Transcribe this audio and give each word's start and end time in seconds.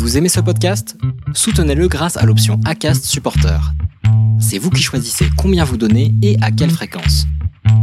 Vous 0.00 0.16
aimez 0.16 0.30
ce 0.30 0.40
podcast? 0.40 0.96
Soutenez-le 1.34 1.86
grâce 1.86 2.16
à 2.16 2.24
l'option 2.24 2.58
ACAST 2.64 3.04
Supporter. 3.04 3.60
C'est 4.40 4.56
vous 4.56 4.70
qui 4.70 4.82
choisissez 4.82 5.26
combien 5.36 5.62
vous 5.62 5.76
donnez 5.76 6.14
et 6.22 6.38
à 6.40 6.50
quelle 6.50 6.70
fréquence. 6.70 7.26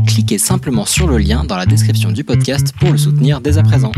Cliquez 0.08 0.40
simplement 0.40 0.86
sur 0.86 1.08
le 1.08 1.20
lien 1.20 1.44
dans 1.44 1.56
la 1.56 1.68
description 1.68 2.12
du 2.12 2.24
podcast 2.24 2.74
pour 2.80 2.92
le 2.92 2.98
soutenir 2.98 3.40
dès 3.40 3.60
à 3.60 3.64
présent. 3.64 3.92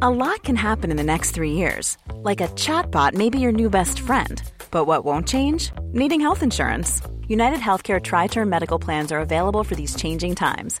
A 0.00 0.10
lot 0.10 0.42
can 0.44 0.56
happen 0.56 0.90
in 0.90 0.96
the 0.96 1.06
next 1.06 1.32
three 1.32 1.52
years. 1.52 1.96
Like 2.24 2.40
a 2.40 2.48
chatbot 2.56 3.14
may 3.14 3.30
be 3.30 3.38
your 3.38 3.52
new 3.52 3.70
best 3.70 4.00
friend. 4.00 4.42
But 4.72 4.88
what 4.88 5.04
won't 5.04 5.28
change? 5.28 5.70
Needing 5.92 6.20
health 6.20 6.42
insurance. 6.42 7.00
United 7.28 7.60
Healthcare 7.60 8.02
Tri 8.02 8.26
Term 8.26 8.50
Medical 8.50 8.80
Plans 8.80 9.12
are 9.12 9.20
available 9.20 9.62
for 9.62 9.76
these 9.76 9.94
changing 9.94 10.34
times 10.34 10.80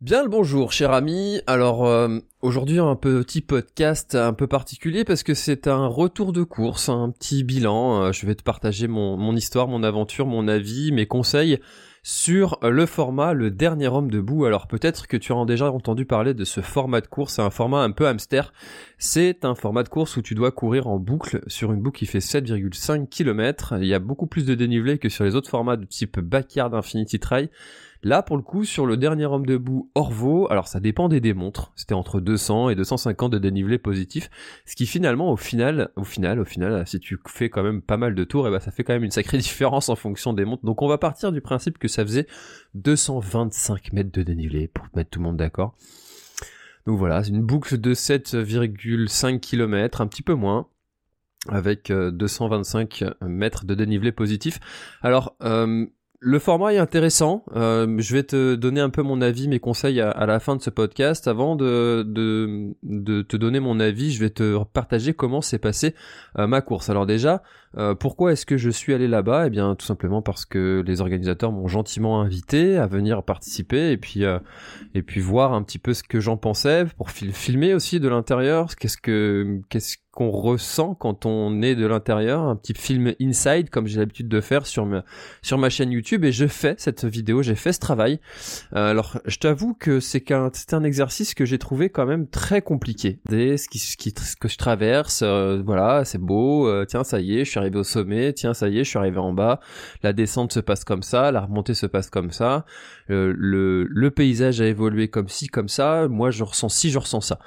Bien 0.00 0.22
le 0.22 0.30
bonjour, 0.30 0.72
cher 0.72 0.92
ami. 0.92 1.42
Alors 1.46 1.84
euh, 1.84 2.20
aujourd'hui 2.40 2.78
un 2.78 2.96
petit 2.96 3.42
podcast 3.42 4.14
un 4.14 4.32
peu 4.32 4.46
particulier 4.46 5.04
parce 5.04 5.22
que 5.22 5.34
c'est 5.34 5.68
un 5.68 5.86
retour 5.86 6.32
de 6.32 6.42
course, 6.42 6.88
un 6.88 7.10
petit 7.10 7.44
bilan. 7.44 8.04
Euh, 8.04 8.12
je 8.12 8.24
vais 8.24 8.34
te 8.34 8.42
partager 8.42 8.88
mon, 8.88 9.36
histoire, 9.36 9.68
mon 9.68 9.82
aventure, 9.82 10.24
mon 10.24 10.48
avis, 10.48 10.90
mes 10.90 11.04
conseils 11.04 11.60
sur 12.02 12.58
le 12.62 12.86
format 12.86 13.34
Le 13.34 13.50
Dernier 13.50 13.88
Homme 13.88 14.10
debout. 14.10 14.46
Alors 14.46 14.68
peut-être 14.68 15.06
que 15.06 15.18
tu 15.18 15.34
as 15.34 15.44
déjà 15.44 15.70
entendu 15.70 16.06
parler 16.06 16.32
de 16.32 16.46
ce 16.46 16.62
format 16.62 17.02
de 17.02 17.06
course, 17.06 17.34
c'est 17.34 17.42
un 17.42 17.50
format 17.50 17.82
un 17.82 17.90
peu 17.90 18.08
hamster. 18.08 18.54
C'est 19.02 19.46
un 19.46 19.54
format 19.54 19.82
de 19.82 19.88
course 19.88 20.18
où 20.18 20.22
tu 20.22 20.34
dois 20.34 20.50
courir 20.50 20.86
en 20.86 20.98
boucle 20.98 21.40
sur 21.46 21.72
une 21.72 21.80
boucle 21.80 22.00
qui 22.00 22.04
fait 22.04 22.18
7,5 22.18 23.08
km. 23.08 23.76
Il 23.80 23.86
y 23.86 23.94
a 23.94 23.98
beaucoup 23.98 24.26
plus 24.26 24.44
de 24.44 24.54
dénivelé 24.54 24.98
que 24.98 25.08
sur 25.08 25.24
les 25.24 25.34
autres 25.36 25.48
formats 25.48 25.78
de 25.78 25.86
type 25.86 26.20
Backyard 26.20 26.74
Infinity 26.74 27.18
Trail. 27.18 27.48
Là, 28.02 28.22
pour 28.22 28.36
le 28.36 28.42
coup, 28.42 28.66
sur 28.66 28.84
le 28.84 28.98
dernier 28.98 29.24
homme 29.24 29.46
debout 29.46 29.90
Orvo, 29.94 30.52
alors 30.52 30.68
ça 30.68 30.80
dépend 30.80 31.08
des 31.08 31.20
démontres. 31.22 31.72
C'était 31.76 31.94
entre 31.94 32.20
200 32.20 32.68
et 32.68 32.74
250 32.74 33.32
de 33.32 33.38
dénivelé 33.38 33.78
positif. 33.78 34.28
Ce 34.66 34.76
qui 34.76 34.84
finalement, 34.84 35.32
au 35.32 35.36
final, 35.38 35.88
au 35.96 36.04
final, 36.04 36.38
au 36.38 36.44
final, 36.44 36.86
si 36.86 37.00
tu 37.00 37.18
fais 37.26 37.48
quand 37.48 37.62
même 37.62 37.80
pas 37.80 37.96
mal 37.96 38.14
de 38.14 38.24
tours, 38.24 38.44
et 38.44 38.50
eh 38.50 38.52
ben, 38.52 38.60
ça 38.60 38.70
fait 38.70 38.84
quand 38.84 38.92
même 38.92 39.04
une 39.04 39.10
sacrée 39.10 39.38
différence 39.38 39.88
en 39.88 39.96
fonction 39.96 40.34
des 40.34 40.44
montres. 40.44 40.66
Donc 40.66 40.82
on 40.82 40.88
va 40.88 40.98
partir 40.98 41.32
du 41.32 41.40
principe 41.40 41.78
que 41.78 41.88
ça 41.88 42.04
faisait 42.04 42.26
225 42.74 43.94
mètres 43.94 44.12
de 44.12 44.22
dénivelé 44.22 44.68
pour 44.68 44.84
mettre 44.94 45.08
tout 45.08 45.20
le 45.20 45.24
monde 45.24 45.38
d'accord. 45.38 45.74
Donc 46.86 46.98
voilà, 46.98 47.22
c'est 47.22 47.30
une 47.30 47.42
boucle 47.42 47.78
de 47.78 47.94
7,5 47.94 49.40
km, 49.40 50.00
un 50.00 50.06
petit 50.06 50.22
peu 50.22 50.34
moins 50.34 50.66
avec 51.48 51.90
225 51.90 53.02
euh, 53.02 53.14
mètres 53.22 53.64
de 53.64 53.74
dénivelé 53.74 54.12
positif. 54.12 54.60
Alors, 55.02 55.36
euh, 55.42 55.86
le 56.22 56.38
format 56.38 56.74
est 56.74 56.78
intéressant. 56.78 57.44
Euh, 57.56 57.96
je 57.98 58.14
vais 58.14 58.22
te 58.22 58.54
donner 58.54 58.80
un 58.80 58.90
peu 58.90 59.02
mon 59.02 59.22
avis, 59.22 59.48
mes 59.48 59.58
conseils 59.58 60.02
à, 60.02 60.26
la 60.26 60.38
fin 60.38 60.54
de 60.54 60.60
ce 60.60 60.68
podcast. 60.68 61.26
Avant 61.28 61.56
de, 61.56 62.02
te 63.22 63.36
donner 63.38 63.58
mon 63.58 63.80
avis, 63.80 64.12
je 64.12 64.20
vais 64.20 64.28
te 64.28 64.62
partager 64.64 65.14
comment 65.14 65.40
s'est 65.40 65.58
passée 65.58 65.94
euh, 66.38 66.46
ma 66.46 66.60
course. 66.60 66.90
Alors 66.90 67.06
déjà, 67.06 67.42
euh, 67.76 67.94
pourquoi 67.94 68.32
est-ce 68.32 68.46
que 68.46 68.56
je 68.56 68.70
suis 68.70 68.94
allé 68.94 69.08
là-bas? 69.08 69.46
Eh 69.46 69.50
bien, 69.50 69.74
tout 69.74 69.86
simplement 69.86 70.22
parce 70.22 70.44
que 70.44 70.82
les 70.86 71.00
organisateurs 71.00 71.52
m'ont 71.52 71.68
gentiment 71.68 72.20
invité 72.20 72.76
à 72.76 72.86
venir 72.86 73.22
participer 73.22 73.92
et 73.92 73.96
puis 73.96 74.24
et 74.94 75.02
puis 75.02 75.20
voir 75.20 75.52
un 75.52 75.62
petit 75.62 75.78
peu 75.78 75.94
ce 75.94 76.02
que 76.02 76.20
j'en 76.20 76.36
pensais 76.36 76.86
pour 76.96 77.10
filmer 77.10 77.74
aussi 77.74 78.00
de 78.00 78.08
l'intérieur. 78.08 78.74
Qu'est-ce 78.76 78.98
que 78.98 79.60
qu'est-ce 79.68 79.96
qu'on 80.12 80.30
ressent 80.30 80.94
quand 80.94 81.24
on 81.24 81.62
est 81.62 81.76
de 81.76 81.86
l'intérieur, 81.86 82.42
un 82.42 82.56
petit 82.56 82.74
film 82.74 83.14
inside 83.20 83.70
comme 83.70 83.86
j'ai 83.86 84.00
l'habitude 84.00 84.28
de 84.28 84.40
faire 84.40 84.66
sur 84.66 84.84
ma, 84.84 85.04
sur 85.40 85.56
ma 85.56 85.70
chaîne 85.70 85.92
YouTube 85.92 86.24
et 86.24 86.32
je 86.32 86.46
fais 86.46 86.74
cette 86.78 87.04
vidéo, 87.04 87.42
j'ai 87.42 87.54
fait 87.54 87.72
ce 87.72 87.78
travail. 87.78 88.20
Euh, 88.74 88.90
alors 88.90 89.20
je 89.24 89.36
t'avoue 89.36 89.74
que 89.74 90.00
c'est 90.00 90.20
qu'un 90.20 90.50
c'est 90.52 90.74
un 90.74 90.82
exercice 90.82 91.34
que 91.34 91.44
j'ai 91.44 91.58
trouvé 91.58 91.90
quand 91.90 92.06
même 92.06 92.26
très 92.26 92.60
compliqué. 92.60 93.20
Des, 93.28 93.56
ce 93.56 93.68
qui, 93.68 93.78
ce 93.78 93.96
qui 93.96 94.12
que 94.12 94.48
je 94.48 94.58
traverse, 94.58 95.22
euh, 95.22 95.62
voilà, 95.64 96.04
c'est 96.04 96.18
beau, 96.20 96.66
euh, 96.66 96.84
tiens 96.86 97.04
ça 97.04 97.20
y 97.20 97.38
est, 97.38 97.44
je 97.44 97.50
suis 97.50 97.59
arrivé 97.60 97.78
au 97.78 97.84
sommet, 97.84 98.32
tiens 98.32 98.54
ça 98.54 98.68
y 98.68 98.78
est, 98.78 98.84
je 98.84 98.90
suis 98.90 98.98
arrivé 98.98 99.18
en 99.18 99.32
bas, 99.32 99.60
la 100.02 100.12
descente 100.12 100.52
se 100.52 100.60
passe 100.60 100.84
comme 100.84 101.02
ça, 101.02 101.30
la 101.30 101.42
remontée 101.42 101.74
se 101.74 101.86
passe 101.86 102.10
comme 102.10 102.30
ça, 102.30 102.64
le, 103.08 103.84
le 103.84 104.10
paysage 104.10 104.60
a 104.60 104.66
évolué 104.66 105.08
comme 105.08 105.28
ci, 105.28 105.46
comme 105.46 105.68
ça, 105.68 106.08
moi 106.08 106.30
je 106.30 106.44
ressens 106.44 106.68
ci, 106.68 106.90
je 106.90 106.98
ressens 106.98 107.20
ça. 107.22 107.38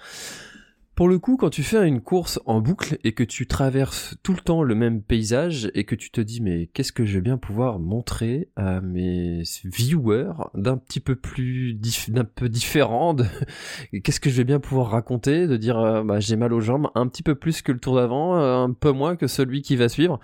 Pour 0.95 1.09
le 1.09 1.17
coup, 1.17 1.37
quand 1.37 1.49
tu 1.49 1.63
fais 1.63 1.87
une 1.87 2.01
course 2.01 2.39
en 2.45 2.61
boucle 2.61 2.99
et 3.03 3.13
que 3.13 3.23
tu 3.23 3.47
traverses 3.47 4.15
tout 4.21 4.33
le 4.33 4.39
temps 4.39 4.61
le 4.61 4.75
même 4.75 5.01
paysage 5.01 5.71
et 5.73 5.85
que 5.85 5.95
tu 5.95 6.11
te 6.11 6.21
dis 6.21 6.39
mais 6.39 6.67
qu'est-ce 6.67 6.91
que 6.91 7.03
je 7.03 7.15
vais 7.15 7.21
bien 7.21 7.37
pouvoir 7.37 7.79
montrer 7.79 8.49
à 8.55 8.79
mes 8.79 9.41
viewers 9.63 10.33
d'un 10.53 10.77
petit 10.77 10.99
peu 10.99 11.15
plus 11.15 11.73
d'un 12.09 12.25
peu 12.25 12.47
différent 12.47 13.15
qu'est-ce 14.03 14.19
que 14.19 14.29
je 14.29 14.37
vais 14.37 14.43
bien 14.43 14.59
pouvoir 14.59 14.91
raconter 14.91 15.47
de 15.47 15.57
dire 15.57 15.79
euh, 15.79 16.03
bah, 16.03 16.19
j'ai 16.19 16.35
mal 16.35 16.53
aux 16.53 16.61
jambes 16.61 16.89
un 16.93 17.07
petit 17.07 17.23
peu 17.23 17.33
plus 17.33 17.63
que 17.63 17.71
le 17.71 17.79
tour 17.79 17.95
d'avant, 17.95 18.37
euh, 18.37 18.57
un 18.57 18.71
peu 18.71 18.91
moins 18.91 19.15
que 19.15 19.25
celui 19.25 19.63
qui 19.63 19.75
va 19.75 19.89
suivre. 19.89 20.19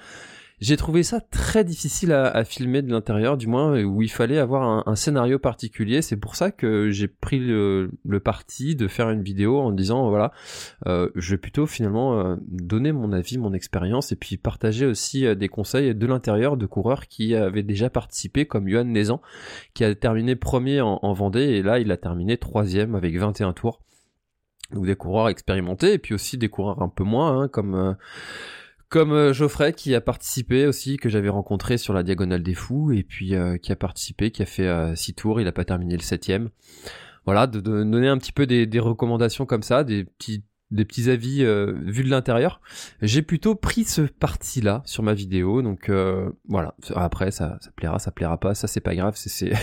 J'ai 0.61 0.75
trouvé 0.75 1.03
ça 1.03 1.21
très 1.21 1.63
difficile 1.63 2.11
à, 2.11 2.43
filmer 2.43 2.81
de 2.81 2.91
l'intérieur, 2.91 3.37
du 3.37 3.47
moins 3.47 3.81
où 3.81 4.01
il 4.01 4.11
fallait 4.11 4.39
avoir 4.39 4.87
un, 4.87 4.95
scénario 4.95 5.39
particulier. 5.39 6.01
C'est 6.01 6.17
pour 6.17 6.35
ça 6.35 6.51
que 6.51 6.89
j'ai 6.91 7.07
pris 7.07 7.39
le, 7.39 7.89
parti 8.23 8.75
de 8.75 8.89
faire 8.89 9.09
une 9.09 9.23
vidéo 9.23 9.59
en 9.59 9.71
disant 9.71 10.09
voilà, 10.09 10.33
euh, 10.87 11.09
je 11.15 11.31
vais 11.31 11.37
plutôt 11.37 11.65
finalement 11.65 12.19
euh, 12.19 12.35
donner 12.41 12.91
mon 12.91 13.13
avis, 13.13 13.37
mon 13.37 13.53
expérience 13.53 14.11
et 14.11 14.17
puis 14.17 14.35
partager 14.35 14.85
aussi 14.85 15.25
euh, 15.25 15.33
des 15.33 15.47
conseils 15.47 15.95
de 15.95 16.05
l'intérieur 16.05 16.57
de 16.57 16.65
coureurs 16.65 17.07
qui 17.07 17.35
avaient 17.35 17.63
déjà 17.63 17.89
participé, 17.89 18.45
comme 18.45 18.67
Johan 18.67 18.83
Nézan, 18.83 19.21
qui 19.73 19.85
a 19.85 19.95
terminé 19.95 20.35
premier 20.35 20.81
en, 20.81 20.99
en 21.01 21.13
Vendée 21.13 21.43
et 21.43 21.61
là 21.61 21.79
il 21.79 21.89
a 21.91 21.97
terminé 21.97 22.37
troisième 22.37 22.95
avec 22.95 23.17
21 23.17 23.53
tours. 23.53 23.81
Donc 24.73 24.85
des 24.85 24.95
coureurs 24.95 25.29
expérimentés 25.29 25.93
et 25.93 25.97
puis 25.97 26.13
aussi 26.13 26.37
des 26.37 26.49
coureurs 26.49 26.81
un 26.81 26.89
peu 26.89 27.03
moins, 27.03 27.43
hein, 27.43 27.47
comme 27.47 27.95
comme 28.89 29.11
euh, 29.13 29.33
Geoffrey 29.33 29.73
qui 29.73 29.95
a 29.95 30.01
participé 30.01 30.65
aussi, 30.65 30.97
que 30.97 31.09
j'avais 31.09 31.29
rencontré 31.29 31.77
sur 31.77 31.93
la 31.93 32.03
Diagonale 32.03 32.43
des 32.43 32.55
Fous, 32.55 32.91
et 32.91 33.03
puis 33.03 33.35
euh, 33.35 33.57
qui 33.57 33.71
a 33.71 33.75
participé, 33.75 34.31
qui 34.31 34.41
a 34.41 34.45
fait 34.45 34.67
euh, 34.67 34.95
six 34.95 35.13
tours, 35.13 35.39
il 35.39 35.47
a 35.47 35.51
pas 35.51 35.65
terminé 35.65 35.95
le 35.95 36.01
septième. 36.01 36.49
Voilà, 37.25 37.45
de, 37.47 37.59
donner 37.59 38.07
un 38.07 38.17
petit 38.17 38.31
peu 38.31 38.47
des, 38.47 38.65
des 38.65 38.79
recommandations 38.79 39.45
comme 39.45 39.61
ça, 39.61 39.83
des 39.83 40.05
petits 40.05 40.43
des 40.71 40.85
petits 40.85 41.09
avis 41.09 41.43
euh, 41.43 41.73
vus 41.85 42.03
de 42.03 42.09
l'intérieur. 42.09 42.61
J'ai 43.01 43.23
plutôt 43.23 43.55
pris 43.55 43.85
ce 43.85 44.01
parti-là 44.01 44.83
sur 44.85 45.01
ma 45.01 45.13
vidéo, 45.13 45.61
donc 45.61 45.89
euh, 45.89 46.29
voilà. 46.47 46.75
Après, 46.95 47.31
ça, 47.31 47.57
ça 47.59 47.71
plaira, 47.75 47.97
ça 47.97 48.11
plaira 48.11 48.39
pas, 48.39 48.53
ça 48.53 48.67
c'est 48.67 48.79
pas 48.79 48.95
grave, 48.95 49.13
c'est 49.15 49.53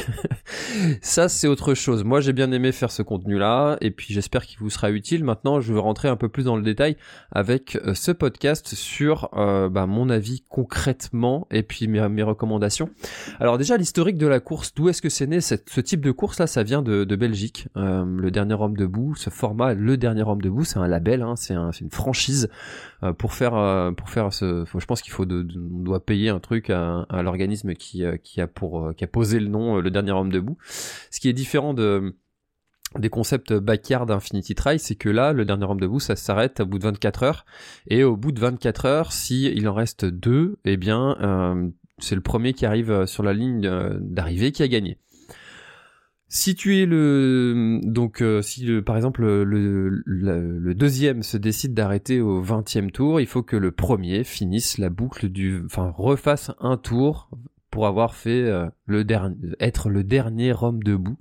ça 1.00 1.28
c'est 1.28 1.46
autre 1.46 1.74
chose. 1.74 2.02
Moi 2.02 2.20
j'ai 2.20 2.32
bien 2.32 2.50
aimé 2.50 2.72
faire 2.72 2.90
ce 2.90 3.02
contenu-là, 3.02 3.76
et 3.80 3.92
puis 3.92 4.12
j'espère 4.14 4.44
qu'il 4.46 4.58
vous 4.58 4.70
sera 4.70 4.90
utile. 4.90 5.22
Maintenant, 5.22 5.60
je 5.60 5.72
vais 5.72 5.78
rentrer 5.78 6.08
un 6.08 6.16
peu 6.16 6.28
plus 6.28 6.44
dans 6.44 6.56
le 6.56 6.62
détail 6.62 6.96
avec 7.30 7.78
euh, 7.84 7.94
ce 7.94 8.10
podcast 8.10 8.74
sur 8.74 9.30
bah, 9.32 9.86
mon 9.86 10.10
avis 10.10 10.42
concrètement 10.48 11.46
et 11.50 11.62
puis 11.62 11.86
mes, 11.86 12.08
mes 12.08 12.22
recommandations. 12.22 12.90
Alors 13.38 13.58
déjà 13.58 13.76
l'historique 13.76 14.18
de 14.18 14.26
la 14.26 14.40
course, 14.40 14.74
d'où 14.74 14.88
est-ce 14.88 15.02
que 15.02 15.08
c'est 15.08 15.26
né 15.26 15.40
ce 15.40 15.80
type 15.80 16.00
de 16.00 16.10
course 16.10 16.38
là 16.38 16.46
Ça 16.46 16.62
vient 16.62 16.82
de, 16.82 17.04
de 17.04 17.16
Belgique. 17.16 17.68
le 17.74 18.30
dernier 18.30 18.54
homme 18.54 18.76
debout, 18.76 19.14
ce 19.14 19.30
format, 19.30 19.74
le 19.74 19.96
dernier 19.96 20.22
homme 20.22 20.42
debout, 20.42 20.64
c'est 20.64 20.78
un 20.78 20.95
hein, 21.22 21.36
c'est 21.36 21.54
une 21.54 21.90
franchise 21.90 22.48
euh, 23.02 23.12
pour 23.12 23.32
faire 23.32 23.54
euh, 23.54 23.92
pour 23.92 24.10
faire 24.10 24.32
ce. 24.32 24.64
je 24.64 24.84
pense 24.86 25.02
qu'il 25.02 25.12
faut 25.12 25.24
de, 25.24 25.46
on 25.56 25.82
doit 25.82 26.04
payer 26.04 26.28
un 26.30 26.40
truc 26.40 26.70
à, 26.70 27.06
l'organisme 27.22 27.74
qui 27.74 28.04
euh, 28.04 28.16
qui 28.16 28.40
a 28.40 28.46
pour 28.46 28.94
qui 28.96 29.04
a 29.04 29.06
posé 29.06 29.40
le 29.40 29.48
nom 29.48 29.78
le 29.78 29.90
dernier 29.90 30.12
homme 30.12 30.30
debout. 30.30 30.56
Ce 31.10 31.20
qui 31.20 31.28
est 31.28 31.32
différent 31.32 31.74
de 31.74 32.16
des 32.98 33.10
concepts 33.10 33.52
backyard 33.52 34.06
d'Infinity 34.06 34.54
Trail, 34.54 34.78
c'est 34.78 34.94
que 34.94 35.08
là, 35.08 35.32
le 35.32 35.44
dernier 35.44 35.64
homme 35.64 35.80
debout, 35.80 36.00
ça 36.00 36.16
s'arrête 36.16 36.60
au 36.60 36.66
bout 36.66 36.78
de 36.78 36.84
24 36.84 37.22
heures. 37.24 37.46
Et 37.88 38.04
au 38.04 38.16
bout 38.16 38.32
de 38.32 38.40
24 38.40 38.86
heures, 38.86 39.12
si 39.12 39.46
il 39.46 39.68
en 39.68 39.74
reste 39.74 40.06
deux, 40.06 40.58
eh 40.64 40.78
bien, 40.78 41.72
c'est 41.98 42.14
le 42.14 42.22
premier 42.22 42.54
qui 42.54 42.64
arrive 42.64 43.04
sur 43.04 43.22
la 43.22 43.34
ligne 43.34 43.68
d'arrivée 44.00 44.52
qui 44.52 44.62
a 44.62 44.68
gagné. 44.68 44.98
Si 46.28 46.56
tu 46.56 46.78
es 46.78 46.86
le 46.86 47.78
donc 47.84 48.20
euh, 48.20 48.42
si 48.42 48.68
par 48.82 48.96
exemple 48.96 49.22
le, 49.24 50.02
le, 50.04 50.74
deuxième 50.74 51.22
se 51.22 51.36
décide 51.36 51.72
d'arrêter 51.72 52.20
au 52.20 52.42
20e 52.42 52.90
tour, 52.90 53.20
il 53.20 53.28
faut 53.28 53.44
que 53.44 53.54
le 53.54 53.70
premier 53.70 54.24
finisse 54.24 54.78
la 54.78 54.90
boucle 54.90 55.28
du 55.28 55.62
enfin 55.64 55.94
refasse 55.96 56.50
un 56.58 56.78
tour 56.78 57.30
pour 57.70 57.86
avoir 57.86 58.16
fait 58.16 58.42
euh, 58.42 58.68
le 58.86 59.04
dernier 59.04 59.36
être 59.60 59.88
le 59.88 60.02
dernier 60.02 60.52
homme 60.60 60.82
debout. 60.82 61.16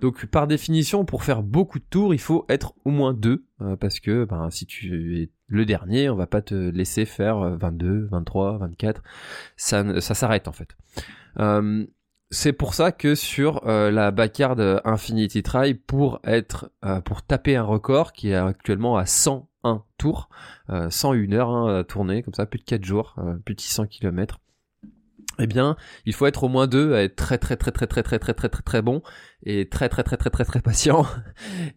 Donc 0.00 0.26
par 0.26 0.48
définition 0.48 1.04
pour 1.04 1.22
faire 1.22 1.44
beaucoup 1.44 1.78
de 1.78 1.84
tours, 1.88 2.12
il 2.12 2.20
faut 2.20 2.44
être 2.48 2.74
au 2.84 2.90
moins 2.90 3.14
deux 3.14 3.44
euh, 3.60 3.76
parce 3.76 4.00
que 4.00 4.24
ben 4.24 4.50
si 4.50 4.66
tu 4.66 5.22
es 5.22 5.30
le 5.46 5.64
dernier, 5.64 6.10
on 6.10 6.16
va 6.16 6.26
pas 6.26 6.42
te 6.42 6.54
laisser 6.54 7.04
faire 7.04 7.38
22, 7.58 8.08
23, 8.10 8.58
24, 8.58 9.04
ça 9.56 10.00
ça 10.00 10.14
s'arrête 10.14 10.48
en 10.48 10.52
fait. 10.52 10.76
C'est 12.32 12.52
pour 12.52 12.74
ça 12.74 12.90
que 12.90 13.14
sur 13.14 13.66
euh, 13.68 13.90
la 13.90 14.10
backyard 14.10 14.58
Infinity 14.84 15.42
Try, 15.42 15.74
pour 15.74 16.20
être, 16.24 16.72
pour 17.04 17.22
taper 17.22 17.56
un 17.56 17.62
record 17.62 18.12
qui 18.12 18.30
est 18.30 18.34
actuellement 18.34 18.96
à 18.96 19.06
101 19.06 19.84
tours, 19.98 20.28
101 20.68 21.32
heures 21.32 21.50
hein, 21.50 21.78
à 21.80 21.84
tourner, 21.84 22.22
comme 22.22 22.34
ça, 22.34 22.46
plus 22.46 22.58
de 22.58 22.64
4 22.64 22.84
jours, 22.84 23.14
plus 23.44 23.54
de 23.54 23.60
600 23.60 23.86
km, 23.86 24.40
eh 25.38 25.46
bien, 25.46 25.76
il 26.04 26.12
faut 26.12 26.26
être 26.26 26.44
au 26.44 26.48
moins 26.48 26.66
deux, 26.66 26.94
à 26.94 27.02
être 27.02 27.16
très 27.16 27.38
très 27.38 27.56
très 27.56 27.70
très 27.70 27.86
très 27.86 28.02
très 28.02 28.18
très 28.18 28.34
très 28.34 28.48
très 28.48 28.62
très 28.62 28.82
bon 28.82 29.02
et 29.44 29.68
très 29.68 29.88
très 29.88 30.02
très 30.02 30.16
très 30.16 30.30
très 30.30 30.44
très 30.44 30.60
patient 30.60 31.06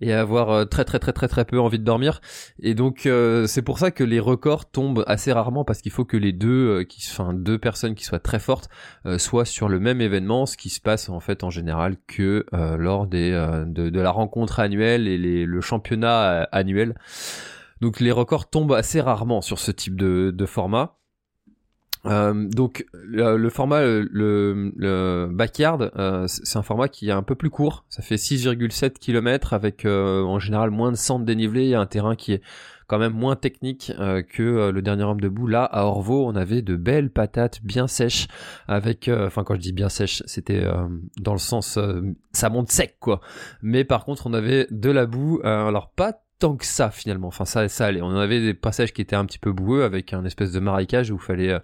et 0.02 0.13
avoir 0.13 0.68
très 0.69 0.84
très 0.84 1.00
très 1.00 1.13
très 1.13 1.28
très 1.28 1.46
peu 1.46 1.60
envie 1.60 1.80
de 1.80 1.84
dormir. 1.84 2.22
Et 2.60 2.74
donc 2.75 3.07
c'est 3.48 3.62
pour 3.62 3.80
ça 3.80 3.92
que 3.92 4.04
les 4.04 4.19
records 4.19 4.69
tombent 4.69 5.04
assez 5.07 5.31
rarement 5.31 5.63
parce 5.63 5.81
qu'il 5.81 5.92
faut 5.92 6.06
que 6.06 6.18
les 6.18 6.34
deux 6.34 6.84
qui 6.84 7.07
enfin 7.10 7.34
deux 7.34 7.57
personnes 7.57 7.96
qui 7.96 8.04
soient 8.04 8.19
très 8.19 8.40
fortes 8.40 8.69
soient 9.18 9.46
sur 9.46 9.69
le 9.69 9.80
même 9.80 10.02
événement, 10.02 10.46
ce 10.46 10.57
qui 10.57 10.69
se 10.69 10.81
passe 10.81 11.10
en 11.10 11.19
fait 11.19 11.44
en 11.44 11.50
général 11.50 11.96
que 12.07 12.46
lors 12.52 13.07
des 13.07 13.31
de, 13.66 14.00
la 14.00 14.12
rencontre 14.12 14.60
annuelle 14.60 15.07
et 15.07 15.18
les, 15.18 15.46
le 15.46 15.62
championnat 15.62 16.44
annuel. 16.52 16.96
Donc 17.81 18.00
les 18.00 18.12
records 18.12 18.50
tombent 18.50 18.74
assez 18.74 19.02
rarement 19.02 19.42
sur 19.42 19.60
ce 19.60 19.72
type 19.72 19.96
de, 19.96 20.31
de 20.36 20.46
format. 20.46 20.98
Euh, 22.06 22.48
donc 22.50 22.86
le, 22.94 23.50
format 23.50 23.81
le, 23.81 24.72
le 24.75 25.30
backyard 25.31 25.92
euh, 25.96 26.28
c'est 26.28 26.57
un 26.57 26.62
format 26.62 26.88
qui 26.88 27.10
est 27.10 27.13
un 27.13 27.24
peu 27.24 27.36
plus 27.36 27.50
court. 27.50 27.86
Ça 27.90 28.02
fait 28.02 28.16
6,7 28.16 28.94
km 29.00 29.54
avec 29.54 29.86
euh, 29.86 30.24
en 30.24 30.40
général 30.40 30.72
moins 30.72 30.92
de 30.92 30.98
centre 30.98 31.25
dénivelé 31.25 31.69
et 31.69 31.75
un 31.75 31.86
terrain 31.86 32.16
qui 32.16 32.34
est 32.34 32.42
quand 32.88 33.00
même 33.00 33.13
moins 33.13 33.36
technique 33.36 33.92
que 34.30 34.69
le 34.69 34.81
dernier 34.84 35.06
homme 35.06 35.19
debout. 35.19 35.48
Là 35.48 35.63
à 35.63 35.86
Orvaux 35.86 36.28
on 36.28 36.36
avait 36.36 36.62
de 36.62 36.75
belles 36.75 37.10
patates 37.10 37.63
bien 37.63 37.88
sèches 37.88 38.28
avec 38.68 39.10
enfin 39.10 39.44
quand 39.44 39.56
je 39.56 39.60
dis 39.60 39.74
bien 39.74 39.90
sèches 39.90 40.22
c'était 40.28 40.63
dans 41.19 41.34
le 41.34 41.40
sens 41.40 41.80
ça 42.31 42.50
monte 42.50 42.69
sec 42.69 42.98
quoi. 43.00 43.22
Mais 43.63 43.86
par 43.86 44.06
contre 44.06 44.28
on 44.28 44.34
avait 44.34 44.68
de 44.69 44.92
la 44.92 45.07
boue 45.07 45.42
alors 45.44 45.90
pas 45.90 46.25
tant 46.39 46.55
que 46.55 46.65
ça 46.65 46.91
finalement. 46.91 47.27
Enfin 47.27 47.45
ça, 47.45 47.67
ça 47.67 47.85
allait. 47.85 48.01
On 48.01 48.15
avait 48.15 48.41
des 48.41 48.53
passages 48.53 48.93
qui 48.93 49.01
étaient 49.01 49.15
un 49.15 49.25
petit 49.25 49.39
peu 49.39 49.51
boueux 49.51 49.83
avec 49.83 50.13
un 50.13 50.25
espèce 50.25 50.51
de 50.51 50.59
marécage 50.59 51.11
où 51.11 51.15
il 51.15 51.21
fallait 51.21 51.51
euh, 51.51 51.59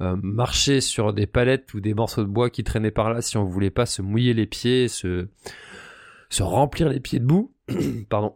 euh, 0.00 0.16
marcher 0.22 0.80
sur 0.80 1.12
des 1.12 1.26
palettes 1.26 1.74
ou 1.74 1.80
des 1.80 1.94
morceaux 1.94 2.22
de 2.22 2.28
bois 2.28 2.50
qui 2.50 2.64
traînaient 2.64 2.90
par 2.90 3.12
là 3.12 3.22
si 3.22 3.36
on 3.36 3.44
voulait 3.44 3.70
pas 3.70 3.86
se 3.86 4.02
mouiller 4.02 4.34
les 4.34 4.46
pieds, 4.46 4.88
se 4.88 5.28
se 6.30 6.42
remplir 6.42 6.88
les 6.88 7.00
pieds 7.00 7.20
de 7.20 7.26
boue. 7.26 7.52
Pardon. 8.08 8.34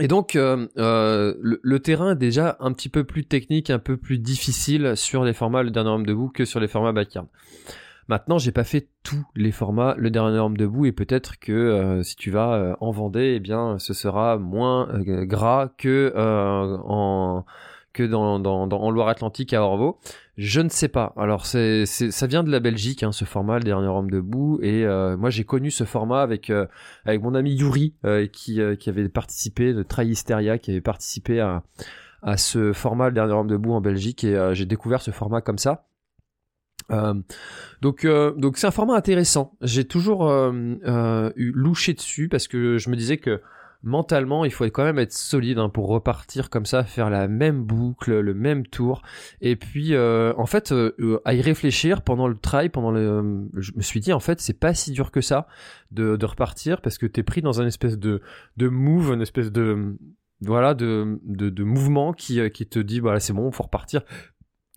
Et 0.00 0.08
donc 0.08 0.34
euh, 0.34 0.66
le, 0.76 1.60
le, 1.62 1.80
terrain 1.80 2.12
est 2.12 2.16
déjà 2.16 2.56
un 2.58 2.72
petit 2.72 2.88
peu 2.88 3.04
plus 3.04 3.24
technique, 3.24 3.70
un 3.70 3.78
peu 3.78 3.96
plus 3.96 4.18
difficile 4.18 4.96
sur 4.96 5.22
les 5.22 5.32
formats 5.32 5.62
le 5.62 5.70
dernier 5.70 5.90
homme 5.90 6.06
debout 6.06 6.30
que 6.30 6.44
sur 6.44 6.58
les 6.58 6.66
formats 6.66 6.92
backyard. 6.92 7.28
Maintenant, 8.08 8.38
j'ai 8.38 8.52
pas 8.52 8.64
fait 8.64 8.88
tous 9.02 9.24
les 9.34 9.52
formats 9.52 9.94
le 9.96 10.10
dernier 10.10 10.38
homme 10.38 10.56
debout 10.56 10.86
et 10.86 10.92
peut-être 10.92 11.38
que 11.38 11.52
euh, 11.52 12.02
si 12.02 12.16
tu 12.16 12.30
vas 12.30 12.54
euh, 12.54 12.74
en 12.80 12.90
Vendée, 12.90 13.34
eh 13.36 13.40
bien, 13.40 13.78
ce 13.78 13.94
sera 13.94 14.36
moins 14.36 14.88
euh, 14.90 15.24
gras 15.24 15.70
que 15.78 16.12
en 16.16 17.44
que 17.92 18.02
dans, 18.02 18.40
dans, 18.40 18.66
dans 18.66 18.80
en 18.80 18.90
Loire-Atlantique 18.90 19.52
à 19.52 19.62
Orvaux. 19.62 20.00
Je 20.36 20.60
ne 20.60 20.68
sais 20.68 20.88
pas. 20.88 21.12
Alors 21.16 21.46
c'est, 21.46 21.86
ça 21.86 22.26
vient 22.26 22.42
de 22.42 22.50
la 22.50 22.58
Belgique, 22.58 23.04
hein, 23.04 23.12
ce 23.12 23.24
format, 23.24 23.58
le 23.58 23.64
dernier 23.64 23.86
homme 23.86 24.10
debout. 24.10 24.58
Et 24.62 24.84
moi 25.16 25.30
j'ai 25.30 25.44
connu 25.44 25.70
ce 25.70 25.84
format 25.84 26.20
avec 26.20 26.50
avec 27.04 27.22
mon 27.22 27.36
ami 27.36 27.54
Yuri 27.54 27.94
qui 28.32 28.60
qui 28.80 28.90
avait 28.90 29.08
participé 29.08 29.72
de 29.72 29.84
Trahisteria, 29.84 30.58
qui 30.58 30.72
avait 30.72 30.80
participé 30.80 31.38
à 31.38 31.62
à 32.20 32.36
ce 32.36 32.72
format, 32.72 33.10
le 33.10 33.14
dernier 33.14 33.34
homme 33.34 33.46
debout 33.46 33.74
en 33.74 33.80
Belgique. 33.80 34.24
Et 34.24 34.50
j'ai 34.54 34.66
découvert 34.66 35.00
ce 35.00 35.12
format 35.12 35.40
comme 35.40 35.58
ça. 35.58 35.86
Euh, 36.90 37.14
donc 37.80 38.04
euh, 38.04 38.32
donc 38.36 38.58
c'est 38.58 38.66
un 38.66 38.72
format 38.72 38.94
intéressant. 38.94 39.56
J'ai 39.62 39.84
toujours 39.84 40.28
euh, 40.28 41.30
eu 41.36 41.52
louché 41.52 41.94
dessus 41.94 42.28
parce 42.28 42.48
que 42.48 42.78
je 42.78 42.90
me 42.90 42.96
disais 42.96 43.16
que 43.16 43.40
mentalement 43.82 44.46
il 44.46 44.50
faut 44.50 44.64
quand 44.64 44.84
même 44.84 44.98
être 44.98 45.12
solide 45.12 45.58
hein, 45.58 45.68
pour 45.68 45.88
repartir 45.88 46.48
comme 46.48 46.64
ça, 46.64 46.84
faire 46.84 47.10
la 47.10 47.28
même 47.28 47.62
boucle, 47.62 48.18
le 48.18 48.34
même 48.34 48.66
tour. 48.66 49.02
Et 49.40 49.56
puis 49.56 49.96
en 49.96 50.46
fait 50.46 50.74
à 51.24 51.34
y 51.34 51.40
réfléchir 51.40 52.02
pendant 52.02 52.28
le 52.28 52.36
try, 52.36 52.68
pendant 52.68 52.90
le, 52.90 53.48
je 53.56 53.72
me 53.76 53.82
suis 53.82 54.00
dit 54.00 54.12
en 54.12 54.20
fait 54.20 54.40
c'est 54.40 54.58
pas 54.58 54.74
si 54.74 54.92
dur 54.92 55.10
que 55.10 55.20
ça 55.20 55.46
de, 55.90 56.24
repartir 56.24 56.80
parce 56.80 56.96
que 56.96 57.06
t'es 57.06 57.22
pris 57.22 57.42
dans 57.42 57.60
un 57.60 57.66
espèce 57.66 57.98
de 57.98 58.20
move, 58.58 59.12
une 59.12 59.22
espèce 59.22 59.52
de 59.52 59.96
voilà 60.40 60.74
de, 60.74 61.20
de, 61.24 61.64
mouvement 61.64 62.12
qui, 62.12 62.50
qui 62.50 62.66
te 62.66 62.78
dit 62.78 63.00
voilà 63.00 63.20
c'est 63.20 63.32
bon 63.32 63.50
faut 63.52 63.64
repartir 63.64 64.02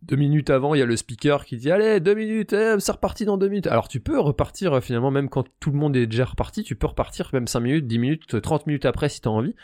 deux 0.04 0.16
minutes 0.16 0.50
avant, 0.50 0.76
il 0.76 0.80
y 0.80 0.82
a 0.82 0.86
le 0.86 0.96
speaker 0.96 1.46
qui 1.46 1.58
dit 1.58 1.72
allez 1.72 2.00
deux 2.00 2.14
minutes, 2.14 2.54
eh, 2.54 2.76
c'est 2.80 2.92
reparti 2.92 3.26
dans 3.26 3.38
deux 3.38 3.50
minutes. 3.50 3.68
Alors 3.68 3.88
tu 3.88 4.00
peux 4.00 4.20
repartir 4.20 4.74
euh, 4.74 4.82
finalement 4.82 5.12
même 5.12 5.30
quand 5.30 5.46
tout 5.60 5.72
le 5.72 5.78
monde 5.78 5.96
est 5.96 6.06
déjà 6.06 6.26
reparti, 6.26 6.64
tu 6.64 6.76
peux 6.76 6.88
repartir 6.88 7.30
même 7.34 7.48
5 7.48 7.60
minutes, 7.60 7.88
10 7.88 8.00
minutes, 8.00 8.42
30 8.42 8.68
minutes 8.68 8.86
après 8.86 9.10
si 9.10 9.22
t'as 9.22 9.30
envie. 9.30 9.56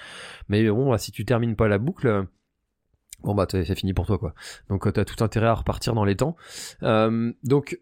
Mais 0.50 0.68
bon, 0.70 0.98
si 0.98 1.12
tu 1.12 1.24
termines 1.26 1.56
pas 1.56 1.68
la 1.68 1.78
boucle, 1.78 2.08
euh, 2.08 2.24
bon 3.24 3.36
bah 3.36 3.46
c'est 3.50 3.76
fini 3.76 3.94
pour 3.94 4.08
toi 4.08 4.18
quoi. 4.18 4.34
Donc 4.70 4.88
euh, 4.88 4.92
t'as 4.92 5.06
tout 5.06 5.24
intérêt 5.24 5.48
à 5.48 5.54
repartir 5.54 5.94
dans 5.94 6.06
les 6.06 6.16
temps. 6.16 6.36
donc 6.82 7.80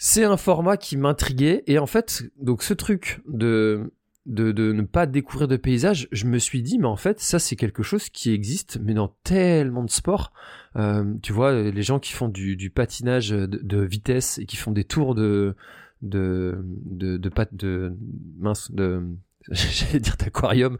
c'est 0.00 0.24
un 0.24 0.36
format 0.36 0.76
qui 0.76 0.96
m'intriguait 0.96 1.64
et 1.66 1.78
en 1.78 1.86
fait 1.86 2.22
donc 2.40 2.62
ce 2.62 2.72
truc 2.72 3.20
de 3.26 3.92
de, 4.28 4.52
de, 4.52 4.72
ne 4.72 4.82
pas 4.82 5.06
découvrir 5.06 5.48
de 5.48 5.56
paysage, 5.56 6.06
je 6.12 6.26
me 6.26 6.38
suis 6.38 6.62
dit, 6.62 6.78
mais 6.78 6.86
en 6.86 6.96
fait, 6.96 7.18
ça 7.18 7.38
c'est 7.38 7.56
quelque 7.56 7.82
chose 7.82 8.10
qui 8.10 8.32
existe, 8.32 8.78
mais 8.82 8.94
dans 8.94 9.08
tellement 9.24 9.82
de 9.82 9.90
sports. 9.90 10.32
Euh, 10.76 11.14
tu 11.22 11.32
vois, 11.32 11.52
les 11.52 11.82
gens 11.82 11.98
qui 11.98 12.12
font 12.12 12.28
du, 12.28 12.54
du 12.54 12.70
patinage 12.70 13.30
de, 13.30 13.46
de, 13.46 13.80
vitesse 13.80 14.38
et 14.38 14.46
qui 14.46 14.56
font 14.56 14.70
des 14.70 14.84
tours 14.84 15.14
de 15.14 15.56
de 16.02 16.62
de 16.84 17.16
de, 17.16 17.28
de, 17.28 17.46
de 17.52 17.96
mince 18.38 18.70
de 18.70 19.02
j'allais 19.50 20.00
dire 20.00 20.16
d'aquarium, 20.18 20.76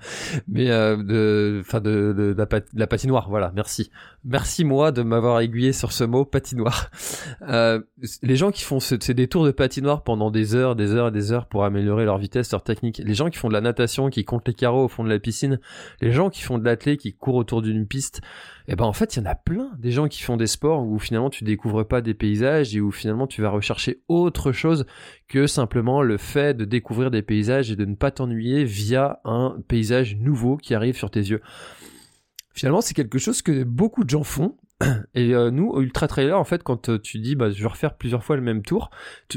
mais 0.46 0.70
euh, 0.70 0.96
de, 0.96 1.58
enfin 1.60 1.80
de, 1.80 2.14
de, 2.16 2.36
la, 2.74 2.86
patinoire. 2.86 3.28
Voilà, 3.30 3.50
merci, 3.54 3.90
merci 4.24 4.64
moi 4.64 4.92
de 4.92 5.02
m'avoir 5.02 5.40
aiguillé 5.40 5.72
sur 5.72 5.92
ce 5.92 6.04
mot 6.04 6.24
patinoire. 6.24 6.90
Euh, 7.48 7.80
les 8.22 8.36
gens 8.36 8.50
qui 8.50 8.62
font 8.62 8.78
ces 8.80 9.14
détours 9.14 9.44
de 9.44 9.50
patinoire 9.50 10.02
pendant 10.02 10.30
des 10.30 10.54
heures, 10.54 10.76
des 10.76 10.92
heures 10.92 11.08
et 11.08 11.10
des 11.10 11.32
heures 11.32 11.46
pour 11.46 11.64
améliorer 11.64 12.04
leur 12.04 12.18
vitesse, 12.18 12.50
leur 12.52 12.62
technique. 12.62 13.00
Les 13.04 13.14
gens 13.14 13.30
qui 13.30 13.38
font 13.38 13.48
de 13.48 13.54
la 13.54 13.60
natation, 13.60 14.10
qui 14.10 14.24
comptent 14.24 14.46
les 14.46 14.54
carreaux 14.54 14.84
au 14.84 14.88
fond 14.88 15.02
de 15.02 15.08
la 15.08 15.18
piscine. 15.18 15.60
Les 16.00 16.12
gens 16.12 16.30
qui 16.30 16.42
font 16.42 16.58
de 16.58 16.64
l'athlé, 16.64 16.96
qui 16.96 17.14
courent 17.14 17.36
autour 17.36 17.62
d'une 17.62 17.86
piste 17.86 18.20
et 18.68 18.72
eh 18.72 18.76
ben 18.76 18.84
en 18.84 18.92
fait 18.92 19.16
il 19.16 19.20
y 19.20 19.22
en 19.22 19.30
a 19.30 19.34
plein 19.34 19.70
des 19.78 19.90
gens 19.90 20.08
qui 20.08 20.22
font 20.22 20.36
des 20.36 20.46
sports 20.46 20.86
où 20.86 20.98
finalement 20.98 21.30
tu 21.30 21.42
découvres 21.42 21.88
pas 21.88 22.02
des 22.02 22.12
paysages 22.12 22.76
et 22.76 22.82
où 22.82 22.90
finalement 22.90 23.26
tu 23.26 23.40
vas 23.40 23.48
rechercher 23.48 24.02
autre 24.08 24.52
chose 24.52 24.84
que 25.26 25.46
simplement 25.46 26.02
le 26.02 26.18
fait 26.18 26.54
de 26.54 26.66
découvrir 26.66 27.10
des 27.10 27.22
paysages 27.22 27.70
et 27.70 27.76
de 27.76 27.86
ne 27.86 27.94
pas 27.94 28.10
t'ennuyer 28.10 28.64
via 28.64 29.20
un 29.24 29.56
paysage 29.68 30.16
nouveau 30.16 30.58
qui 30.58 30.74
arrive 30.74 30.98
sur 30.98 31.10
tes 31.10 31.20
yeux. 31.20 31.40
Finalement, 32.52 32.82
c'est 32.82 32.92
quelque 32.92 33.18
chose 33.18 33.40
que 33.40 33.64
beaucoup 33.64 34.04
de 34.04 34.10
gens 34.10 34.24
font 34.24 34.56
et 35.14 35.34
euh, 35.34 35.50
nous, 35.50 35.80
Ultra 35.80 36.06
Trailer, 36.06 36.38
en 36.38 36.44
fait, 36.44 36.62
quand 36.62 36.88
euh, 36.88 36.98
tu 36.98 37.18
dis, 37.18 37.34
bah, 37.34 37.50
je 37.50 37.60
vais 37.60 37.68
refaire 37.68 37.94
plusieurs 37.94 38.22
fois 38.22 38.36
le 38.36 38.42
même 38.42 38.62
tour, 38.62 38.90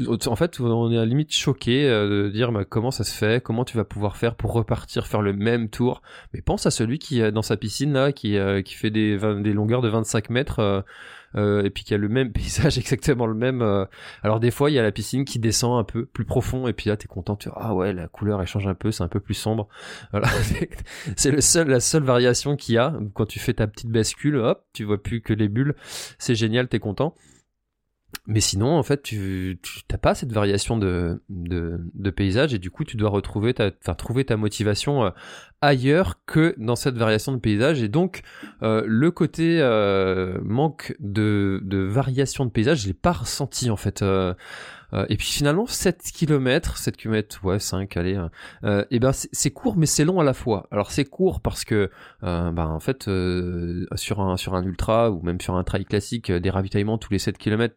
en 0.08 0.36
fait, 0.36 0.60
on 0.60 0.92
est 0.92 0.98
à 0.98 1.04
limite 1.04 1.32
choqué 1.32 1.88
euh, 1.88 2.24
de 2.24 2.30
dire, 2.30 2.52
bah, 2.52 2.64
comment 2.64 2.90
ça 2.90 3.02
se 3.02 3.12
fait, 3.12 3.42
comment 3.42 3.64
tu 3.64 3.76
vas 3.76 3.84
pouvoir 3.84 4.16
faire 4.16 4.36
pour 4.36 4.52
repartir 4.52 5.06
faire 5.06 5.22
le 5.22 5.32
même 5.32 5.68
tour. 5.68 6.02
Mais 6.32 6.42
pense 6.42 6.66
à 6.66 6.70
celui 6.70 6.98
qui 6.98 7.20
est 7.20 7.32
dans 7.32 7.42
sa 7.42 7.56
piscine 7.56 7.92
là, 7.92 8.12
qui, 8.12 8.38
qui 8.64 8.74
fait 8.74 8.90
des, 8.90 9.18
des 9.40 9.52
longueurs 9.52 9.82
de 9.82 9.88
25 9.88 10.30
mètres 10.30 10.84
euh, 11.36 11.62
et 11.62 11.70
puis 11.70 11.84
qu'il 11.84 11.92
y 11.92 11.94
a 11.94 11.98
le 11.98 12.08
même 12.08 12.32
paysage, 12.32 12.78
exactement 12.78 13.26
le 13.26 13.34
même. 13.34 13.62
Euh. 13.62 13.84
Alors 14.22 14.40
des 14.40 14.50
fois, 14.50 14.70
il 14.70 14.74
y 14.74 14.78
a 14.78 14.82
la 14.82 14.92
piscine 14.92 15.24
qui 15.24 15.38
descend 15.38 15.78
un 15.78 15.84
peu 15.84 16.06
plus 16.06 16.24
profond, 16.24 16.68
et 16.68 16.72
puis 16.72 16.88
là, 16.88 16.96
t'es 16.96 17.08
content, 17.08 17.36
tu 17.36 17.48
ah 17.54 17.74
ouais, 17.74 17.92
la 17.92 18.08
couleur 18.08 18.40
elle 18.40 18.46
change 18.46 18.66
un 18.66 18.74
peu, 18.74 18.90
c'est 18.90 19.02
un 19.02 19.08
peu 19.08 19.20
plus 19.20 19.34
sombre. 19.34 19.68
Voilà, 20.12 20.28
c'est 21.16 21.30
le 21.30 21.40
seul, 21.40 21.68
la 21.68 21.80
seule 21.80 22.02
variation 22.02 22.56
qu'il 22.56 22.74
y 22.74 22.78
a 22.78 22.94
quand 23.14 23.26
tu 23.26 23.38
fais 23.38 23.54
ta 23.54 23.66
petite 23.66 23.90
bascule, 23.90 24.36
hop, 24.36 24.64
tu 24.72 24.84
vois 24.84 25.02
plus 25.02 25.22
que 25.22 25.32
les 25.32 25.48
bulles, 25.48 25.74
c'est 26.18 26.34
génial, 26.34 26.68
t'es 26.68 26.78
content. 26.78 27.14
Mais 28.26 28.40
sinon, 28.40 28.76
en 28.76 28.82
fait, 28.82 29.02
tu 29.02 29.58
t'as 29.88 29.98
pas 29.98 30.14
cette 30.14 30.32
variation 30.32 30.76
de, 30.76 31.22
de, 31.28 31.80
de, 31.94 32.10
paysage 32.10 32.54
et 32.54 32.58
du 32.58 32.70
coup, 32.70 32.84
tu 32.84 32.96
dois 32.96 33.10
retrouver 33.10 33.52
ta, 33.54 33.70
enfin, 33.80 33.94
trouver 33.94 34.24
ta 34.24 34.36
motivation 34.36 35.04
euh, 35.04 35.10
ailleurs 35.60 36.20
que 36.26 36.54
dans 36.58 36.76
cette 36.76 36.96
variation 36.96 37.32
de 37.32 37.38
paysage. 37.38 37.82
Et 37.82 37.88
donc, 37.88 38.22
euh, 38.62 38.84
le 38.86 39.10
côté 39.10 39.58
euh, 39.60 40.38
manque 40.44 40.94
de, 41.00 41.60
de 41.64 41.78
variation 41.78 42.44
de 42.44 42.50
paysage, 42.50 42.82
je 42.82 42.88
l'ai 42.88 42.94
pas 42.94 43.12
ressenti 43.12 43.70
en 43.70 43.76
fait. 43.76 44.02
Euh, 44.02 44.34
et 45.08 45.16
puis 45.16 45.26
finalement, 45.26 45.66
7 45.66 46.02
km, 46.14 46.76
7 46.76 46.96
km, 46.96 47.44
ouais, 47.44 47.58
5, 47.58 47.96
allez, 47.96 48.18
euh, 48.64 48.84
et 48.90 48.98
ben 48.98 49.12
c'est 49.12 49.50
court 49.50 49.76
mais 49.76 49.86
c'est 49.86 50.04
long 50.04 50.20
à 50.20 50.24
la 50.24 50.34
fois. 50.34 50.68
Alors 50.70 50.90
c'est 50.90 51.04
court 51.04 51.40
parce 51.40 51.64
que, 51.64 51.90
euh, 52.24 52.50
ben 52.50 52.66
en 52.66 52.80
fait, 52.80 53.08
euh, 53.08 53.86
sur 53.94 54.20
un 54.20 54.36
sur 54.36 54.54
un 54.54 54.62
ultra 54.64 55.10
ou 55.10 55.22
même 55.22 55.40
sur 55.40 55.54
un 55.56 55.64
trail 55.64 55.84
classique, 55.84 56.30
des 56.30 56.50
ravitaillements 56.50 56.98
tous 56.98 57.12
les 57.12 57.18
7 57.18 57.38
km, 57.38 57.74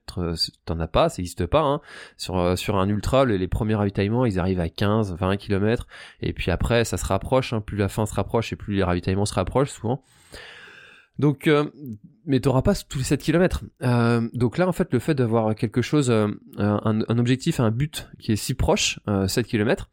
t'en 0.66 0.80
as 0.80 0.88
pas, 0.88 1.10
ça 1.10 1.22
n'existe 1.22 1.46
pas. 1.46 1.62
Hein. 1.62 1.82
Sur 2.18 2.58
sur 2.58 2.78
un 2.78 2.90
ultra, 2.90 3.26
les, 3.26 3.48
premiers 3.48 3.76
ravitaillements, 3.76 4.26
ils 4.26 4.40
arrivent 4.40 4.60
à 4.60 4.70
15, 4.70 5.16
20 5.16 5.38
km, 5.38 5.88
et 6.22 6.34
puis 6.34 6.52
après, 6.52 6.86
ça 6.86 6.98
se 6.98 7.06
rapproche. 7.06 7.54
Hein, 7.54 7.62
plus 7.62 7.78
la 7.78 7.90
fin 7.90 8.06
se 8.06 8.14
rapproche 8.14 8.54
et 8.54 8.56
plus 8.56 8.76
les 8.76 8.84
ravitaillements 8.84 9.26
se 9.26 9.34
rapprochent 9.34 9.72
souvent. 9.72 10.04
Donc, 11.20 11.48
euh, 11.48 11.66
mais 12.26 12.40
t'auras 12.40 12.62
pas 12.62 12.76
tous 12.76 12.98
les 12.98 13.04
7 13.04 13.22
km. 13.22 13.64
Euh, 13.84 14.28
donc 14.34 14.58
là, 14.58 14.68
en 14.68 14.72
fait, 14.72 14.92
le 14.92 15.00
fait 15.00 15.16
d'avoir 15.16 15.56
quelque 15.56 15.82
chose, 15.82 16.10
euh, 16.10 16.28
un, 16.58 17.02
un, 17.08 17.18
objectif, 17.18 17.60
un 17.60 17.72
but 17.72 18.10
qui 18.20 18.34
est 18.34 18.36
si 18.36 18.54
proche, 18.54 19.00
7 19.28 19.48
km, 19.48 19.90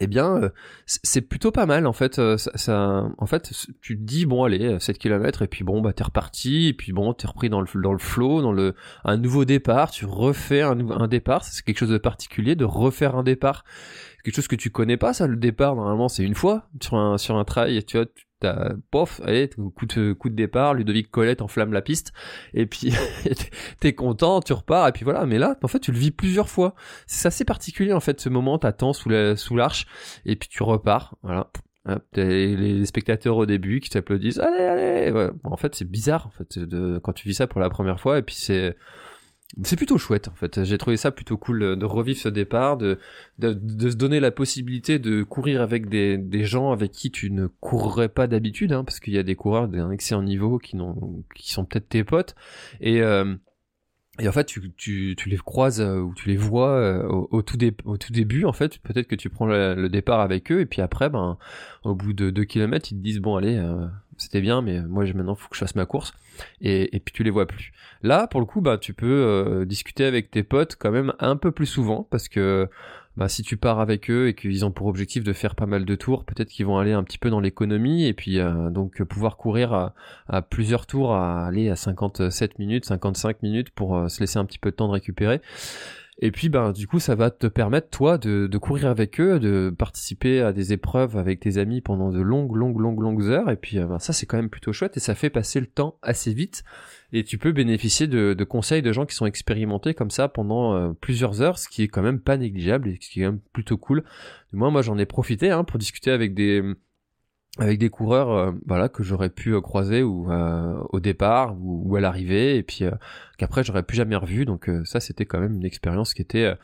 eh 0.00 0.06
bien, 0.06 0.36
euh, 0.36 0.50
c'est 0.86 1.22
plutôt 1.22 1.50
pas 1.50 1.66
mal 1.66 1.86
en 1.86 1.92
fait. 1.92 2.18
Euh, 2.18 2.36
ça, 2.36 3.08
en 3.18 3.26
fait, 3.26 3.52
tu 3.80 3.98
te 3.98 4.02
dis 4.02 4.26
bon 4.26 4.44
allez 4.44 4.78
7 4.78 4.98
km 4.98 5.42
et 5.42 5.48
puis 5.48 5.64
bon 5.64 5.80
bah 5.80 5.92
t'es 5.92 6.04
reparti 6.04 6.68
et 6.68 6.72
puis 6.72 6.92
bon 6.92 7.12
t'es 7.14 7.26
repris 7.26 7.48
dans 7.48 7.60
le 7.60 7.66
dans 7.80 7.92
le 7.92 7.98
flow, 7.98 8.42
dans 8.42 8.52
le 8.52 8.74
un 9.04 9.16
nouveau 9.16 9.44
départ. 9.44 9.90
Tu 9.90 10.04
refais 10.04 10.62
un, 10.62 10.78
un 10.90 11.08
départ, 11.08 11.44
c'est 11.44 11.64
quelque 11.64 11.78
chose 11.78 11.90
de 11.90 11.98
particulier 11.98 12.54
de 12.54 12.64
refaire 12.64 13.16
un 13.16 13.22
départ, 13.22 13.64
quelque 14.24 14.36
chose 14.36 14.48
que 14.48 14.56
tu 14.56 14.70
connais 14.70 14.96
pas 14.96 15.12
ça. 15.12 15.26
Le 15.26 15.36
départ 15.36 15.74
normalement 15.74 16.08
c'est 16.08 16.24
une 16.24 16.34
fois 16.34 16.68
sur 16.80 16.96
un 16.96 17.18
sur 17.18 17.36
un 17.36 17.44
trail. 17.44 17.82
Tu 17.84 17.96
vois, 17.96 18.06
t'as 18.40 18.72
pof, 18.90 19.20
allez, 19.24 19.50
coup 19.74 19.86
de, 19.86 20.12
coup 20.12 20.28
de 20.28 20.34
départ, 20.34 20.74
Ludovic 20.74 21.10
Colette 21.10 21.42
enflamme 21.42 21.72
la 21.72 21.82
piste, 21.82 22.12
et 22.54 22.66
puis 22.66 22.92
t'es 23.80 23.94
content, 23.94 24.40
tu 24.40 24.52
repars, 24.52 24.88
et 24.88 24.92
puis 24.92 25.04
voilà. 25.04 25.26
Mais 25.26 25.38
là, 25.38 25.56
en 25.62 25.68
fait, 25.68 25.80
tu 25.80 25.92
le 25.92 25.98
vis 25.98 26.10
plusieurs 26.10 26.48
fois. 26.48 26.74
C'est 27.06 27.28
assez 27.28 27.44
particulier 27.44 27.92
en 27.92 28.00
fait 28.00 28.20
ce 28.20 28.28
moment. 28.28 28.58
T'attends 28.58 28.92
sous 28.92 29.08
la, 29.08 29.36
sous 29.36 29.56
l'arche, 29.56 29.86
et 30.24 30.36
puis 30.36 30.48
tu 30.48 30.62
repars. 30.62 31.16
Voilà. 31.22 31.50
les 32.14 32.86
spectateurs 32.86 33.36
au 33.36 33.46
début 33.46 33.80
qui 33.80 33.90
t'applaudissent, 33.90 34.38
allez, 34.38 34.64
allez. 34.64 35.30
En 35.44 35.56
fait, 35.56 35.74
c'est 35.74 35.88
bizarre 35.88 36.26
en 36.26 36.30
fait 36.30 36.58
de, 36.58 36.98
quand 37.02 37.12
tu 37.12 37.28
vis 37.28 37.34
ça 37.34 37.46
pour 37.46 37.60
la 37.60 37.70
première 37.70 38.00
fois, 38.00 38.18
et 38.18 38.22
puis 38.22 38.36
c'est 38.36 38.76
c'est 39.62 39.76
plutôt 39.76 39.96
chouette 39.96 40.28
en 40.28 40.34
fait. 40.34 40.64
J'ai 40.64 40.76
trouvé 40.76 40.96
ça 40.96 41.10
plutôt 41.10 41.36
cool 41.36 41.76
de 41.76 41.84
revivre 41.84 42.18
ce 42.18 42.28
départ, 42.28 42.76
de, 42.76 42.98
de, 43.38 43.90
se 43.90 43.96
donner 43.96 44.20
la 44.20 44.30
possibilité 44.30 44.98
de 44.98 45.22
courir 45.22 45.62
avec 45.62 45.88
des, 45.88 46.18
des 46.18 46.44
gens 46.44 46.70
avec 46.70 46.92
qui 46.92 47.10
tu 47.10 47.30
ne 47.30 47.46
courrais 47.46 48.10
pas 48.10 48.26
d'habitude, 48.26 48.72
hein, 48.72 48.84
parce 48.84 49.00
qu'il 49.00 49.14
y 49.14 49.18
a 49.18 49.22
des 49.22 49.36
coureurs 49.36 49.68
d'un 49.68 49.90
excellent 49.90 50.22
niveau 50.22 50.58
qui, 50.58 50.76
n'ont, 50.76 51.24
qui 51.34 51.50
sont 51.50 51.64
peut-être 51.64 51.88
tes 51.88 52.04
potes. 52.04 52.34
Et, 52.80 53.00
euh, 53.00 53.34
et 54.18 54.28
en 54.28 54.32
fait, 54.32 54.44
tu, 54.44 54.72
tu, 54.76 55.14
tu 55.16 55.28
les 55.28 55.36
croises 55.36 55.80
euh, 55.80 56.00
ou 56.00 56.14
tu 56.14 56.28
les 56.28 56.36
vois 56.36 56.70
euh, 56.70 57.06
au, 57.08 57.42
tout 57.42 57.56
début, 57.56 58.44
en 58.44 58.52
fait. 58.52 58.78
Peut-être 58.78 59.06
que 59.06 59.14
tu 59.14 59.30
prends 59.30 59.46
le, 59.46 59.88
départ 59.88 60.20
avec 60.20 60.50
eux 60.52 60.60
et 60.60 60.66
puis 60.66 60.82
après, 60.82 61.08
ben, 61.08 61.38
au 61.84 61.94
bout 61.94 62.12
de 62.12 62.30
deux 62.30 62.44
kilomètres, 62.44 62.92
ils 62.92 62.98
te 62.98 63.02
disent 63.02 63.20
bon 63.20 63.36
allez, 63.36 63.60
c'était 64.18 64.40
bien, 64.40 64.62
mais 64.62 64.82
moi 64.82 65.04
maintenant 65.04 65.34
faut 65.34 65.48
que 65.48 65.54
je 65.54 65.60
fasse 65.60 65.76
ma 65.76 65.86
course 65.86 66.12
et, 66.60 66.94
et 66.94 67.00
puis 67.00 67.12
tu 67.12 67.22
les 67.22 67.30
vois 67.30 67.46
plus. 67.46 67.72
Là, 68.02 68.26
pour 68.26 68.40
le 68.40 68.46
coup, 68.46 68.60
bah 68.60 68.78
tu 68.78 68.92
peux 68.92 69.06
euh, 69.06 69.64
discuter 69.64 70.04
avec 70.04 70.30
tes 70.30 70.42
potes 70.42 70.76
quand 70.78 70.90
même 70.90 71.12
un 71.18 71.36
peu 71.36 71.52
plus 71.52 71.66
souvent 71.66 72.06
parce 72.10 72.28
que 72.28 72.68
bah, 73.18 73.28
si 73.28 73.42
tu 73.42 73.56
pars 73.56 73.80
avec 73.80 74.10
eux 74.10 74.28
et 74.28 74.34
qu'ils 74.34 74.64
ont 74.64 74.70
pour 74.70 74.86
objectif 74.86 75.24
de 75.24 75.32
faire 75.32 75.56
pas 75.56 75.66
mal 75.66 75.84
de 75.84 75.94
tours, 75.96 76.24
peut-être 76.24 76.50
qu'ils 76.50 76.66
vont 76.66 76.78
aller 76.78 76.92
un 76.92 77.02
petit 77.02 77.18
peu 77.18 77.30
dans 77.30 77.40
l'économie 77.40 78.06
et 78.06 78.12
puis 78.12 78.38
euh, 78.38 78.70
donc 78.70 79.02
pouvoir 79.02 79.36
courir 79.36 79.72
à, 79.72 79.94
à, 80.28 80.40
plusieurs 80.40 80.86
tours, 80.86 81.12
à 81.12 81.44
aller 81.44 81.68
à 81.68 81.74
57 81.74 82.60
minutes, 82.60 82.84
55 82.84 83.42
minutes 83.42 83.70
pour 83.70 83.96
euh, 83.96 84.08
se 84.08 84.20
laisser 84.20 84.38
un 84.38 84.44
petit 84.44 84.60
peu 84.60 84.70
de 84.70 84.76
temps 84.76 84.86
de 84.86 84.92
récupérer. 84.92 85.40
Et 86.20 86.32
puis, 86.32 86.48
ben, 86.48 86.72
du 86.72 86.88
coup, 86.88 86.98
ça 86.98 87.14
va 87.14 87.30
te 87.30 87.46
permettre, 87.46 87.90
toi, 87.90 88.18
de, 88.18 88.48
de, 88.48 88.58
courir 88.58 88.88
avec 88.88 89.20
eux, 89.20 89.38
de 89.38 89.72
participer 89.76 90.40
à 90.40 90.52
des 90.52 90.72
épreuves 90.72 91.16
avec 91.16 91.38
tes 91.38 91.58
amis 91.58 91.80
pendant 91.80 92.10
de 92.10 92.20
longues, 92.20 92.56
longues, 92.56 92.80
longues, 92.80 93.00
longues 93.00 93.22
heures. 93.22 93.50
Et 93.50 93.56
puis, 93.56 93.78
euh, 93.78 93.86
ben, 93.86 94.00
ça, 94.00 94.12
c'est 94.12 94.26
quand 94.26 94.36
même 94.36 94.50
plutôt 94.50 94.72
chouette 94.72 94.96
et 94.96 95.00
ça 95.00 95.14
fait 95.14 95.30
passer 95.30 95.60
le 95.60 95.66
temps 95.66 95.96
assez 96.02 96.34
vite. 96.34 96.64
Et 97.12 97.22
tu 97.22 97.38
peux 97.38 97.52
bénéficier 97.52 98.08
de, 98.08 98.34
de 98.34 98.44
conseils 98.44 98.82
de 98.82 98.92
gens 98.92 99.06
qui 99.06 99.14
sont 99.14 99.26
expérimentés 99.26 99.94
comme 99.94 100.10
ça 100.10 100.26
pendant 100.28 100.74
euh, 100.74 100.92
plusieurs 101.00 101.40
heures, 101.40 101.56
ce 101.56 101.68
qui 101.68 101.84
est 101.84 101.88
quand 101.88 102.02
même 102.02 102.20
pas 102.20 102.36
négligeable 102.36 102.88
et 102.88 102.98
ce 103.00 103.10
qui 103.10 103.20
est 103.20 103.24
quand 103.24 103.32
même 103.32 103.40
plutôt 103.52 103.76
cool. 103.76 104.02
Du 104.52 104.58
moins, 104.58 104.70
moi, 104.70 104.82
j'en 104.82 104.98
ai 104.98 105.06
profité 105.06 105.50
hein, 105.50 105.62
pour 105.62 105.78
discuter 105.78 106.10
avec 106.10 106.34
des 106.34 106.64
avec 107.58 107.78
des 107.78 107.90
coureurs 107.90 108.30
euh, 108.30 108.52
voilà 108.66 108.88
que 108.88 109.02
j'aurais 109.02 109.30
pu 109.30 109.54
euh, 109.54 109.60
croiser 109.60 110.02
ou 110.02 110.30
euh, 110.30 110.74
au 110.90 111.00
départ 111.00 111.56
ou, 111.60 111.96
à 111.96 112.00
l'arrivée 112.00 112.56
et 112.56 112.62
puis 112.62 112.84
qu'après 113.38 113.64
j'aurais 113.64 113.82
plus 113.82 113.96
jamais 113.96 114.16
revu 114.16 114.44
donc 114.44 114.70
ça 114.84 115.00
c'était 115.00 115.24
quand 115.24 115.40
même 115.40 115.54
une 115.54 115.64
expérience 115.64 116.14
qui 116.14 116.22
était 116.22 116.54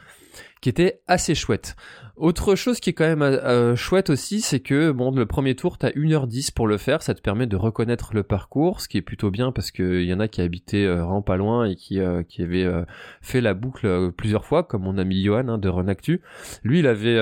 qui 0.61 0.69
était 0.69 1.03
assez 1.07 1.35
chouette. 1.35 1.77
Autre 2.17 2.55
chose 2.55 2.81
qui 2.81 2.91
est 2.91 2.93
quand 2.93 3.17
même 3.17 3.77
chouette 3.77 4.11
aussi, 4.11 4.41
c'est 4.41 4.61
que 4.61 4.91
bon 4.93 5.11
le 5.11 5.27
premier 5.27 5.55
tour 5.55 5.79
t'as 5.79 5.91
1h10 5.91 6.53
pour 6.53 6.67
le 6.67 6.77
faire, 6.77 7.03
ça 7.03 7.15
te 7.15 7.21
permet 7.21 7.47
de 7.47 7.57
reconnaître 7.57 8.15
le 8.15 8.23
parcours, 8.23 8.81
ce 8.81 8.89
qui 8.89 8.99
est 8.99 9.03
plutôt 9.03 9.31
bien 9.31 9.53
parce 9.53 9.71
que 9.71 10.01
il 10.01 10.07
y 10.07 10.15
en 10.15 10.21
a 10.21 10.29
qui 10.29 10.41
habitaient 10.41 10.87
vraiment 10.87 11.23
pas 11.23 11.37
loin 11.37 11.67
et 11.67 11.77
qui 11.77 12.01
qui 12.29 12.43
avaient 12.43 12.85
fait 13.21 13.41
la 13.41 13.55
boucle 13.55 14.13
plusieurs 14.13 14.45
fois 14.45 14.65
comme 14.65 14.83
mon 14.83 14.99
ami 14.99 15.23
Johan 15.23 15.49
hein, 15.49 15.59
de 15.59 15.69
Renactu. 15.69 16.21
Lui 16.63 16.81
il 16.81 16.87
avait 16.87 17.19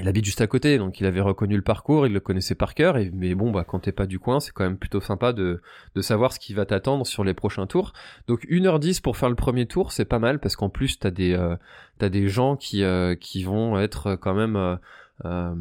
il 0.00 0.08
habite 0.08 0.24
juste 0.24 0.40
à 0.40 0.46
côté, 0.46 0.78
donc 0.78 1.00
il 1.00 1.06
avait 1.06 1.20
reconnu 1.20 1.56
le 1.56 1.62
parcours, 1.62 2.06
il 2.06 2.12
le 2.12 2.20
connaissait 2.20 2.54
par 2.54 2.74
cœur, 2.74 2.98
et, 2.98 3.10
mais 3.14 3.34
bon, 3.34 3.50
bah, 3.50 3.64
quand 3.66 3.80
t'es 3.80 3.92
pas 3.92 4.06
du 4.06 4.18
coin, 4.18 4.40
c'est 4.40 4.52
quand 4.52 4.64
même 4.64 4.76
plutôt 4.76 5.00
sympa 5.00 5.32
de, 5.32 5.60
de 5.94 6.02
savoir 6.02 6.32
ce 6.32 6.38
qui 6.38 6.54
va 6.54 6.66
t'attendre 6.66 7.06
sur 7.06 7.24
les 7.24 7.34
prochains 7.34 7.66
tours. 7.66 7.92
Donc 8.26 8.44
1h10 8.46 9.00
pour 9.00 9.16
faire 9.16 9.30
le 9.30 9.34
premier 9.34 9.66
tour, 9.66 9.92
c'est 9.92 10.04
pas 10.04 10.18
mal, 10.18 10.38
parce 10.38 10.56
qu'en 10.56 10.68
plus, 10.68 10.98
t'as 10.98 11.10
des, 11.10 11.32
euh, 11.32 11.56
t'as 11.98 12.08
des 12.08 12.28
gens 12.28 12.56
qui, 12.56 12.82
euh, 12.82 13.14
qui 13.14 13.44
vont 13.44 13.78
être 13.78 14.16
quand 14.16 14.34
même... 14.34 14.78
Euh, 15.24 15.54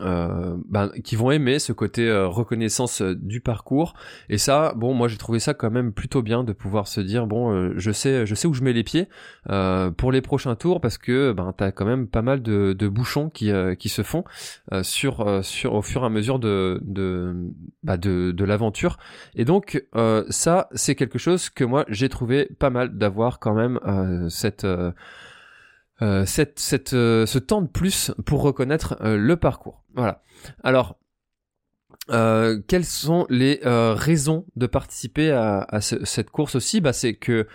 euh, 0.00 0.18
euh, 0.18 0.56
ben, 0.68 0.90
qui 1.02 1.16
vont 1.16 1.30
aimer 1.30 1.58
ce 1.58 1.72
côté 1.72 2.08
euh, 2.08 2.26
reconnaissance 2.26 3.02
du 3.02 3.40
parcours. 3.40 3.94
Et 4.28 4.38
ça 4.38 4.72
bon 4.76 4.94
moi 4.94 5.08
j'ai 5.08 5.16
trouvé 5.16 5.38
ça 5.38 5.54
quand 5.54 5.70
même 5.70 5.92
plutôt 5.92 6.22
bien 6.22 6.44
de 6.44 6.52
pouvoir 6.52 6.88
se 6.88 7.00
dire 7.00 7.26
bon 7.26 7.72
je 7.76 7.90
sais 7.90 8.26
je 8.26 8.34
sais 8.34 8.46
où 8.48 8.54
je 8.54 8.62
mets 8.62 8.72
les 8.72 8.84
pieds 8.84 9.08
pour 9.96 10.12
les 10.12 10.20
prochains 10.20 10.54
tours 10.54 10.80
parce 10.80 10.98
que 10.98 11.32
ben 11.32 11.52
t'as 11.56 11.72
quand 11.72 11.84
même 11.84 12.06
pas 12.06 12.22
mal 12.22 12.42
de, 12.42 12.72
de 12.72 12.88
bouchons 12.88 13.30
qui 13.30 13.50
qui 13.78 13.88
se 13.88 14.02
font 14.02 14.24
sur 14.82 15.44
sur 15.44 15.74
au 15.74 15.82
fur 15.82 16.02
et 16.02 16.06
à 16.06 16.10
mesure 16.10 16.38
de 16.38 16.80
de 16.82 17.34
bah, 17.82 17.96
de, 17.96 18.32
de 18.32 18.44
l'aventure. 18.44 18.98
Et 19.34 19.44
donc 19.44 19.84
ça 20.30 20.68
c'est 20.72 20.94
quelque 20.94 21.18
chose 21.18 21.50
que 21.50 21.64
moi 21.64 21.84
j'ai 21.88 22.08
trouvé 22.08 22.48
pas 22.58 22.70
mal 22.70 22.96
d'avoir 22.96 23.38
quand 23.38 23.54
même 23.54 23.78
cette 24.28 24.66
euh, 26.00 26.24
cette, 26.26 26.60
cette, 26.60 26.92
euh, 26.94 27.26
ce 27.26 27.38
temps 27.38 27.60
de 27.60 27.66
plus 27.66 28.12
pour 28.24 28.42
reconnaître 28.42 28.96
euh, 29.00 29.16
le 29.16 29.36
parcours. 29.36 29.82
Voilà. 29.94 30.22
Alors, 30.62 30.96
quelles 32.10 32.86
sont 32.86 33.26
les 33.28 33.60
raisons 33.62 34.46
de 34.56 34.66
participer 34.66 35.30
à, 35.30 35.66
à 35.68 35.82
cette 35.82 36.30
course 36.30 36.54
aussi? 36.54 36.80
Bah, 36.80 36.94
C'est 36.94 37.12
que 37.12 37.46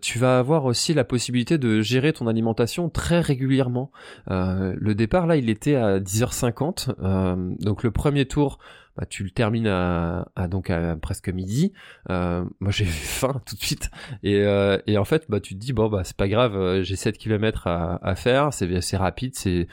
tu 0.00 0.20
vas 0.20 0.38
avoir 0.38 0.64
aussi 0.64 0.94
la 0.94 1.02
possibilité 1.02 1.58
de 1.58 1.80
gérer 1.80 2.12
ton 2.12 2.28
alimentation 2.28 2.88
très 2.88 3.18
régulièrement. 3.18 3.90
le 4.28 4.92
départ, 4.94 5.26
là, 5.26 5.34
il 5.34 5.50
était 5.50 5.74
à 5.74 5.98
10h50. 5.98 7.58
donc 7.58 7.82
le 7.82 7.90
premier 7.90 8.26
tour, 8.26 8.58
bah, 8.96 9.06
tu 9.06 9.24
le 9.24 9.30
termines 9.30 9.66
à, 9.66 10.26
donc 10.48 10.70
à 10.70 10.96
presque 10.96 11.28
midi. 11.28 11.72
Euh, 12.10 12.44
moi 12.60 12.70
j'ai 12.72 12.84
faim 12.84 13.40
tout 13.46 13.56
de 13.56 13.60
suite 13.60 13.90
et, 14.22 14.40
euh, 14.40 14.78
et 14.86 14.98
en 14.98 15.04
fait 15.04 15.26
bah 15.28 15.40
tu 15.40 15.54
te 15.54 15.60
dis 15.60 15.72
bon 15.72 15.88
bah 15.88 16.02
c'est 16.04 16.16
pas 16.16 16.28
grave, 16.28 16.56
euh, 16.56 16.82
j'ai 16.82 16.96
7 16.96 17.18
km 17.18 17.66
à, 17.66 17.98
à 18.02 18.14
faire, 18.14 18.52
c'est 18.52 18.74
assez 18.74 18.96
rapide, 18.96 19.34
c'est 19.34 19.66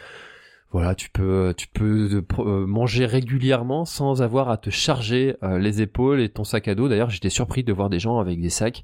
voilà, 0.74 0.96
tu 0.96 1.10
peux 1.10 1.54
tu 1.56 1.68
peux 1.68 2.26
manger 2.66 3.06
régulièrement 3.06 3.86
sans 3.86 4.22
avoir 4.22 4.50
à 4.50 4.58
te 4.58 4.70
charger 4.70 5.36
les 5.42 5.82
épaules 5.82 6.20
et 6.20 6.30
ton 6.30 6.44
sac 6.44 6.68
à 6.68 6.76
dos. 6.76 6.90
D'ailleurs, 6.90 7.10
j'étais 7.10 7.30
surpris 7.30 7.64
de 7.64 7.72
voir 7.72 7.90
des 7.90 8.00
gens 8.00 8.20
avec 8.20 8.42
des 8.42 8.50
sacs 8.50 8.84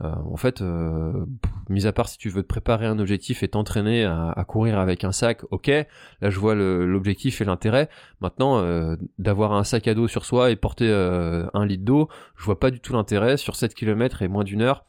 euh, 0.00 0.14
en 0.30 0.36
fait, 0.36 0.62
euh, 0.62 1.26
mis 1.68 1.86
à 1.86 1.92
part 1.92 2.08
si 2.08 2.18
tu 2.18 2.28
veux 2.28 2.42
te 2.42 2.46
préparer 2.46 2.86
un 2.86 2.98
objectif 2.98 3.42
et 3.42 3.48
t'entraîner 3.48 4.04
à, 4.04 4.44
courir 4.46 4.78
avec 4.78 5.02
un 5.04 5.12
sac, 5.12 5.42
ok, 5.50 5.68
là 5.68 6.30
je 6.30 6.38
vois 6.38 6.54
l'objectif 6.54 7.40
et 7.40 7.44
l'intérêt. 7.44 7.88
Maintenant, 8.20 8.58
euh, 8.58 8.96
d'avoir 9.18 9.52
un 9.52 9.64
sac 9.64 9.88
à 9.88 9.94
dos 9.94 10.08
sur 10.08 10.24
soi 10.24 10.50
et 10.50 10.56
porter 10.56 10.90
un 10.90 11.66
litre 11.66 11.84
d'eau, 11.84 12.08
je 12.36 12.44
vois 12.44 12.60
pas 12.60 12.70
du 12.70 12.80
tout 12.80 12.92
l'intérêt. 12.92 13.36
Sur 13.36 13.56
7 13.56 13.74
km 13.74 14.22
et 14.22 14.28
moins 14.28 14.44
d'une 14.44 14.62
heure, 14.62 14.84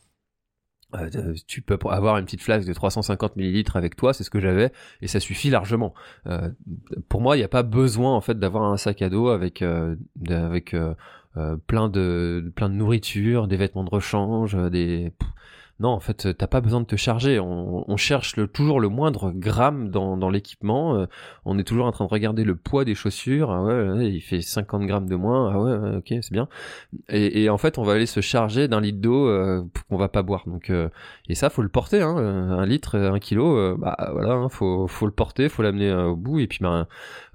tu 1.48 1.62
peux 1.62 1.78
avoir 1.90 2.18
une 2.18 2.26
petite 2.26 2.42
flasque 2.42 2.68
de 2.68 2.74
350 2.74 3.36
millilitres 3.36 3.76
avec 3.76 3.96
toi, 3.96 4.14
c'est 4.14 4.24
ce 4.24 4.30
que 4.30 4.40
j'avais, 4.40 4.72
et 5.02 5.08
ça 5.08 5.20
suffit 5.20 5.50
largement. 5.50 5.94
pour 7.10 7.22
moi, 7.22 7.36
il 7.36 7.40
n'y 7.40 7.46
a 7.46 7.50
pas 7.50 7.64
besoin 7.64 8.16
en 8.16 8.22
fait 8.22 8.40
d'avoir 8.40 8.64
un 8.64 8.78
sac 8.78 9.02
à 9.02 9.10
dos 9.10 9.30
avec 9.30 9.64
avec 10.30 10.74
euh, 11.38 11.58
plein 11.68 11.90
de 11.90 12.52
plein 12.56 12.70
de 12.70 12.74
nourriture, 12.74 13.48
des 13.48 13.58
vêtements 13.58 13.84
de 13.84 13.90
rechange, 13.90 14.56
euh, 14.56 14.70
des 14.70 15.12
non, 15.80 15.90
en 15.90 16.02
fait, 16.02 16.36
t'as 16.38 16.48
pas 16.48 16.60
besoin 16.60 16.82
de 16.82 16.86
te 16.86 16.98
charger. 16.98 17.40
On, 17.40 17.96
cherche 17.96 18.36
toujours 18.52 18.82
le 18.82 18.90
moindre 18.90 19.32
gramme 19.32 19.90
dans, 19.90 20.30
l'équipement. 20.30 20.96
Euh, 20.96 21.06
on 21.46 21.58
est 21.58 21.64
toujours 21.64 21.86
en 21.86 21.92
train 21.94 22.04
de 22.04 22.10
regarder 22.10 22.44
le 22.44 22.58
poids 22.58 22.84
des 22.84 22.96
chaussures. 22.96 23.50
Ah 23.52 23.64
ouais, 23.64 24.12
il 24.12 24.20
fait 24.20 24.42
50 24.42 24.86
grammes 24.86 25.08
de 25.08 25.16
moins. 25.16 25.52
Ah 25.54 25.60
ouais, 25.60 25.98
ok, 25.98 26.08
c'est 26.22 26.34
bien. 26.34 26.50
Et, 27.08 27.44
et, 27.44 27.50
en 27.50 27.58
fait, 27.58 27.78
on 27.78 27.84
va 27.84 27.94
aller 27.94 28.08
se 28.08 28.20
charger 28.20 28.68
d'un 28.68 28.82
litre 28.82 29.00
d'eau 29.00 29.28
euh, 29.28 29.64
qu'on 29.90 29.96
va 29.96 30.10
pas 30.10 30.22
boire. 30.22 30.44
Donc, 30.48 30.70
euh, 30.70 30.90
et 31.30 31.36
ça, 31.36 31.50
faut 31.50 31.62
le 31.62 31.70
porter. 31.70 32.02
Hein, 32.02 32.18
un 32.18 32.66
litre, 32.66 32.98
un 32.98 33.20
kilo, 33.20 33.78
bah 33.78 34.10
voilà, 34.12 34.34
hein, 34.34 34.50
faut, 34.50 34.88
faut 34.88 35.06
le 35.06 35.14
porter, 35.14 35.48
faut 35.48 35.64
l'amener 35.64 35.94
au 35.94 36.18
bout. 36.18 36.40
Et 36.40 36.48
puis, 36.48 36.60
ben, 36.62 36.88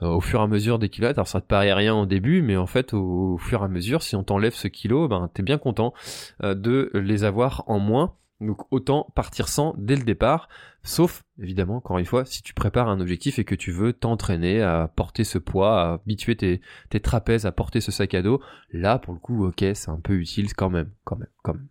au 0.02 0.20
fur 0.20 0.40
et 0.40 0.42
à 0.42 0.46
mesure 0.46 0.78
des 0.78 0.90
kilomètres, 0.90 1.18
alors 1.18 1.28
ça 1.28 1.40
te 1.40 1.46
paraît 1.46 1.72
rien 1.72 1.94
au 1.94 2.04
début, 2.04 2.42
mais 2.42 2.58
en 2.58 2.66
fait, 2.66 2.92
au, 2.92 3.34
au 3.34 3.38
fur 3.38 3.62
et 3.62 3.64
à 3.64 3.68
mesure, 3.68 4.02
si 4.02 4.16
on 4.16 4.22
t'enlève 4.22 4.52
ce 4.52 4.68
kilo, 4.68 5.08
ben, 5.08 5.30
t'es 5.32 5.42
bien 5.42 5.56
content 5.56 5.94
de 6.42 6.90
les 6.92 7.24
avoir 7.24 7.64
en 7.68 7.78
moins. 7.78 8.14
Donc 8.44 8.66
autant 8.70 9.10
partir 9.14 9.48
sans 9.48 9.74
dès 9.78 9.96
le 9.96 10.02
départ, 10.02 10.48
sauf 10.82 11.24
évidemment 11.40 11.76
encore 11.76 11.98
une 11.98 12.04
fois 12.04 12.24
si 12.24 12.42
tu 12.42 12.54
prépares 12.54 12.88
un 12.88 13.00
objectif 13.00 13.38
et 13.38 13.44
que 13.44 13.54
tu 13.54 13.72
veux 13.72 13.92
t'entraîner 13.92 14.62
à 14.62 14.90
porter 14.94 15.24
ce 15.24 15.38
poids, 15.38 15.80
à 15.80 15.92
habituer 15.94 16.36
tes, 16.36 16.60
trapèzes 17.00 17.46
à 17.46 17.52
porter 17.52 17.80
ce 17.80 17.90
sac 17.90 18.14
à 18.14 18.22
dos, 18.22 18.40
là 18.72 18.98
pour 18.98 19.14
le 19.14 19.20
coup 19.20 19.46
ok 19.46 19.64
c'est 19.74 19.88
un 19.88 20.00
peu 20.00 20.14
utile 20.14 20.54
quand 20.54 20.70
même, 20.70 20.90
quand 21.04 21.16
même, 21.16 21.28
quand 21.42 21.54
même. 21.54 21.68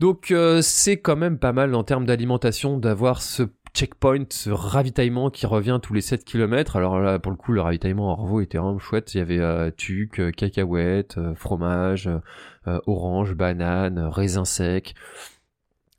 Donc 0.00 0.30
euh, 0.30 0.60
c'est 0.62 0.98
quand 0.98 1.16
même 1.16 1.38
pas 1.38 1.52
mal 1.52 1.74
en 1.74 1.84
termes 1.84 2.06
d'alimentation 2.06 2.78
d'avoir 2.78 3.22
ce 3.22 3.44
checkpoint, 3.72 4.24
ce 4.30 4.50
ravitaillement 4.50 5.28
qui 5.28 5.44
revient 5.44 5.78
tous 5.82 5.92
les 5.92 6.00
7 6.00 6.24
km. 6.24 6.76
Alors 6.76 6.98
là, 6.98 7.18
pour 7.18 7.30
le 7.30 7.36
coup, 7.36 7.52
le 7.52 7.60
ravitaillement 7.60 8.10
en 8.10 8.14
revo 8.14 8.40
était 8.40 8.56
vraiment 8.56 8.78
chouette. 8.78 9.14
Il 9.14 9.18
y 9.18 9.20
avait 9.20 9.38
euh, 9.38 9.70
tuc, 9.70 10.18
euh, 10.18 10.30
cacahuètes, 10.30 11.18
fromage, 11.34 12.08
orange, 12.86 13.34
banane, 13.34 13.98
raisin 13.98 14.46
sec 14.46 14.94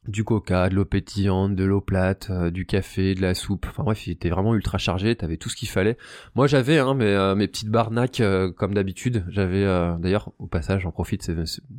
du 0.08 0.24
coca, 0.24 0.70
de 0.70 0.76
l'eau 0.76 0.86
pétillante, 0.86 1.56
de 1.56 1.64
l'eau 1.64 1.82
plate, 1.82 2.28
euh, 2.30 2.50
du 2.50 2.66
café, 2.66 3.14
de 3.14 3.22
la 3.22 3.34
soupe. 3.34 3.66
Enfin 3.70 3.84
bref, 3.84 4.08
il 4.08 4.12
était 4.12 4.30
vraiment 4.30 4.56
ultra 4.56 4.78
chargé, 4.78 5.16
t'avais 5.16 5.38
tout 5.38 5.50
ce 5.50 5.56
qu'il 5.56 5.68
fallait. 5.68 5.98
Moi 6.36 6.48
j'avais 6.48 6.80
hein, 6.80 6.94
mes, 6.94 7.06
euh, 7.06 7.36
mes 7.36 7.48
petites 7.48 7.70
barnaques 7.70 8.22
euh, 8.22 8.52
comme 8.52 8.74
d'habitude. 8.74 9.26
J'avais 9.30 9.66
d'ailleurs 10.00 10.32
au 10.40 10.48
passage, 10.48 10.84
j'en 10.84 10.92
profite. 10.92 11.30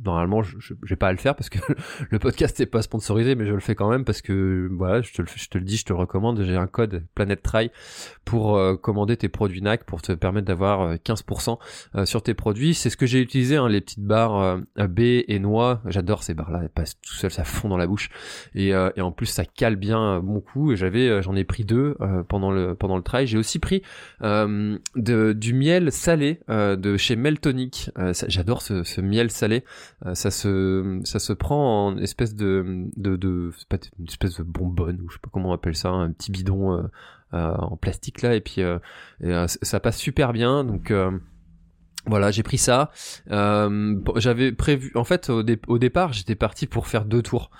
normalement, 0.03 0.43
je, 0.43 0.57
je, 0.59 0.73
vais 0.83 0.95
pas 0.95 1.07
à 1.07 1.11
le 1.11 1.17
faire 1.17 1.35
parce 1.35 1.49
que 1.49 1.59
le 2.09 2.19
podcast 2.19 2.59
n'est 2.59 2.65
pas 2.65 2.81
sponsorisé, 2.81 3.35
mais 3.35 3.45
je 3.45 3.53
le 3.53 3.59
fais 3.59 3.75
quand 3.75 3.89
même 3.89 4.05
parce 4.05 4.21
que 4.21 4.69
voilà, 4.71 5.01
je 5.01 5.11
te 5.11 5.21
le, 5.57 5.63
dis, 5.63 5.77
je 5.77 5.85
te 5.85 5.93
le 5.93 5.99
recommande. 5.99 6.41
J'ai 6.43 6.55
un 6.55 6.67
code 6.67 7.05
Planet 7.15 7.41
Try 7.41 7.71
pour 8.25 8.59
commander 8.81 9.17
tes 9.17 9.29
produits 9.29 9.61
NAC 9.61 9.85
pour 9.85 10.01
te 10.01 10.11
permettre 10.11 10.47
d'avoir 10.47 10.95
15% 10.95 12.05
sur 12.05 12.21
tes 12.21 12.33
produits. 12.33 12.73
C'est 12.73 12.89
ce 12.89 12.97
que 12.97 13.05
j'ai 13.05 13.21
utilisé, 13.21 13.57
hein, 13.57 13.67
les 13.67 13.81
petites 13.81 14.03
barres 14.03 14.59
B 14.77 14.99
et 14.99 15.39
noix. 15.39 15.81
J'adore 15.85 16.23
ces 16.23 16.33
barres 16.33 16.51
là, 16.51 16.59
elles 16.61 16.69
passent 16.69 16.99
tout 17.01 17.13
seul, 17.13 17.31
ça 17.31 17.43
fond 17.43 17.69
dans 17.69 17.77
la 17.77 17.87
bouche. 17.87 18.09
Euh, 18.55 18.91
et, 18.95 19.01
en 19.01 19.11
plus 19.11 19.25
ça 19.25 19.45
cale 19.45 19.75
bien 19.75 20.21
mon 20.21 20.39
coup. 20.39 20.75
J'avais, 20.75 21.07
euh, 21.09 21.21
j'en 21.21 21.35
ai 21.35 21.43
pris 21.43 21.63
deux 21.65 21.95
euh, 22.01 22.23
pendant 22.23 22.51
le 22.51 22.75
pendant 22.75 22.97
le 22.97 23.03
trail. 23.03 23.27
J'ai 23.27 23.37
aussi 23.37 23.59
pris 23.59 23.81
du 24.21 25.53
miel 25.53 25.91
salé 25.91 26.39
de 26.49 26.97
chez 26.97 27.15
Meltonic. 27.15 27.91
J'adore 28.27 28.61
ce, 28.61 29.01
miel 29.01 29.31
salé. 29.31 29.63
ça 30.13 30.31
se 30.31 30.99
ça 31.03 31.19
se 31.19 31.33
prend 31.33 31.87
en 31.87 31.97
espèce 31.97 32.35
de 32.35 32.87
de, 32.97 33.15
de 33.15 33.51
espèce 34.07 34.37
de 34.37 34.43
bonbonne 34.43 35.01
ou 35.01 35.09
je 35.09 35.15
sais 35.15 35.19
pas 35.21 35.29
comment 35.31 35.49
on 35.49 35.53
appelle 35.53 35.75
ça, 35.75 35.89
un 35.89 36.11
petit 36.11 36.31
bidon 36.31 36.89
en 37.31 37.77
plastique 37.77 38.21
là 38.21 38.35
et 38.35 38.41
puis 38.41 38.61
ça 39.61 39.79
passe 39.79 39.97
super 39.97 40.33
bien 40.33 40.63
donc 40.63 40.91
voilà, 42.05 42.31
j'ai 42.31 42.43
pris 42.43 42.57
ça. 42.57 42.91
Euh, 43.29 43.95
j'avais 44.15 44.51
prévu, 44.51 44.91
en 44.95 45.03
fait, 45.03 45.29
au, 45.29 45.77
départ, 45.77 46.13
j'étais 46.13 46.35
parti 46.35 46.65
pour 46.65 46.87
faire 46.87 47.03
deux 47.03 47.21
tours. 47.21 47.51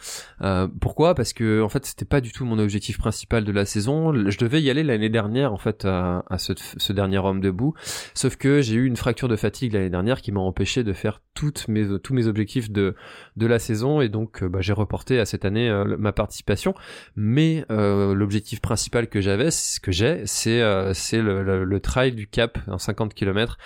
Euh, 0.41 0.67
pourquoi? 0.79 1.13
Parce 1.13 1.33
que, 1.33 1.61
en 1.61 1.67
fait, 1.67 1.85
c'était 1.85 2.05
pas 2.05 2.21
du 2.21 2.31
tout 2.31 2.45
mon 2.45 2.57
objectif 2.57 2.97
principal 2.97 3.43
de 3.43 3.51
la 3.51 3.65
saison. 3.65 4.13
Je 4.29 4.37
devais 4.37 4.61
y 4.61 4.69
aller 4.69 4.83
l'année 4.83 5.09
dernière, 5.09 5.51
en 5.51 5.57
fait, 5.57 5.85
à, 5.85 6.23
ce, 6.37 6.93
dernier 6.93 7.17
homme 7.17 7.41
debout. 7.41 7.73
Sauf 8.13 8.37
que 8.37 8.61
j'ai 8.61 8.75
eu 8.75 8.85
une 8.85 8.95
fracture 8.95 9.27
de 9.27 9.35
fatigue 9.35 9.73
l'année 9.73 9.89
dernière 9.89 10.21
qui 10.21 10.31
m'a 10.31 10.39
empêché 10.39 10.83
de 10.83 10.93
faire 10.93 11.21
toutes 11.33 11.67
mes, 11.67 11.99
tous 11.99 12.13
mes 12.13 12.27
objectifs 12.27 12.71
de, 12.71 12.95
de 13.35 13.45
la 13.45 13.59
saison, 13.59 14.01
et 14.01 14.09
donc, 14.09 14.41
euh, 14.41 14.49
bah, 14.49 14.59
j'ai 14.61 14.73
reporté 14.73 15.19
à 15.19 15.25
cette 15.25 15.43
année 15.43 15.69
ma 15.97 16.13
participation. 16.13 16.73
Mais 17.17 17.65
l'objectif 17.69 18.61
principal 18.61 19.09
que 19.09 19.19
j'avais, 19.19 19.51
ce 19.51 19.81
que 19.81 19.91
j'ai, 19.91 20.23
c'est 20.25 20.63
c'est 20.93 21.21
le, 21.21 21.65
le, 21.65 21.79
trail 21.79 22.13
du 22.13 22.27
Cap, 22.27 22.57
en 22.67 22.77
50 22.77 23.13
km 23.13 23.57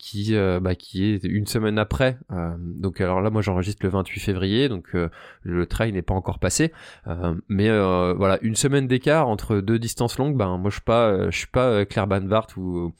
qui 0.00 0.34
euh, 0.34 0.60
bah, 0.60 0.74
qui 0.74 1.12
est 1.12 1.24
une 1.24 1.46
semaine 1.46 1.78
après. 1.78 2.18
Euh, 2.32 2.54
donc 2.58 3.00
alors 3.00 3.20
là, 3.20 3.30
moi 3.30 3.42
j'enregistre 3.42 3.84
le 3.84 3.90
28 3.90 4.20
février, 4.20 4.68
donc 4.68 4.86
euh, 4.94 5.08
le 5.42 5.66
trail 5.66 5.92
n'est 5.92 6.02
pas 6.02 6.14
encore 6.14 6.38
passé, 6.38 6.72
mais 7.48 7.68
voilà 7.68 8.38
une 8.42 8.56
semaine 8.56 8.86
d'écart 8.86 9.28
entre 9.28 9.60
deux 9.60 9.78
distances 9.78 10.18
longues. 10.18 10.36
Ben 10.36 10.56
moi 10.56 10.70
je 10.70 10.76
suis 10.76 10.84
pas 10.84 11.30
je 11.30 11.36
suis 11.36 11.46
pas 11.46 11.84
Claire 11.84 12.06
Banvart 12.06 12.48
ou 12.56 12.92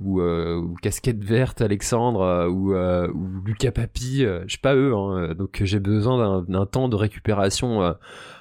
ou, 0.00 0.22
ou 0.22 0.74
casquette 0.82 1.22
verte 1.22 1.60
Alexandre 1.60 2.48
ou, 2.48 2.74
ou 2.74 3.44
Lucas 3.44 3.72
Papi, 3.72 4.20
je 4.20 4.48
suis 4.48 4.58
pas 4.58 4.74
eux. 4.74 4.94
Hein, 4.94 5.34
donc 5.34 5.60
j'ai 5.62 5.80
besoin 5.80 6.42
d'un 6.48 6.66
temps 6.66 6.88
de 6.88 6.96
récupération 6.96 7.94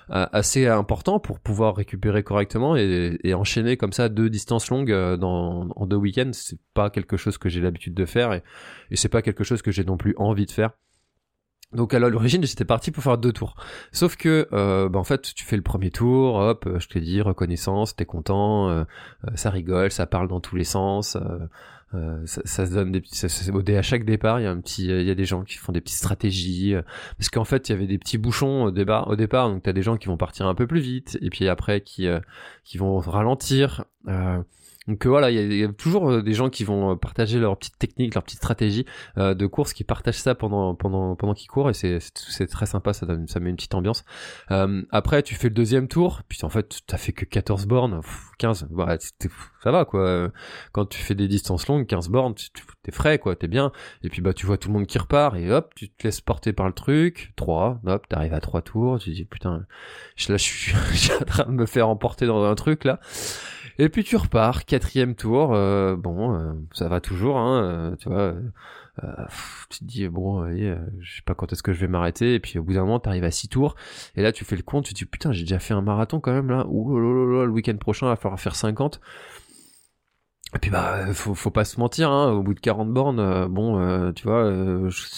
assez 0.10 0.68
important 0.68 1.20
pour 1.20 1.40
pouvoir 1.40 1.76
récupérer 1.76 2.24
correctement 2.24 2.76
et, 2.76 3.18
et, 3.24 3.34
enchaîner 3.34 3.78
comme 3.78 3.94
ça 3.94 4.10
deux 4.10 4.30
distances 4.30 4.70
longues 4.70 4.92
euh, 4.92 5.18
dans, 5.18 5.68
en 5.76 5.86
deux 5.86 5.96
week-ends. 5.96 6.32
C'est 6.34 6.60
pas 6.74 6.90
quelque 6.90 7.18
chose 7.18 7.38
que 7.38 7.50
j'ai 7.50 7.62
l'habitude 7.62 7.94
de 7.94 8.06
faire 8.06 8.34
et, 8.34 8.44
et 8.92 8.96
c'est 8.96 9.10
pas 9.10 9.22
quelque 9.22 9.44
chose 9.44 9.62
que 9.62 9.72
j'ai 9.72 9.84
non 9.84 9.98
plus 9.98 10.14
envie 10.18 10.46
de 10.46 10.52
faire. 10.52 10.72
Donc 11.76 11.94
à 11.94 12.00
l'origine 12.00 12.44
j'étais 12.44 12.66
parti 12.66 12.92
pour 12.92 13.04
faire 13.04 13.18
deux 13.18 13.34
tours. 13.34 13.56
Sauf 13.92 14.16
que 14.16 14.48
euh, 14.54 14.90
bah, 14.90 15.00
en 15.00 15.04
fait 15.04 15.34
tu 15.34 15.46
fais 15.46 15.56
le 15.56 15.62
premier 15.62 15.92
tour, 15.92 16.36
hop, 16.36 16.68
je 16.78 16.88
te 16.88 17.00
dis 17.00 17.22
reconnaissance, 17.22 17.96
t'es 17.96 18.06
content, 18.06 18.70
euh, 18.70 18.84
ça 19.36 19.50
rigole, 19.50 19.92
ça 19.92 20.06
parle 20.06 20.28
dans 20.28 20.40
tous 20.40 20.56
les 20.56 20.64
sens. 20.64 21.18
Euh, 21.96 22.26
ça, 22.26 22.42
ça, 22.46 22.66
se 22.66 22.74
donne 22.74 22.92
des 22.92 23.00
petits, 23.00 23.16
ça, 23.16 23.28
à 23.28 23.82
chaque 23.82 24.06
départ, 24.06 24.40
il 24.40 24.44
y 24.44 24.46
a 24.48 24.52
un 24.52 24.60
petit, 24.60 24.86
il 24.86 25.04
y 25.04 25.12
a 25.12 25.16
des 25.16 25.26
gens 25.26 25.44
qui 25.44 25.58
font 25.58 25.72
des 25.72 25.82
petites 25.82 25.98
stratégies, 25.98 26.74
euh, 26.74 26.82
parce 27.18 27.30
qu'en 27.30 27.46
fait, 27.46 27.70
il 27.70 27.74
y 27.74 27.76
avait 27.76 27.88
des 27.88 27.98
petits 27.98 28.18
bouchons 28.18 28.64
au 28.64 28.72
départ, 28.72 29.08
au 29.08 29.16
départ, 29.16 29.50
donc 29.50 29.64
t'as 29.64 29.74
des 29.74 29.82
gens 29.82 29.96
qui 29.98 30.08
vont 30.08 30.18
partir 30.18 30.48
un 30.48 30.56
peu 30.56 30.68
plus 30.68 30.80
vite, 30.80 31.18
et 31.22 31.30
puis 31.30 31.48
après 31.48 31.82
qui, 31.82 32.08
euh, 32.08 32.20
qui 32.64 32.78
vont 32.78 32.98
ralentir. 33.00 33.86
Donc 34.88 35.04
euh, 35.06 35.10
voilà, 35.10 35.32
il 35.32 35.54
y, 35.54 35.64
a 35.64 35.68
toujours 35.70 36.12
euh, 36.12 36.22
des 36.22 36.34
gens 36.34 36.50
qui 36.50 36.64
vont 36.64 36.92
euh, 36.92 36.96
partager 36.96 37.40
leurs 37.40 37.58
petites 37.58 37.78
techniques, 37.80 38.14
leurs 38.14 38.24
petites 38.24 38.40
stratégies 38.40 38.86
de 39.18 39.46
course, 39.48 39.74
qui 39.74 39.84
partagent 39.84 40.20
ça 40.20 40.36
pendant 40.36 40.76
pendant 40.76 41.16
pendant 41.16 41.34
qu'ils 41.34 41.50
courent 41.50 41.70
et 41.70 41.74
c'est 41.74 42.48
très 42.48 42.66
sympa, 42.66 42.94
ça 42.94 43.06
donne, 43.06 43.28
ça 43.28 43.40
met 43.40 43.50
une 43.50 43.56
petite 43.56 43.76
ambiance. 43.76 44.04
après, 44.92 45.24
tu 45.24 45.36
fais 45.36 45.50
le 45.50 45.54
deuxième 45.54 45.88
tour, 45.88 46.22
puis 46.28 46.40
en 46.44 46.50
fait, 46.50 46.82
t'as 46.88 46.98
fait 46.98 47.14
que 47.14 47.26
14 47.26 47.66
bornes, 47.66 48.02
15, 48.38 48.68
bah, 48.72 48.98
ça 49.64 49.72
va 49.72 49.86
quoi. 49.86 50.32
Quand 50.72 50.86
tu 50.86 51.00
fais 51.00 51.16
des 51.16 51.28
distances 51.28 51.68
longues, 51.68 51.88
15 51.88 52.10
bornes, 52.10 52.36
t'es 52.84 52.92
frais 52.92 53.18
quoi, 53.18 53.36
t'es 53.36 53.48
bien. 53.48 53.72
Et 54.04 54.10
puis 54.10 54.22
bah 54.22 54.34
tu 54.34 54.46
vois 54.46 54.58
tout 54.58 54.70
le 54.70 54.74
monde 54.76 54.88
qui 54.88 54.98
repart 54.98 55.36
et 55.36 55.52
hop, 55.52 55.74
tu 55.76 55.90
te 55.90 56.04
laisses 56.04 56.22
porter 56.22 56.54
par 56.54 56.68
le 56.68 56.74
truc. 56.74 57.34
3, 57.38 57.82
hop, 57.86 58.08
t'arrives 58.08 58.34
à 58.34 58.40
3 58.40 58.62
tours, 58.62 59.00
tu 59.00 59.12
dis 59.12 59.26
putain, 59.26 59.66
là 60.30 60.38
je 60.38 60.44
suis, 60.44 60.76
je 60.92 60.98
suis 60.98 61.14
en 61.14 61.26
train 61.26 61.46
de 61.46 61.52
me 61.52 61.66
faire 61.66 61.90
emporter 61.90 62.28
dans 62.28 62.44
un 62.44 62.56
truc 62.56 62.84
là. 62.84 63.00
Et 63.78 63.90
puis 63.90 64.04
tu 64.04 64.16
repars, 64.16 64.66
quatrième 64.66 65.16
tour, 65.16 65.54
euh, 65.54 65.96
bon, 65.98 66.34
euh, 66.36 66.54
ça 66.72 66.88
va 66.88 67.02
toujours, 67.02 67.38
hein, 67.38 67.64
euh, 67.64 67.96
tu 67.98 68.10
vois. 68.10 68.34
tu 69.70 69.80
te 69.80 69.84
dis 69.84 70.08
bon, 70.08 70.48
je 70.50 71.16
sais 71.16 71.22
pas 71.26 71.36
quand 71.36 71.52
est-ce 71.52 71.64
que 71.64 71.74
je 71.74 71.82
vais 71.82 71.88
m'arrêter. 71.88 72.36
Et 72.36 72.40
puis 72.40 72.58
au 72.60 72.64
bout 72.64 72.74
d'un 72.74 72.82
moment, 72.82 73.00
t'arrives 73.00 73.26
à 73.26 73.32
six 73.32 73.50
tours, 73.50 73.76
et 74.16 74.22
là 74.22 74.32
tu 74.32 74.46
fais 74.46 74.56
le 74.56 74.64
compte, 74.64 74.86
tu 74.86 74.94
te 74.94 75.00
dis 75.00 75.06
putain, 75.06 75.32
j'ai 75.34 75.44
déjà 75.44 75.60
fait 75.60 75.74
un 75.74 75.82
marathon 75.82 76.20
quand 76.20 76.32
même 76.32 76.50
là. 76.50 76.66
Ouh 76.70 76.98
le 76.98 77.50
week-end 77.50 77.78
prochain, 77.78 78.08
il 78.08 78.10
va 78.10 78.16
falloir 78.16 78.40
faire 78.40 78.56
50. 78.56 79.02
Et 80.56 80.60
puis 80.60 80.72
bah 80.72 81.14
faut, 81.14 81.34
faut 81.34 81.52
pas 81.52 81.66
se 81.66 81.80
mentir, 81.80 82.10
hein, 82.12 82.32
au 82.32 82.42
bout 82.44 82.54
de 82.54 82.60
40 82.62 82.94
bornes, 82.94 83.48
bon, 83.48 84.14
tu 84.14 84.24
vois, 84.24 84.50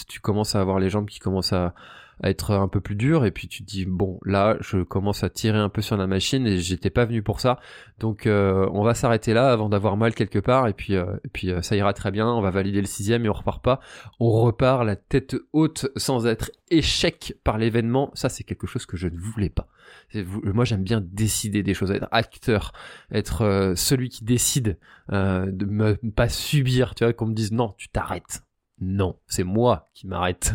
tu 0.08 0.20
commences 0.20 0.56
à 0.56 0.60
avoir 0.60 0.80
les 0.80 0.90
jambes 0.90 1.06
qui 1.06 1.20
commencent 1.20 1.52
à 1.52 1.74
à 2.22 2.30
être 2.30 2.52
un 2.52 2.68
peu 2.68 2.80
plus 2.80 2.96
dur 2.96 3.24
et 3.24 3.30
puis 3.30 3.48
tu 3.48 3.64
te 3.64 3.68
dis 3.68 3.84
bon 3.84 4.18
là 4.24 4.56
je 4.60 4.82
commence 4.82 5.22
à 5.22 5.30
tirer 5.30 5.58
un 5.58 5.68
peu 5.68 5.82
sur 5.82 5.96
la 5.96 6.06
machine 6.06 6.46
et 6.46 6.58
j'étais 6.58 6.90
pas 6.90 7.04
venu 7.04 7.22
pour 7.22 7.40
ça. 7.40 7.58
Donc 7.98 8.26
euh, 8.26 8.68
on 8.72 8.82
va 8.82 8.94
s'arrêter 8.94 9.34
là 9.34 9.50
avant 9.50 9.68
d'avoir 9.68 9.96
mal 9.96 10.14
quelque 10.14 10.38
part 10.38 10.68
et 10.68 10.72
puis 10.72 10.94
euh, 10.94 11.16
et 11.24 11.28
puis 11.28 11.50
euh, 11.50 11.62
ça 11.62 11.76
ira 11.76 11.92
très 11.92 12.10
bien. 12.10 12.26
On 12.28 12.40
va 12.40 12.50
valider 12.50 12.80
le 12.80 12.86
sixième 12.86 13.24
et 13.24 13.28
on 13.28 13.32
repart 13.32 13.62
pas. 13.62 13.80
On 14.20 14.30
repart 14.30 14.84
la 14.84 14.96
tête 14.96 15.36
haute 15.52 15.90
sans 15.96 16.26
être 16.26 16.50
échec 16.70 17.34
par 17.44 17.58
l'événement. 17.58 18.10
Ça 18.14 18.28
c'est 18.28 18.44
quelque 18.44 18.66
chose 18.66 18.86
que 18.86 18.96
je 18.96 19.08
ne 19.08 19.18
voulais 19.18 19.50
pas. 19.50 19.68
Moi 20.14 20.64
j'aime 20.64 20.82
bien 20.82 21.00
décider 21.00 21.62
des 21.62 21.74
choses 21.74 21.90
être 21.90 22.08
acteur 22.10 22.72
être 23.10 23.72
celui 23.74 24.10
qui 24.10 24.24
décide 24.24 24.78
de 25.10 25.64
me 25.64 25.94
pas 26.10 26.28
subir 26.28 26.94
tu 26.94 27.04
vois 27.04 27.12
qu'on 27.14 27.26
me 27.26 27.34
dise 27.34 27.52
non 27.52 27.74
tu 27.78 27.88
t'arrêtes 27.88 28.42
non, 28.80 29.16
c'est 29.26 29.44
moi 29.44 29.88
qui 29.94 30.06
m'arrête. 30.06 30.54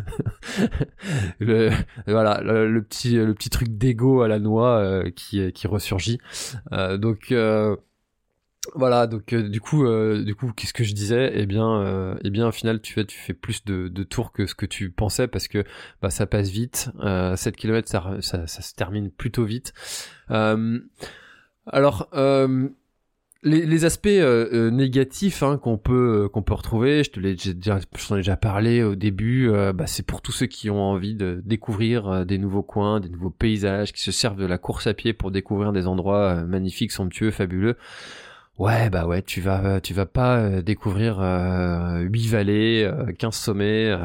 le, 1.40 1.72
voilà, 2.08 2.42
le, 2.42 2.82
petit 2.82 3.16
le 3.16 3.34
petit 3.34 3.50
truc 3.50 3.78
d'ego 3.78 4.22
à 4.22 4.28
la 4.28 4.40
noix 4.40 4.78
euh, 4.78 5.12
qui 5.12 5.52
qui 5.52 5.68
ressurgit. 5.68 6.20
Euh, 6.72 6.98
donc 6.98 7.32
euh, 7.32 7.76
voilà, 8.76 9.08
donc 9.08 9.34
du 9.36 9.60
coup 9.60 9.86
du 10.24 10.36
coup 10.36 10.54
qu'est-ce 10.56 10.74
que 10.74 10.86
je 10.86 10.94
disais? 10.94 11.32
Eh 11.36 11.46
bien 11.46 12.18
eh 12.24 12.30
bien 12.30 12.48
au 12.48 12.52
final 12.54 12.82
tu 12.82 12.94
fais 12.94 13.04
tu 13.06 13.18
fais 13.18 13.34
plus 13.34 13.66
de, 13.66 13.90
de 13.90 14.04
tours 14.04 14.32
que 14.32 14.46
ce 14.46 14.56
que 14.56 14.66
tu 14.66 14.90
pensais 14.90 15.28
parce 15.28 15.50
que 15.50 15.66
bah 16.02 16.10
ça 16.10 16.26
passe 16.26 16.48
vite. 16.50 16.92
7 17.36 17.58
km 17.58 17.90
ça, 17.90 18.18
ça, 18.22 18.48
ça 18.48 18.62
se 18.62 18.74
termine 18.74 19.12
plutôt 19.12 19.44
vite. 19.44 19.74
alors 20.30 22.08
les, 23.44 23.66
les, 23.66 23.86
aspects 23.86 24.08
euh, 24.08 24.48
euh, 24.54 24.70
négatifs 24.72 25.44
hein, 25.44 25.58
qu'on 25.58 25.78
peut 25.78 26.24
euh, 26.24 26.30
qu'on 26.30 26.42
peut 26.42 26.54
retrouver, 26.54 27.04
je 27.04 27.12
te 27.12 27.20
l'ai 27.20 27.36
déjà, 27.36 27.78
ai 27.78 28.16
déjà 28.16 28.38
parlé 28.38 28.84
au 28.84 28.96
début. 28.96 29.52
bah, 29.74 29.88
c'est 29.88 30.06
pour 30.06 30.22
tous 30.22 30.32
ceux 30.32 30.46
qui 30.46 30.70
ont 30.70 30.82
envie 30.82 31.16
de 31.16 31.42
découvrir 31.46 32.26
des 32.26 32.38
nouveaux 32.38 32.64
coins, 32.64 33.00
des 33.00 33.10
nouveaux 33.10 33.30
paysages, 33.30 33.94
qui 33.94 34.02
se 34.02 34.12
servent 34.12 34.38
de 34.38 34.46
la 34.46 34.58
course 34.58 34.88
à 34.88 34.94
pied 34.94 35.14
pour 35.14 35.32
découvrir 35.32 35.74
des 35.74 35.88
endroits 35.88 36.44
magnifiques, 36.46 36.92
somptueux, 36.92 37.32
fabuleux. 37.32 37.78
Ouais, 38.60 38.90
bah 38.90 39.08
ouais, 39.08 39.22
tu 39.22 39.42
vas 39.42 39.82
tu 39.82 39.94
vas 39.94 40.06
pas 40.06 40.62
découvrir 40.62 41.20
huit 42.00 42.28
vallées, 42.28 42.90
15 43.18 43.36
sommets 43.36 43.96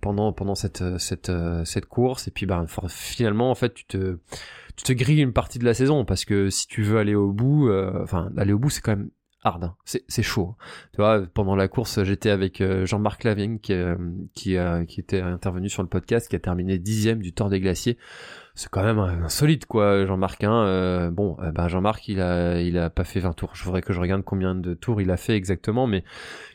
pendant 0.00 0.32
pendant 0.32 0.54
cette 0.54 0.98
cette 0.98 1.32
cette 1.64 1.86
course 1.86 2.28
et 2.28 2.30
puis 2.30 2.46
ben 2.46 2.66
finalement 2.88 3.50
en 3.50 3.54
fait 3.54 3.74
tu 3.74 3.84
te 3.84 4.18
tu 4.82 4.94
te 4.94 4.98
grilles 4.98 5.22
une 5.22 5.32
partie 5.32 5.58
de 5.58 5.64
la 5.64 5.74
saison 5.74 6.04
parce 6.04 6.24
que 6.24 6.50
si 6.50 6.66
tu 6.66 6.82
veux 6.82 6.98
aller 6.98 7.14
au 7.14 7.32
bout 7.32 7.70
enfin 8.02 8.30
aller 8.36 8.52
au 8.52 8.58
bout 8.58 8.70
c'est 8.70 8.80
quand 8.80 8.96
même 8.96 9.10
hard, 9.42 9.64
hein. 9.64 9.76
c'est 9.84 10.22
chaud. 10.22 10.54
Hein. 10.54 10.64
Tu 10.92 10.96
vois, 10.98 11.22
pendant 11.32 11.56
la 11.56 11.68
course, 11.68 12.02
j'étais 12.02 12.30
avec 12.30 12.60
euh, 12.60 12.84
Jean-Marc 12.84 13.24
Lavigne 13.24 13.58
qui, 13.58 13.72
euh, 13.72 13.96
qui, 14.34 15.00
était 15.00 15.20
intervenu 15.20 15.68
sur 15.68 15.82
le 15.82 15.88
podcast, 15.88 16.28
qui 16.28 16.36
a 16.36 16.38
terminé 16.38 16.78
dixième 16.78 17.20
du 17.20 17.32
Tour 17.32 17.48
des 17.48 17.60
Glaciers. 17.60 17.96
C'est 18.54 18.68
quand 18.68 18.82
même 18.82 18.98
un, 18.98 19.28
solide, 19.28 19.64
quoi, 19.64 20.04
Jean-Marc. 20.04 20.44
Hein. 20.44 20.64
Euh, 20.64 21.10
bon, 21.10 21.36
ben 21.54 21.68
Jean-Marc, 21.68 22.08
il 22.08 22.20
a, 22.20 22.60
il 22.60 22.76
a 22.76 22.90
pas 22.90 23.04
fait 23.04 23.20
20 23.20 23.32
tours. 23.32 23.54
Je 23.54 23.64
voudrais 23.64 23.80
que 23.80 23.92
je 23.92 24.00
regarde 24.00 24.22
combien 24.22 24.54
de 24.54 24.74
tours 24.74 25.00
il 25.00 25.10
a 25.10 25.16
fait 25.16 25.36
exactement, 25.36 25.86
mais 25.86 26.04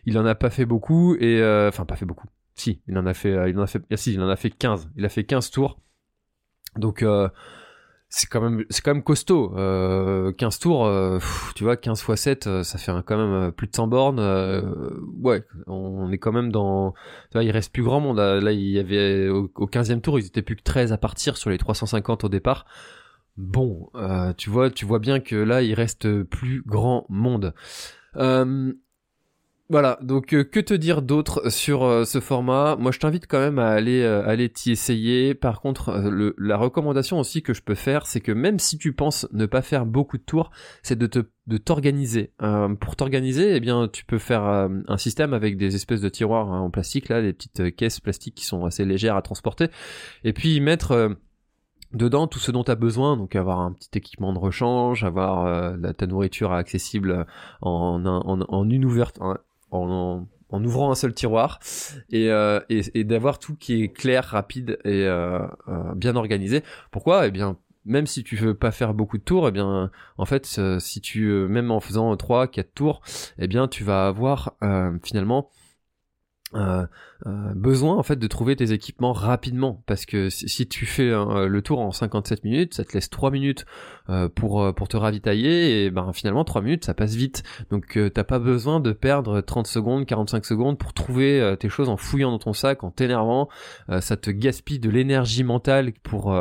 il 0.06 0.18
en 0.20 0.26
a 0.26 0.36
pas 0.36 0.50
fait 0.50 0.66
beaucoup 0.66 1.16
et, 1.16 1.42
enfin, 1.68 1.86
pas 1.86 1.96
fait 1.96 2.06
beaucoup. 2.06 2.28
Si, 2.54 2.82
il 2.88 2.98
en 2.98 3.06
a 3.06 3.14
fait, 3.14 3.50
il 3.50 3.58
en 3.58 3.64
a 3.64 3.68
fait, 3.68 3.84
si, 3.96 4.14
il 4.14 4.22
en 4.22 4.30
a 4.30 4.36
fait 4.36 4.52
15. 4.52 4.92
Il 4.96 5.06
a 5.06 5.10
fait 5.10 5.24
15 5.24 5.50
tours. 5.50 5.80
Donc, 6.78 7.04
c'est 8.18 8.28
quand 8.30 8.40
même 8.40 8.64
c'est 8.70 8.82
quand 8.82 8.94
même 8.94 9.04
costaud. 9.04 9.54
Euh, 9.58 10.32
15 10.32 10.60
tours 10.60 10.86
euh, 10.86 11.20
tu 11.54 11.66
vois 11.66 11.76
15 11.76 12.02
x 12.08 12.22
7 12.22 12.64
ça 12.64 12.78
fait 12.78 12.94
quand 13.06 13.18
même 13.18 13.48
euh, 13.48 13.52
plus 13.52 13.68
de 13.68 13.76
100 13.76 13.88
bornes 13.88 14.20
euh, 14.20 14.62
ouais 15.22 15.44
on 15.68 16.10
est 16.14 16.18
quand 16.18 16.32
même 16.32 16.50
dans 16.50 16.94
tu 17.30 17.34
vois 17.34 17.44
il 17.44 17.52
reste 17.52 17.74
plus 17.74 17.84
grand 17.84 18.00
monde. 18.00 18.18
Là, 18.18 18.52
il 18.54 18.70
y 18.70 18.80
avait 18.80 19.28
au, 19.28 19.50
15e 19.50 20.00
tour 20.00 20.18
ils 20.18 20.28
étaient 20.28 20.42
plus 20.42 20.56
que 20.56 20.64
13 20.64 20.94
à 20.94 20.98
partir 20.98 21.36
sur 21.36 21.50
les 21.50 21.58
350 21.58 22.24
au 22.24 22.30
départ. 22.30 22.66
Bon 23.36 23.90
tu 24.38 24.50
vois 24.50 24.70
tu 24.70 24.86
vois 24.86 25.00
bien 25.00 25.20
que 25.20 25.36
là 25.36 25.62
il 25.62 25.74
reste 25.74 26.24
plus 26.24 26.64
grand 26.66 27.06
monde 27.10 27.54
voilà, 29.68 29.98
donc 30.04 30.34
euh, 30.34 30.44
que 30.44 30.60
te 30.60 30.76
dire 30.76 31.02
d'autre 31.02 31.50
sur 31.50 31.84
euh, 31.84 32.06
ce 32.06 32.20
format? 32.20 32.76
Moi, 32.76 32.92
je 32.92 33.00
t'invite 33.00 33.26
quand 33.26 33.40
même 33.40 33.58
à 33.58 33.70
aller 33.70 34.04
euh, 34.04 34.24
aller 34.28 34.48
t'y 34.48 34.72
essayer. 34.72 35.34
Par 35.34 35.60
contre, 35.60 35.92
le, 36.08 36.36
la 36.38 36.56
recommandation 36.56 37.20
aussi 37.20 37.42
que 37.42 37.56
je 37.56 37.64
peux 37.64 37.74
faire, 37.74 38.06
c'est 38.06 38.22
que 38.22 38.32
même 38.32 38.60
si 38.60 38.78
tu 38.78 38.94
penses 38.94 39.28
ne 39.34 39.48
pas 39.48 39.64
faire 39.64 39.88
beaucoup 39.88 40.20
de 40.20 40.24
tours, 40.24 40.52
c'est 40.84 40.98
de 40.98 41.08
te 41.08 41.20
de 41.48 41.58
t'organiser. 41.58 42.32
pour 42.80 42.96
t'organiser, 42.96 43.56
eh 43.56 43.60
bien, 43.60 43.88
tu 43.88 44.04
peux 44.04 44.18
faire 44.18 44.44
un 44.44 44.98
système 44.98 45.32
avec 45.34 45.58
des 45.58 45.76
espèces 45.76 46.02
de 46.02 46.10
tiroirs 46.10 46.52
hein, 46.52 46.60
en 46.60 46.72
plastique 46.72 47.08
là, 47.08 47.22
des 47.22 47.34
petites 47.34 47.76
caisses 47.76 48.00
plastiques 48.00 48.34
qui 48.34 48.46
sont 48.46 48.66
assez 48.66 48.84
légères 48.84 49.16
à 49.16 49.22
transporter, 49.22 49.68
et 50.24 50.34
puis 50.34 50.60
mettre 50.60 51.16
dedans 51.94 52.26
tout 52.26 52.40
ce 52.40 52.50
dont 52.50 52.64
tu 52.64 52.72
as 52.72 52.76
besoin, 52.76 53.16
donc 53.16 53.36
avoir 53.36 53.60
un 53.60 53.74
petit 53.74 53.96
équipement 53.96 54.34
de 54.34 54.40
rechange, 54.40 55.04
avoir 55.04 55.78
ta 55.96 56.08
nourriture 56.08 56.52
accessible 56.52 57.28
en, 57.62 58.04
en, 58.04 58.42
en 58.42 58.70
une 58.72 58.84
ouverte, 58.84 59.20
en, 59.76 60.64
ouvrant 60.64 60.92
un 60.92 60.96
seul 60.96 61.14
tiroir 61.14 61.60
euh, 62.14 62.62
et, 62.70 63.04
d'avoir 63.04 63.40
tout 63.40 63.56
qui 63.56 63.84
est 63.84 63.90
clair, 63.90 64.24
rapide 64.24 64.80
et 64.86 65.06
euh, 65.06 65.40
euh, 65.68 65.94
bien 65.96 66.16
organisé. 66.16 66.64
Pourquoi? 66.92 67.28
Eh 67.28 67.32
bien, 67.32 67.58
même 67.84 68.08
si 68.08 68.24
tu 68.24 68.36
veux 68.36 68.54
pas 68.54 68.72
faire 68.72 68.94
beaucoup 68.94 69.18
de 69.18 69.24
tours, 69.24 69.48
eh 69.50 69.52
bien, 69.52 69.92
en 70.18 70.26
fait, 70.26 70.60
si 70.80 71.02
tu, 71.02 71.26
même 71.26 71.72
en 71.72 71.80
faisant 71.80 72.16
3, 72.16 72.48
4 72.48 72.74
tours, 72.74 73.02
eh 73.38 73.48
bien, 73.48 73.68
tu 73.68 73.84
vas 73.84 74.08
avoir 74.08 74.56
finalement 75.04 75.50
euh, 76.56 76.86
euh, 77.26 77.54
besoin 77.56 77.96
en 77.96 78.04
fait 78.04 78.18
de 78.18 78.28
trouver 78.28 78.56
tes 78.56 78.72
équipements 78.72 79.14
rapidement. 79.14 79.84
Parce 79.86 80.06
que 80.06 80.30
si, 80.30 80.68
tu 80.68 80.86
fais 80.86 81.10
euh, 81.10 81.48
le 81.48 81.62
tour 81.62 81.80
en 81.80 81.92
57 81.92 82.44
minutes 82.44 82.74
ça 82.76 82.84
te 82.84 82.94
laisse 82.94 83.10
3 83.10 83.32
minutes 83.32 83.66
pour 84.36 84.74
pour 84.76 84.88
te 84.88 84.98
ravitailler 84.98 85.86
et 85.86 85.90
ben 85.90 86.14
finalement 86.14 86.44
3 86.44 86.62
minutes 86.62 86.86
ça 86.86 86.94
passe 86.94 87.16
vite. 87.16 87.44
Donc 87.72 87.98
t'as 88.14 88.24
pas 88.24 88.40
besoin 88.40 88.80
de 88.80 88.92
perdre 88.92 89.42
30 89.42 89.66
secondes 89.68 90.06
45 90.06 90.46
secondes 90.46 90.78
pour 90.78 90.94
trouver 90.94 91.56
tes 91.60 91.70
choses 91.70 91.90
en 91.90 91.98
fouillant 91.98 92.32
dans 92.32 92.40
ton 92.40 92.54
sac 92.54 92.84
en 92.84 92.92
t'énervant. 92.92 93.50
Ça 94.00 94.16
te 94.18 94.30
gaspille 94.30 94.80
de 94.80 94.90
l'énergie 94.90 95.44
mentale 95.44 95.92
pour 96.04 96.36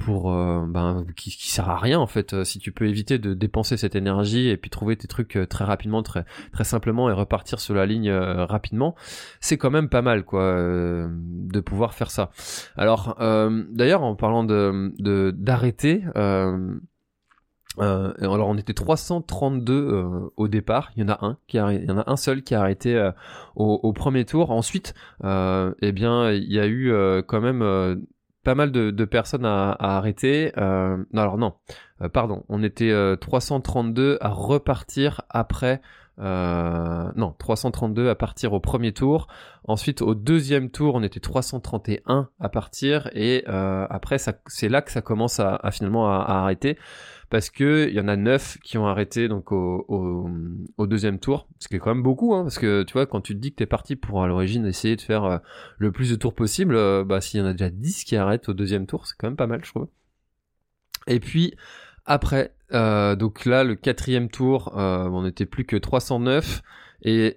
pour 0.00 0.32
euh, 0.32 0.64
ben, 0.66 1.04
qui, 1.14 1.30
qui 1.30 1.50
sert 1.50 1.68
à 1.68 1.76
rien 1.76 1.98
en 1.98 2.06
fait 2.06 2.32
euh, 2.32 2.42
si 2.42 2.58
tu 2.58 2.72
peux 2.72 2.88
éviter 2.88 3.18
de 3.18 3.34
dépenser 3.34 3.76
cette 3.76 3.94
énergie 3.94 4.48
et 4.48 4.56
puis 4.56 4.70
trouver 4.70 4.96
tes 4.96 5.06
trucs 5.06 5.36
euh, 5.36 5.46
très 5.46 5.64
rapidement 5.64 6.02
très 6.02 6.24
très 6.52 6.64
simplement 6.64 7.10
et 7.10 7.12
repartir 7.12 7.60
sur 7.60 7.74
la 7.74 7.84
ligne 7.84 8.10
rapidement 8.10 8.94
c'est 9.40 9.58
quand 9.58 9.70
même 9.70 9.90
pas 9.90 10.00
mal 10.00 10.24
quoi 10.24 10.54
de 10.54 11.60
pouvoir 11.60 11.92
faire 11.92 12.10
ça 12.10 12.30
alors 12.76 13.16
d'ailleurs 13.18 14.02
en 14.02 14.14
parlant 14.14 14.44
de 14.44 15.32
d'arrêter 15.36 16.02
alors 17.78 18.48
on 18.48 18.56
était 18.56 18.74
332 18.74 20.30
au 20.36 20.48
départ, 20.48 20.90
il 20.96 21.02
y 21.02 21.06
en 21.06 21.08
a 21.08 21.24
un 21.24 21.38
qui 21.46 21.58
a, 21.58 21.72
il 21.72 21.84
y 21.84 21.90
en 21.90 21.98
a 21.98 22.10
un 22.10 22.16
seul 22.16 22.42
qui 22.42 22.54
a 22.54 22.60
arrêté 22.60 23.10
au, 23.54 23.80
au, 23.82 23.92
premier 23.92 24.24
tour. 24.24 24.50
Ensuite, 24.50 24.94
eh 25.24 25.92
bien 25.92 26.30
il 26.32 26.52
y 26.52 26.58
a 26.58 26.66
eu 26.66 26.92
quand 27.26 27.40
même 27.40 27.62
pas 28.42 28.54
mal 28.54 28.72
de, 28.72 29.04
personnes 29.04 29.44
à, 29.44 29.72
arrêter. 29.78 30.52
Euh, 30.56 30.96
non, 31.12 31.22
alors 31.22 31.38
non, 31.38 31.54
euh, 32.02 32.08
pardon, 32.08 32.44
on 32.48 32.62
était 32.62 32.92
332 33.20 34.02
euh, 34.02 34.18
à 34.20 34.28
repartir 34.28 35.22
après. 35.28 35.80
non, 36.18 37.34
332 37.38 38.08
à 38.08 38.14
partir 38.14 38.52
au 38.52 38.60
premier 38.60 38.92
tour. 38.92 39.26
Ensuite, 39.64 40.02
au 40.02 40.14
deuxième 40.14 40.70
tour, 40.70 40.94
on 40.94 41.02
était 41.02 41.20
331 41.20 42.28
à 42.40 42.48
partir. 42.48 43.10
Et 43.14 43.44
après, 43.46 44.16
c'est 44.46 44.68
là 44.68 44.82
que 44.82 44.90
ça 44.90 45.02
commence 45.02 45.40
à, 45.40 45.58
finalement 45.70 46.10
à 46.10 46.42
arrêter 46.42 46.78
parce 47.30 47.48
que 47.48 47.88
il 47.88 47.94
y 47.94 48.00
en 48.00 48.08
a 48.08 48.16
neuf 48.16 48.58
qui 48.62 48.76
ont 48.76 48.86
arrêté 48.86 49.28
donc 49.28 49.52
au, 49.52 49.86
au, 50.76 50.86
deuxième 50.86 51.20
tour, 51.20 51.48
ce 51.60 51.68
qui 51.68 51.76
est 51.76 51.78
quand 51.78 51.94
même 51.94 52.02
beaucoup, 52.02 52.34
hein, 52.34 52.42
parce 52.42 52.58
que 52.58 52.82
tu 52.82 52.92
vois 52.92 53.06
quand 53.06 53.20
tu 53.20 53.34
te 53.34 53.38
dis 53.38 53.52
que 53.52 53.56
t'es 53.56 53.66
parti 53.66 53.94
pour 53.94 54.22
à 54.22 54.26
l'origine 54.26 54.66
essayer 54.66 54.96
de 54.96 55.00
faire 55.00 55.24
euh, 55.24 55.38
le 55.78 55.92
plus 55.92 56.10
de 56.10 56.16
tours 56.16 56.34
possible, 56.34 56.74
euh, 56.74 57.04
bah 57.04 57.20
s'il 57.20 57.40
y 57.40 57.42
en 57.42 57.46
a 57.46 57.52
déjà 57.52 57.70
10 57.70 58.04
qui 58.04 58.16
arrêtent 58.16 58.48
au 58.48 58.52
deuxième 58.52 58.86
tour, 58.86 59.06
c'est 59.06 59.14
quand 59.16 59.28
même 59.28 59.36
pas 59.36 59.46
mal, 59.46 59.64
je 59.64 59.70
trouve. 59.70 59.88
Et 61.06 61.20
puis 61.20 61.54
après, 62.04 62.52
euh, 62.72 63.14
donc 63.14 63.44
là 63.44 63.62
le 63.62 63.76
quatrième 63.76 64.28
tour, 64.28 64.72
on 64.74 65.22
n'était 65.22 65.46
plus 65.46 65.64
que 65.64 65.76
309 65.76 66.62
et 67.02 67.36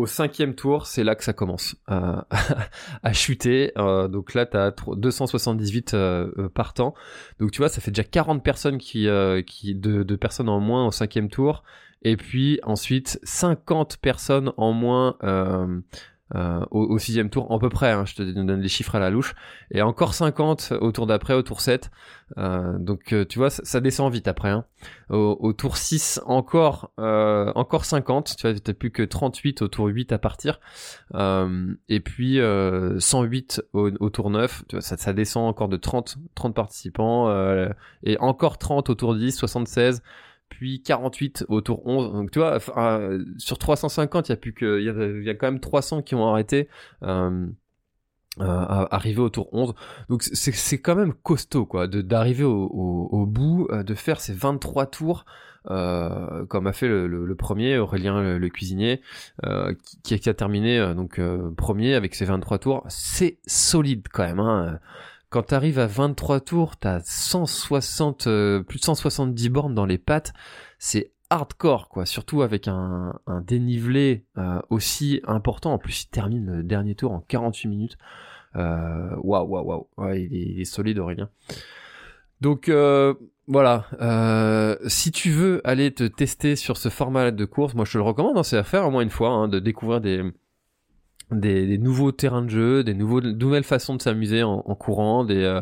au 0.00 0.06
cinquième 0.06 0.54
tour, 0.54 0.86
c'est 0.86 1.04
là 1.04 1.14
que 1.14 1.22
ça 1.22 1.34
commence 1.34 1.76
euh, 1.90 2.16
à 3.02 3.12
chuter. 3.12 3.72
Euh, 3.76 4.08
donc 4.08 4.32
là, 4.32 4.46
tu 4.46 4.56
as 4.56 4.74
278 4.96 5.92
euh, 5.92 6.48
partants. 6.48 6.94
Donc 7.38 7.50
tu 7.50 7.58
vois, 7.58 7.68
ça 7.68 7.82
fait 7.82 7.90
déjà 7.90 8.04
40 8.04 8.42
personnes 8.42 8.78
qui, 8.78 9.06
qui 9.46 9.74
de, 9.74 10.02
de, 10.02 10.16
personnes 10.16 10.48
en 10.48 10.58
moins 10.60 10.86
au 10.86 10.90
cinquième 10.90 11.28
tour. 11.28 11.64
Et 12.02 12.16
puis 12.16 12.60
ensuite, 12.62 13.20
50 13.24 13.98
personnes 13.98 14.52
en 14.56 14.72
moins 14.72 15.16
euh, 16.36 16.64
au, 16.70 16.98
sixième 16.98 17.28
tour, 17.28 17.52
à 17.52 17.58
peu 17.58 17.68
près, 17.68 17.90
hein, 17.90 18.04
je 18.06 18.14
te 18.14 18.22
donne 18.22 18.60
les 18.60 18.68
chiffres 18.68 18.94
à 18.94 19.00
la 19.00 19.10
louche, 19.10 19.34
et 19.72 19.82
encore 19.82 20.14
50 20.14 20.74
au 20.80 20.92
tour 20.92 21.06
d'après, 21.06 21.34
au 21.34 21.42
tour 21.42 21.60
7. 21.60 21.90
Euh, 22.38 22.78
donc 22.78 23.12
euh, 23.12 23.24
tu 23.24 23.38
vois, 23.38 23.50
ça, 23.50 23.80
descend 23.80 24.12
vite 24.12 24.28
après. 24.28 24.50
Hein. 24.50 24.64
Au, 25.08 25.52
tour 25.52 25.76
6, 25.76 26.20
encore, 26.26 26.92
encore 26.98 27.84
50, 27.84 28.36
tu 28.36 28.48
vois, 28.48 28.58
t'as 28.58 28.72
plus 28.72 28.92
que 28.92 29.02
38 29.02 29.62
au 29.62 29.68
tour 29.68 29.86
8 29.86 30.12
à 30.12 30.18
partir. 30.18 30.60
et 31.14 32.00
puis 32.00 32.38
108 32.98 33.62
au, 33.72 33.90
au, 33.98 34.10
tour 34.10 34.30
9, 34.30 34.64
tu 34.68 34.76
vois, 34.76 34.82
ça, 34.82 34.96
ça 34.96 35.12
descend 35.12 35.48
encore 35.48 35.68
de 35.68 35.76
30, 35.76 36.18
30 36.36 36.54
participants, 36.54 37.28
et 38.04 38.16
encore 38.20 38.58
30 38.58 38.90
au 38.90 38.94
tour 38.94 39.16
10, 39.16 39.32
76 39.32 40.02
puis 40.50 40.82
48 40.82 41.46
au 41.48 41.62
tour 41.62 41.86
11. 41.86 42.12
Donc 42.12 42.30
tu 42.30 42.38
vois, 42.38 42.58
euh, 42.76 43.24
sur 43.38 43.56
350, 43.56 44.28
il 44.28 44.32
y 44.32 44.34
a 44.34 44.36
plus 44.36 44.52
que, 44.52 44.78
il 44.78 45.24
y, 45.24 45.30
a, 45.30 45.34
quand 45.34 45.46
même 45.46 45.60
300 45.60 46.02
qui 46.02 46.14
ont 46.14 46.28
arrêté. 46.28 46.68
Euh, 47.02 47.46
euh, 48.38 48.86
arriver 48.92 49.20
au 49.20 49.28
tour 49.28 49.48
11 49.52 49.74
donc 50.08 50.22
c'est 50.22 50.78
quand 50.78 50.94
même 50.94 51.12
costaud 51.12 51.66
quoi 51.66 51.88
de 51.88 52.00
d'arriver 52.00 52.44
au, 52.44 52.68
au, 53.10 53.26
bout 53.26 53.66
euh, 53.72 53.82
de 53.82 53.92
faire 53.96 54.20
ces 54.20 54.32
23 54.32 54.86
tours 54.86 55.24
euh, 55.68 56.46
comme 56.46 56.68
a 56.68 56.72
fait 56.72 56.86
le, 56.86 57.08
le, 57.08 57.34
premier 57.34 57.76
Aurélien 57.78 58.38
le, 58.38 58.48
cuisinier 58.48 59.02
qui, 60.04 60.20
qui, 60.20 60.28
a 60.28 60.32
terminé 60.32 60.94
donc 60.94 61.20
premier 61.56 61.96
avec 61.96 62.14
ses 62.14 62.24
23 62.24 62.58
tours 62.60 62.84
c'est 62.88 63.40
solide 63.48 64.06
quand 64.12 64.24
même 64.24 64.38
hein 64.38 64.78
quand 65.30 65.44
t'arrives 65.44 65.78
à 65.78 65.86
23 65.86 66.40
tours, 66.40 66.76
t'as 66.76 67.00
160, 67.04 68.26
euh, 68.26 68.62
plus 68.62 68.80
de 68.80 68.84
170 68.84 69.48
bornes 69.48 69.74
dans 69.74 69.86
les 69.86 69.96
pattes. 69.96 70.32
C'est 70.78 71.12
hardcore, 71.30 71.88
quoi. 71.88 72.04
Surtout 72.04 72.42
avec 72.42 72.66
un, 72.66 73.14
dénivelé 73.46 74.26
euh, 74.36 74.60
aussi 74.70 75.20
important. 75.26 75.72
En 75.72 75.78
plus, 75.78 76.02
il 76.02 76.08
termine 76.08 76.56
le 76.56 76.62
dernier 76.64 76.96
tour 76.96 77.12
en 77.12 77.20
48 77.20 77.68
minutes. 77.68 77.96
Euh, 78.56 79.14
waouh, 79.22 79.46
waouh, 79.46 79.64
waouh. 79.64 79.86
Ouais, 79.96 80.24
il 80.24 80.60
est, 80.60 80.64
solide, 80.64 80.98
Aurélien. 80.98 81.30
Donc 82.40 82.68
voilà, 83.46 83.86
si 84.86 85.12
tu 85.12 85.30
veux 85.30 85.60
aller 85.64 85.92
te 85.92 86.04
tester 86.04 86.56
sur 86.56 86.76
ce 86.76 86.88
format 86.88 87.30
de 87.30 87.44
course, 87.44 87.74
moi 87.74 87.84
je 87.84 87.92
te 87.92 87.98
le 87.98 88.04
recommande, 88.04 88.38
hein, 88.38 88.42
c'est 88.42 88.56
à 88.56 88.62
faire 88.64 88.86
au 88.86 88.90
moins 88.90 89.02
une 89.02 89.10
fois, 89.10 89.28
hein, 89.30 89.48
de 89.48 89.58
découvrir 89.58 90.00
des, 90.00 90.22
des, 91.30 91.78
nouveaux 91.78 92.12
terrains 92.12 92.42
de 92.42 92.50
jeu, 92.50 92.84
des 92.84 92.94
nouveaux, 92.94 93.20
nouvelles 93.20 93.64
façons 93.64 93.94
de 93.94 94.02
s'amuser 94.02 94.42
en, 94.42 94.62
courant, 94.74 95.24
des, 95.24 95.42
euh, 95.42 95.60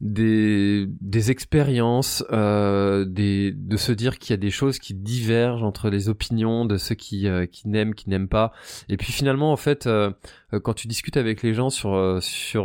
des, 0.00 0.86
des 1.00 1.30
expériences, 1.30 2.24
euh, 2.30 3.04
des, 3.04 3.52
de 3.52 3.76
se 3.76 3.90
dire 3.92 4.18
qu'il 4.18 4.30
y 4.30 4.34
a 4.34 4.36
des 4.36 4.50
choses 4.50 4.78
qui 4.78 4.94
divergent 4.94 5.64
entre 5.64 5.90
les 5.90 6.08
opinions 6.08 6.64
de 6.64 6.76
ceux 6.76 6.94
qui, 6.94 7.26
euh, 7.26 7.46
qui 7.46 7.68
n'aiment, 7.68 7.94
qui 7.94 8.08
n'aiment 8.08 8.28
pas. 8.28 8.52
Et 8.88 8.96
puis 8.96 9.12
finalement, 9.12 9.52
en 9.52 9.56
fait, 9.56 9.86
euh, 9.86 10.10
euh, 10.52 10.60
quand 10.60 10.74
tu 10.74 10.86
discutes 10.86 11.16
avec 11.16 11.42
les 11.42 11.52
gens 11.52 11.70
sur, 11.70 12.18
sur 12.22 12.64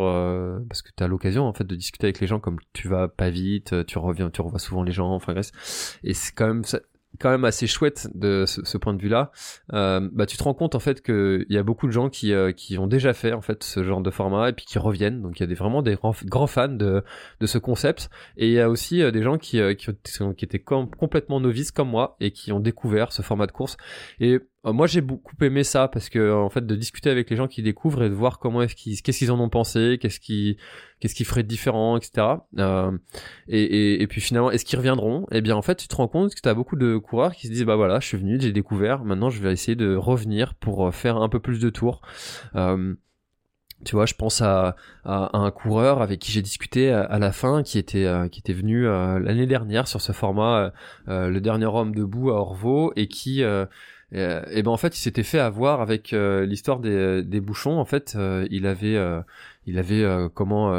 parce 0.70 0.82
que 0.82 0.90
tu 0.96 1.04
as 1.04 1.08
l'occasion 1.08 1.46
en 1.46 1.54
fait 1.54 1.66
de 1.66 1.76
discuter 1.76 2.08
avec 2.08 2.20
les 2.20 2.28
gens 2.28 2.40
comme 2.40 2.58
tu 2.74 2.88
vas 2.88 3.08
pas 3.08 3.30
vite, 3.30 3.86
tu 3.86 3.98
reviens, 3.98 4.30
tu 4.30 4.42
revois 4.42 4.60
souvent 4.60 4.84
les 4.84 4.92
gens, 4.92 5.10
enfin 5.10 5.34
et 6.04 6.14
c'est 6.14 6.34
quand 6.34 6.48
même 6.48 6.64
quand 7.20 7.30
même 7.30 7.46
assez 7.46 7.68
chouette 7.68 8.10
de 8.16 8.46
ce, 8.46 8.78
point 8.78 8.94
de 8.94 9.02
vue-là. 9.02 9.32
Euh, 9.74 10.10
bah, 10.12 10.26
tu 10.26 10.38
te 10.38 10.44
rends 10.44 10.54
compte 10.54 10.76
en 10.76 10.80
fait 10.80 11.02
qu'il 11.02 11.46
y 11.50 11.58
a 11.58 11.64
beaucoup 11.64 11.88
de 11.88 11.92
gens 11.92 12.10
qui, 12.10 12.34
euh, 12.34 12.52
qui 12.52 12.78
ont 12.78 12.88
déjà 12.88 13.14
fait 13.14 13.34
en 13.34 13.42
fait 13.42 13.64
ce 13.64 13.84
genre 13.84 14.02
de 14.02 14.12
format 14.12 14.50
et 14.50 14.54
puis 14.54 14.66
qui 14.66 14.80
reviennent. 14.80 15.22
Donc 15.22 15.40
il 15.40 15.42
y 15.42 15.44
a 15.44 15.48
des, 15.48 15.56
vraiment 15.56 15.82
des 15.82 15.96
grands, 15.96 16.16
grands 16.26 16.48
fans 16.48 16.68
de, 16.68 17.04
de 17.40 17.46
ce 17.46 17.58
concept. 17.58 18.10
Et 18.38 18.48
il 18.48 18.54
y 18.54 18.60
a 18.60 18.70
aussi 18.70 19.02
euh, 19.02 19.12
des 19.12 19.24
gens 19.24 19.38
qui, 19.38 19.60
euh, 19.60 19.74
qui, 19.74 19.92
qui, 20.38 20.46
étaient 20.46 20.60
complètement 20.60 21.40
novices 21.40 21.72
comme 21.72 21.90
moi 21.90 22.16
et 22.20 22.32
qui 22.32 22.52
ont 22.52 22.60
découvert 22.60 23.12
ce 23.12 23.22
format 23.22 23.48
de 23.48 23.52
course. 23.52 23.78
Et 24.20 24.40
moi 24.66 24.88
j'ai 24.88 25.02
beaucoup 25.02 25.36
aimé 25.42 25.64
ça 25.64 25.90
parce 25.90 26.10
que 26.10 26.32
en 26.34 26.50
fait 26.50 26.66
de 26.66 26.76
discuter 26.76 27.10
avec 27.10 27.30
les 27.30 27.36
gens 27.36 27.48
qui 27.48 27.62
découvrent 27.62 28.04
et 28.04 28.10
de 28.10 28.14
voir 28.14 28.40
comment 28.40 28.62
est-ce 28.62 28.76
qu'ils 28.76 29.02
qu'est-ce 29.02 29.20
qu'ils 29.20 29.32
en 29.32 29.40
ont 29.40 29.50
pensé 29.50 29.98
qu'est-ce 30.00 30.22
qui 30.22 30.58
qu'est-ce 31.02 31.16
qu'ils 31.16 31.26
feraient 31.26 31.44
de 31.44 31.50
différent 31.50 31.98
etc 31.98 32.28
euh, 32.60 32.98
et, 33.50 33.62
et, 33.62 34.02
et, 34.02 34.08
puis 34.08 34.22
finalement 34.22 34.52
est-ce 34.52 34.64
qu'ils 34.64 34.80
reviendront? 34.80 35.26
Eh 35.32 35.42
bien 35.42 35.58
en 35.58 35.62
fait 35.62 35.76
tu 35.76 35.90
te 35.90 35.96
rends 35.96 36.08
compte 36.08 36.34
que 36.34 36.40
tu 36.40 36.48
as 36.48 36.54
beaucoup 36.54 36.78
de 36.78 36.96
coureurs 36.98 37.36
qui 37.36 37.48
se 37.48 37.52
disent 37.52 37.66
bah 37.66 37.76
voilà 37.76 38.00
je 38.00 38.08
suis 38.08 38.18
venu 38.18 38.40
j'ai 38.40 38.54
découvert 38.54 39.04
maintenant 39.04 39.30
je 39.30 39.42
vais 39.42 39.52
essayer 39.52 39.76
de 39.76 39.96
revenir 39.96 40.54
pour 40.56 40.88
euh, 40.88 40.92
faire 40.92 41.18
un 41.18 41.30
peu 41.30 41.40
plus 41.40 41.60
de 41.60 41.70
tours. 41.70 42.02
Euh, 42.56 42.96
tu 43.86 43.96
vois, 43.96 44.06
je 44.06 44.14
pense 44.14 44.42
à, 44.42 44.78
à, 45.04 45.38
un 45.38 45.52
coureur 45.52 46.02
avec 46.02 46.22
qui 46.22 46.32
j'ai 46.32 46.42
discuté 46.42 46.90
à, 46.90 47.20
la 47.20 47.34
fin, 47.34 47.64
qui 47.64 47.78
était 47.78 48.06
euh, 48.06 48.30
qui 48.30 48.40
était 48.40 48.54
venu 48.54 48.84
l'année 48.84 49.46
dernière 49.46 49.90
sur 49.90 50.00
ce 50.00 50.14
format, 50.14 50.72
le 51.08 51.40
dernier 51.40 51.66
homme 51.66 51.94
debout 51.94 52.30
à 52.30 52.36
Orvaux, 52.36 52.94
et 52.96 53.10
qui 53.10 53.44
euh, 54.14 54.44
et, 54.52 54.64
ben 54.64 54.72
en 54.72 54.78
fait, 54.78 54.96
il 54.98 55.00
s'était 55.00 55.24
fait 55.24 55.40
avoir 55.40 55.82
avec 55.82 56.14
euh, 56.14 56.46
l'histoire 56.46 56.80
des, 56.80 57.24
des, 57.24 57.42
bouchons. 57.42 57.80
En 57.80 57.86
fait, 57.86 58.14
euh, 58.16 58.48
il 58.52 58.68
avait, 58.68 58.98
il 59.66 59.80
avait 59.80 60.06
comment, 60.34 60.74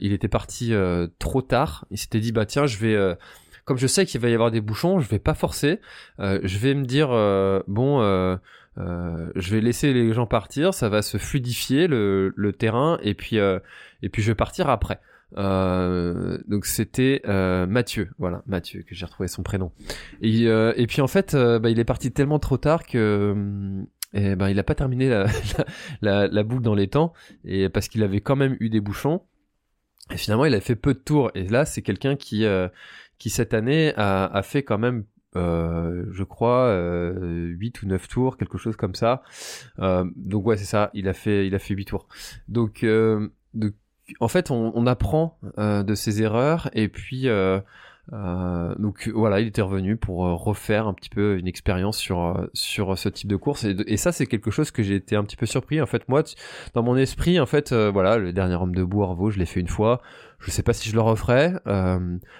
il 0.00 0.12
était 0.12 0.28
parti 0.28 0.72
trop 1.18 1.42
tard. 1.42 1.86
Il 1.90 1.98
s'était 1.98 2.20
dit 2.20 2.32
bah 2.32 2.46
tiens, 2.46 2.66
je 2.66 2.78
vais, 2.78 3.16
comme 3.64 3.78
je 3.78 3.86
sais 3.86 4.06
qu'il 4.06 4.20
va 4.20 4.28
y 4.28 4.34
avoir 4.34 4.50
des 4.50 4.60
bouchons, 4.60 5.00
je 5.00 5.08
vais 5.08 5.18
pas 5.18 5.34
forcer. 5.34 5.80
je 6.18 6.58
vais 6.58 6.74
me 6.74 6.84
dire 6.84 7.08
bon. 7.68 8.00
je 8.76 9.50
vais 9.50 9.60
laisser 9.60 9.92
les 9.92 10.12
gens 10.12 10.26
partir, 10.26 10.74
ça 10.74 10.88
va 10.88 11.02
se 11.02 11.18
fluidifier 11.18 11.86
le, 11.86 12.32
le 12.34 12.52
terrain 12.52 12.98
et 13.02 13.14
puis 13.14 13.36
et 13.36 14.08
puis 14.08 14.22
je 14.22 14.30
vais 14.30 14.36
partir 14.36 14.68
après. 14.68 15.00
Euh, 15.36 16.38
donc 16.48 16.66
c'était 16.66 17.22
euh, 17.26 17.66
Mathieu, 17.66 18.10
voilà 18.18 18.42
Mathieu 18.46 18.82
que 18.82 18.94
j'ai 18.94 19.06
retrouvé 19.06 19.28
son 19.28 19.42
prénom. 19.42 19.72
Et, 20.22 20.46
euh, 20.46 20.72
puis 20.88 21.00
en 21.00 21.06
fait, 21.06 21.34
bah, 21.34 21.70
il 21.70 21.78
est 21.78 21.84
parti 21.84 22.12
tellement 22.12 22.38
trop 22.38 22.56
tard 22.56 22.84
que 22.84 23.84
et 24.12 24.34
ben 24.34 24.48
il 24.48 24.58
a 24.58 24.64
pas 24.64 24.74
terminé 24.74 25.08
la, 26.02 26.26
la, 26.26 26.42
boucle 26.42 26.62
dans 26.62 26.74
les 26.74 26.88
temps 26.88 27.12
et 27.44 27.68
parce 27.68 27.88
qu'il 27.88 28.02
avait 28.02 28.20
quand 28.20 28.36
même 28.36 28.56
eu 28.60 28.68
des 28.68 28.80
bouchons. 28.80 29.22
Et 30.12 30.16
finalement, 30.16 30.44
il 30.44 30.54
a 30.54 30.60
fait 30.60 30.74
peu 30.74 30.94
de 30.94 30.98
tours. 30.98 31.30
Et 31.36 31.46
là, 31.46 31.64
c'est 31.64 31.82
quelqu'un 31.82 32.16
qui 32.16 32.44
qui 33.18 33.30
cette 33.30 33.54
année 33.54 33.92
a, 33.96 34.42
fait 34.42 34.62
quand 34.62 34.78
même 34.78 35.04
je 35.34 36.24
crois 36.24 36.66
euh, 36.66 37.46
8 37.46 37.82
ou 37.82 37.86
9 37.86 38.08
tours, 38.08 38.36
quelque 38.36 38.58
chose 38.58 38.76
comme 38.76 38.96
ça. 38.96 39.22
Donc 39.78 40.44
ouais, 40.44 40.56
c'est 40.56 40.64
ça, 40.64 40.90
il 40.94 41.08
a 41.08 41.12
fait 41.12 41.46
il 41.46 41.54
a 41.54 41.60
fait 41.60 41.74
8 41.74 41.84
tours. 41.84 42.08
Donc 42.48 42.84
en 44.18 44.28
fait, 44.28 44.50
on, 44.50 44.86
apprend 44.86 45.38
euh, 45.58 45.82
de 45.82 45.94
ses 45.94 46.22
erreurs 46.22 46.70
et 46.72 46.88
puis 46.88 47.28
euh, 47.28 47.60
euh, 48.12 48.74
donc 48.76 49.08
voilà, 49.14 49.40
il 49.40 49.46
était 49.46 49.62
revenu 49.62 49.96
pour 49.96 50.18
refaire 50.18 50.88
un 50.88 50.94
petit 50.94 51.10
peu 51.10 51.38
une 51.38 51.46
expérience 51.46 51.96
sur 51.98 52.48
sur 52.54 52.98
ce 52.98 53.08
type 53.08 53.28
de 53.28 53.36
course 53.36 53.64
et, 53.64 53.96
ça 53.96 54.10
c'est 54.10 54.26
quelque 54.26 54.50
chose 54.50 54.70
que 54.70 54.82
j'ai 54.82 54.96
été 54.96 55.16
un 55.16 55.22
petit 55.22 55.36
peu 55.36 55.46
surpris. 55.46 55.80
En 55.80 55.86
fait 55.86 56.08
moi 56.08 56.22
dans 56.74 56.82
mon 56.82 56.96
esprit 56.96 57.38
en 57.38 57.46
fait 57.46 57.72
voilà 57.72 58.16
le 58.16 58.32
dernier 58.32 58.56
homme 58.56 58.74
de 58.74 58.82
Bourvaux 58.82 59.30
je 59.30 59.38
l'ai 59.38 59.46
fait 59.46 59.60
une 59.60 59.68
fois. 59.68 60.00
Je 60.40 60.50
sais 60.50 60.62
pas 60.62 60.72
si 60.72 60.88
je 60.88 60.94
le 60.94 61.02
referai. 61.02 61.52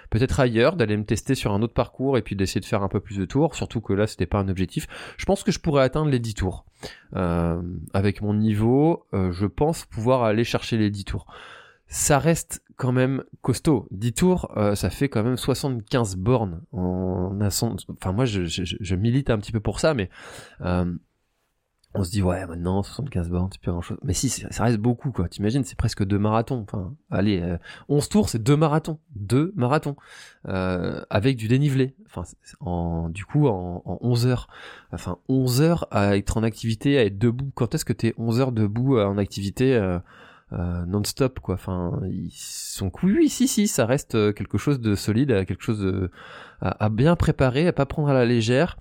Peut-être 0.09 0.39
ailleurs 0.39 0.75
d'aller 0.75 0.97
me 0.97 1.05
tester 1.05 1.35
sur 1.35 1.53
un 1.53 1.61
autre 1.61 1.73
parcours 1.73 2.17
et 2.17 2.21
puis 2.21 2.35
d'essayer 2.35 2.59
de 2.59 2.65
faire 2.65 2.81
un 2.81 2.89
peu 2.89 2.99
plus 2.99 3.17
de 3.17 3.25
tours 3.25 3.55
surtout 3.55 3.79
que 3.79 3.93
là 3.93 4.07
c'était 4.07 4.25
pas 4.25 4.39
un 4.39 4.49
objectif. 4.49 4.87
Je 5.17 5.25
pense 5.25 5.43
que 5.43 5.51
je 5.51 5.59
pourrais 5.59 5.83
atteindre 5.83 6.09
les 6.09 6.19
10 6.19 6.33
tours. 6.33 6.65
Avec 7.13 8.21
mon 8.21 8.33
niveau 8.33 9.05
je 9.13 9.45
pense 9.45 9.85
pouvoir 9.85 10.23
aller 10.23 10.43
chercher 10.43 10.77
les 10.77 10.89
10 10.89 11.05
tours 11.05 11.27
ça 11.91 12.19
reste 12.19 12.63
quand 12.77 12.93
même 12.93 13.23
costaud. 13.41 13.85
10 13.91 14.13
tours, 14.13 14.57
euh, 14.57 14.75
ça 14.75 14.89
fait 14.89 15.09
quand 15.09 15.23
même 15.23 15.35
75 15.35 16.15
bornes. 16.15 16.61
A 16.73 16.77
Enfin, 16.79 18.11
moi, 18.13 18.23
je, 18.23 18.45
je, 18.45 18.95
milite 18.95 19.29
un 19.29 19.37
petit 19.37 19.51
peu 19.51 19.59
pour 19.59 19.81
ça, 19.81 19.93
mais 19.93 20.09
euh, 20.61 20.85
on 21.93 22.05
se 22.05 22.11
dit, 22.11 22.21
ouais, 22.21 22.47
maintenant, 22.47 22.81
75 22.81 23.29
bornes, 23.29 23.49
c'est 23.51 23.59
plus 23.59 23.71
grand-chose. 23.71 23.97
Mais 24.03 24.13
si, 24.13 24.29
ça 24.29 24.63
reste 24.63 24.77
beaucoup, 24.77 25.11
quoi. 25.11 25.27
T'imagines, 25.27 25.65
c'est 25.65 25.77
presque 25.77 26.05
deux 26.05 26.17
marathons. 26.17 26.61
Enfin, 26.61 26.95
allez, 27.09 27.43
11 27.89 28.05
euh, 28.05 28.09
tours, 28.09 28.29
c'est 28.29 28.41
deux 28.41 28.55
marathons. 28.55 28.99
Deux 29.15 29.51
marathons. 29.57 29.97
avec 30.45 31.35
du 31.35 31.49
dénivelé. 31.49 31.93
Enfin, 32.05 32.23
en, 32.61 33.09
du 33.09 33.25
coup, 33.25 33.47
en, 33.47 33.81
en 33.83 33.97
11 33.99 34.27
heures. 34.27 34.47
Enfin, 34.93 35.17
11 35.27 35.61
heures 35.61 35.87
à 35.91 36.15
être 36.15 36.37
en 36.37 36.43
activité, 36.43 36.97
à 36.97 37.03
être 37.03 37.17
debout. 37.17 37.51
Quand 37.53 37.75
est-ce 37.75 37.83
que 37.83 37.93
t'es 37.93 38.13
11 38.17 38.39
heures 38.39 38.51
debout 38.53 38.97
en 38.97 39.17
activité 39.17 39.77
euh, 40.53 40.85
non-stop 40.85 41.39
quoi. 41.39 41.55
Enfin, 41.55 41.99
ils 42.09 42.31
sont 42.31 42.91
oui, 43.03 43.15
oui, 43.17 43.29
si, 43.29 43.47
si, 43.47 43.67
ça 43.67 43.85
reste 43.85 44.15
euh, 44.15 44.33
quelque 44.33 44.57
chose 44.57 44.79
de 44.79 44.95
solide, 44.95 45.31
euh, 45.31 45.45
quelque 45.45 45.63
chose 45.63 45.79
de, 45.79 46.11
à, 46.61 46.89
bien 46.89 47.15
préparer, 47.15 47.67
à 47.67 47.73
pas 47.73 47.85
prendre 47.85 48.09
à 48.09 48.13
la 48.13 48.25
légère. 48.25 48.77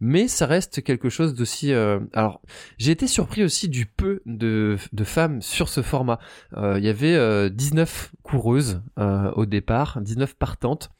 Mais 0.00 0.28
ça 0.28 0.46
reste 0.46 0.82
quelque 0.82 1.10
chose 1.10 1.34
d'aussi. 1.34 1.72
Alors, 2.14 2.40
j'ai 2.78 2.92
été 2.92 3.06
surpris 3.06 3.44
aussi 3.44 3.68
du 3.68 3.84
peu 3.84 4.22
de, 4.24 4.78
de 4.92 5.04
femmes 5.04 5.42
sur 5.42 5.68
ce 5.68 5.82
format. 5.82 6.18
Il 6.56 6.82
y 6.82 6.88
avait 6.88 7.50
19 7.50 8.12
coureuses 8.22 8.80
au 8.96 9.44
départ, 9.44 10.00
19 10.00 10.34
partantes. 10.36 10.90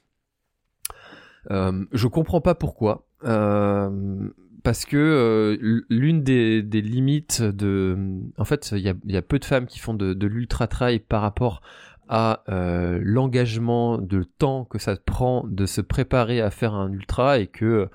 je 1.49 2.07
comprends 2.07 2.43
pas 2.43 2.55
pourquoi. 2.55 3.07
Euh, 3.25 4.29
parce 4.67 4.85
que 4.85 4.97
euh, 4.97 5.85
l'une 5.89 6.25
des, 6.25 6.61
limites 6.61 7.41
de, 7.41 7.97
en 8.37 8.45
fait, 8.45 8.73
il 8.73 8.81
y 8.81 9.17
a, 9.17 9.23
peu 9.23 9.39
de 9.39 9.45
femmes 9.45 9.67
qui 9.67 9.79
font 9.79 9.95
de, 9.95 10.27
l'ultra 10.27 10.67
trail 10.67 10.99
par 10.99 11.23
rapport 11.23 11.61
à 12.09 12.43
euh, 12.49 12.99
l'engagement 13.01 13.99
de 13.99 14.25
temps 14.25 14.65
que 14.65 14.81
ça 14.81 14.97
prend 14.97 15.45
de 15.47 15.67
se 15.67 15.81
préparer 15.81 16.41
à 16.41 16.51
faire 16.51 16.75
un 16.75 16.91
ultra 16.91 17.39
et 17.39 17.47
que 17.47 17.89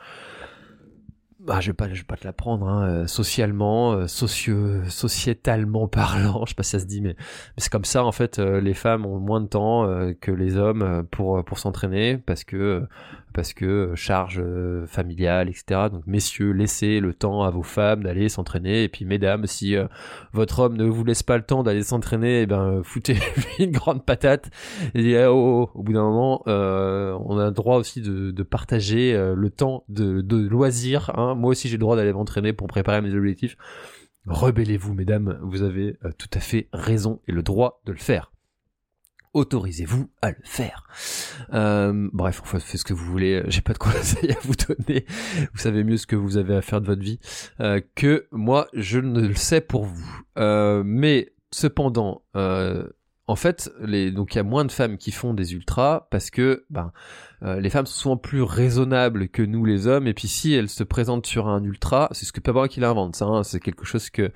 bah, 1.41 1.59
je 1.59 1.71
vais 1.71 1.73
pas, 1.73 1.87
vais 1.87 2.03
pas 2.07 2.15
te 2.15 2.23
l'apprendre, 2.23 2.69
hein, 2.69 2.87
euh, 2.87 3.07
socialement, 3.07 4.07
sociétalement 4.07 5.87
parlant, 5.89 6.45
je 6.45 6.51
sais 6.51 6.55
pas 6.55 6.63
si 6.63 6.69
ça 6.69 6.79
se 6.79 6.85
dit, 6.85 7.01
mais, 7.01 7.17
c'est 7.57 7.69
comme 7.69 7.83
ça 7.83 8.05
en 8.05 8.13
fait. 8.13 8.39
les 8.39 8.75
femmes 8.75 9.05
ont 9.05 9.19
moins 9.19 9.41
de 9.41 9.47
temps 9.47 10.13
que 10.21 10.31
les 10.31 10.55
hommes 10.55 11.05
pour 11.11 11.43
pour 11.43 11.59
s'entraîner 11.59 12.17
parce 12.17 12.45
que 12.45 12.87
parce 13.33 13.53
que 13.53 13.65
euh, 13.65 13.95
charge 13.95 14.41
euh, 14.43 14.85
familiale, 14.87 15.49
etc. 15.49 15.87
Donc 15.91 16.05
messieurs, 16.07 16.51
laissez 16.51 16.99
le 16.99 17.13
temps 17.13 17.43
à 17.43 17.49
vos 17.49 17.63
femmes 17.63 18.03
d'aller 18.03 18.29
s'entraîner. 18.29 18.83
Et 18.83 18.89
puis 18.89 19.05
mesdames, 19.05 19.45
si 19.45 19.75
euh, 19.75 19.87
votre 20.33 20.59
homme 20.59 20.77
ne 20.77 20.85
vous 20.85 21.03
laisse 21.03 21.23
pas 21.23 21.37
le 21.37 21.43
temps 21.43 21.63
d'aller 21.63 21.83
s'entraîner, 21.83 22.41
eh 22.41 22.45
ben 22.45 22.81
foutez 22.83 23.17
une 23.59 23.71
grande 23.71 24.05
patate. 24.05 24.49
Et 24.93 25.17
oh, 25.25 25.69
oh, 25.73 25.79
au 25.79 25.83
bout 25.83 25.93
d'un 25.93 26.03
moment, 26.03 26.43
on 26.45 27.37
a 27.37 27.45
le 27.45 27.51
droit 27.51 27.77
aussi 27.77 28.01
de, 28.01 28.43
partager 28.43 29.13
le 29.13 29.49
temps 29.49 29.85
de, 29.87 30.21
de 30.21 30.47
loisirs. 30.47 31.11
Hein. 31.15 31.35
Moi 31.35 31.51
aussi, 31.51 31.69
j'ai 31.69 31.77
le 31.77 31.81
droit 31.81 31.95
d'aller 31.95 32.11
m'entraîner 32.11 32.53
pour 32.53 32.67
préparer 32.67 33.01
mes 33.01 33.13
objectifs. 33.13 33.55
Rebellez-vous, 34.25 34.93
mesdames, 34.93 35.39
vous 35.41 35.63
avez 35.63 35.97
tout 36.17 36.29
à 36.33 36.39
fait 36.39 36.67
raison 36.73 37.21
et 37.27 37.31
le 37.31 37.43
droit 37.43 37.81
de 37.85 37.91
le 37.91 37.97
faire 37.97 38.31
autorisez-vous 39.33 40.09
à 40.21 40.31
le 40.31 40.37
faire. 40.43 40.87
Euh, 41.53 42.09
bref, 42.13 42.41
faites 42.43 42.61
ce 42.61 42.83
que 42.83 42.93
vous 42.93 43.05
voulez. 43.05 43.43
J'ai 43.47 43.61
pas 43.61 43.73
de 43.73 43.77
conseils 43.77 44.31
à 44.37 44.39
vous 44.43 44.55
donner. 44.55 45.05
Vous 45.53 45.59
savez 45.59 45.83
mieux 45.83 45.97
ce 45.97 46.07
que 46.07 46.15
vous 46.15 46.37
avez 46.37 46.55
à 46.55 46.61
faire 46.61 46.81
de 46.81 46.87
votre 46.87 47.01
vie 47.01 47.19
euh, 47.59 47.81
que 47.95 48.27
moi. 48.31 48.67
Je 48.73 48.99
ne 48.99 49.27
le 49.27 49.35
sais 49.35 49.61
pour 49.61 49.85
vous. 49.85 50.21
Euh, 50.37 50.83
mais 50.85 51.33
cependant, 51.51 52.23
en 52.33 53.35
fait, 53.35 53.71
donc 54.13 54.35
il 54.35 54.37
y 54.37 54.39
a 54.39 54.43
moins 54.43 54.65
de 54.65 54.71
femmes 54.71 54.97
qui 54.97 55.11
font 55.11 55.33
des 55.33 55.53
ultras 55.53 56.07
parce 56.11 56.29
que 56.29 56.65
ben 56.69 56.91
euh, 57.43 57.59
les 57.59 57.71
femmes 57.71 57.87
sont 57.87 57.99
souvent 57.99 58.17
plus 58.17 58.43
raisonnables 58.43 59.27
que 59.27 59.41
nous 59.41 59.65
les 59.65 59.87
hommes. 59.87 60.05
Et 60.07 60.13
puis 60.13 60.27
si 60.27 60.53
elles 60.53 60.69
se 60.69 60.83
présentent 60.83 61.25
sur 61.25 61.47
un 61.47 61.63
ultra 61.63 62.07
c'est 62.11 62.25
ce 62.25 62.33
que 62.33 62.39
pas 62.39 62.67
qui 62.67 62.79
l'invente 62.79 63.15
ça 63.15 63.25
hein, 63.25 63.43
c'est 63.43 63.59
quelque 63.59 63.85
chose 63.85 64.09
que 64.09 64.31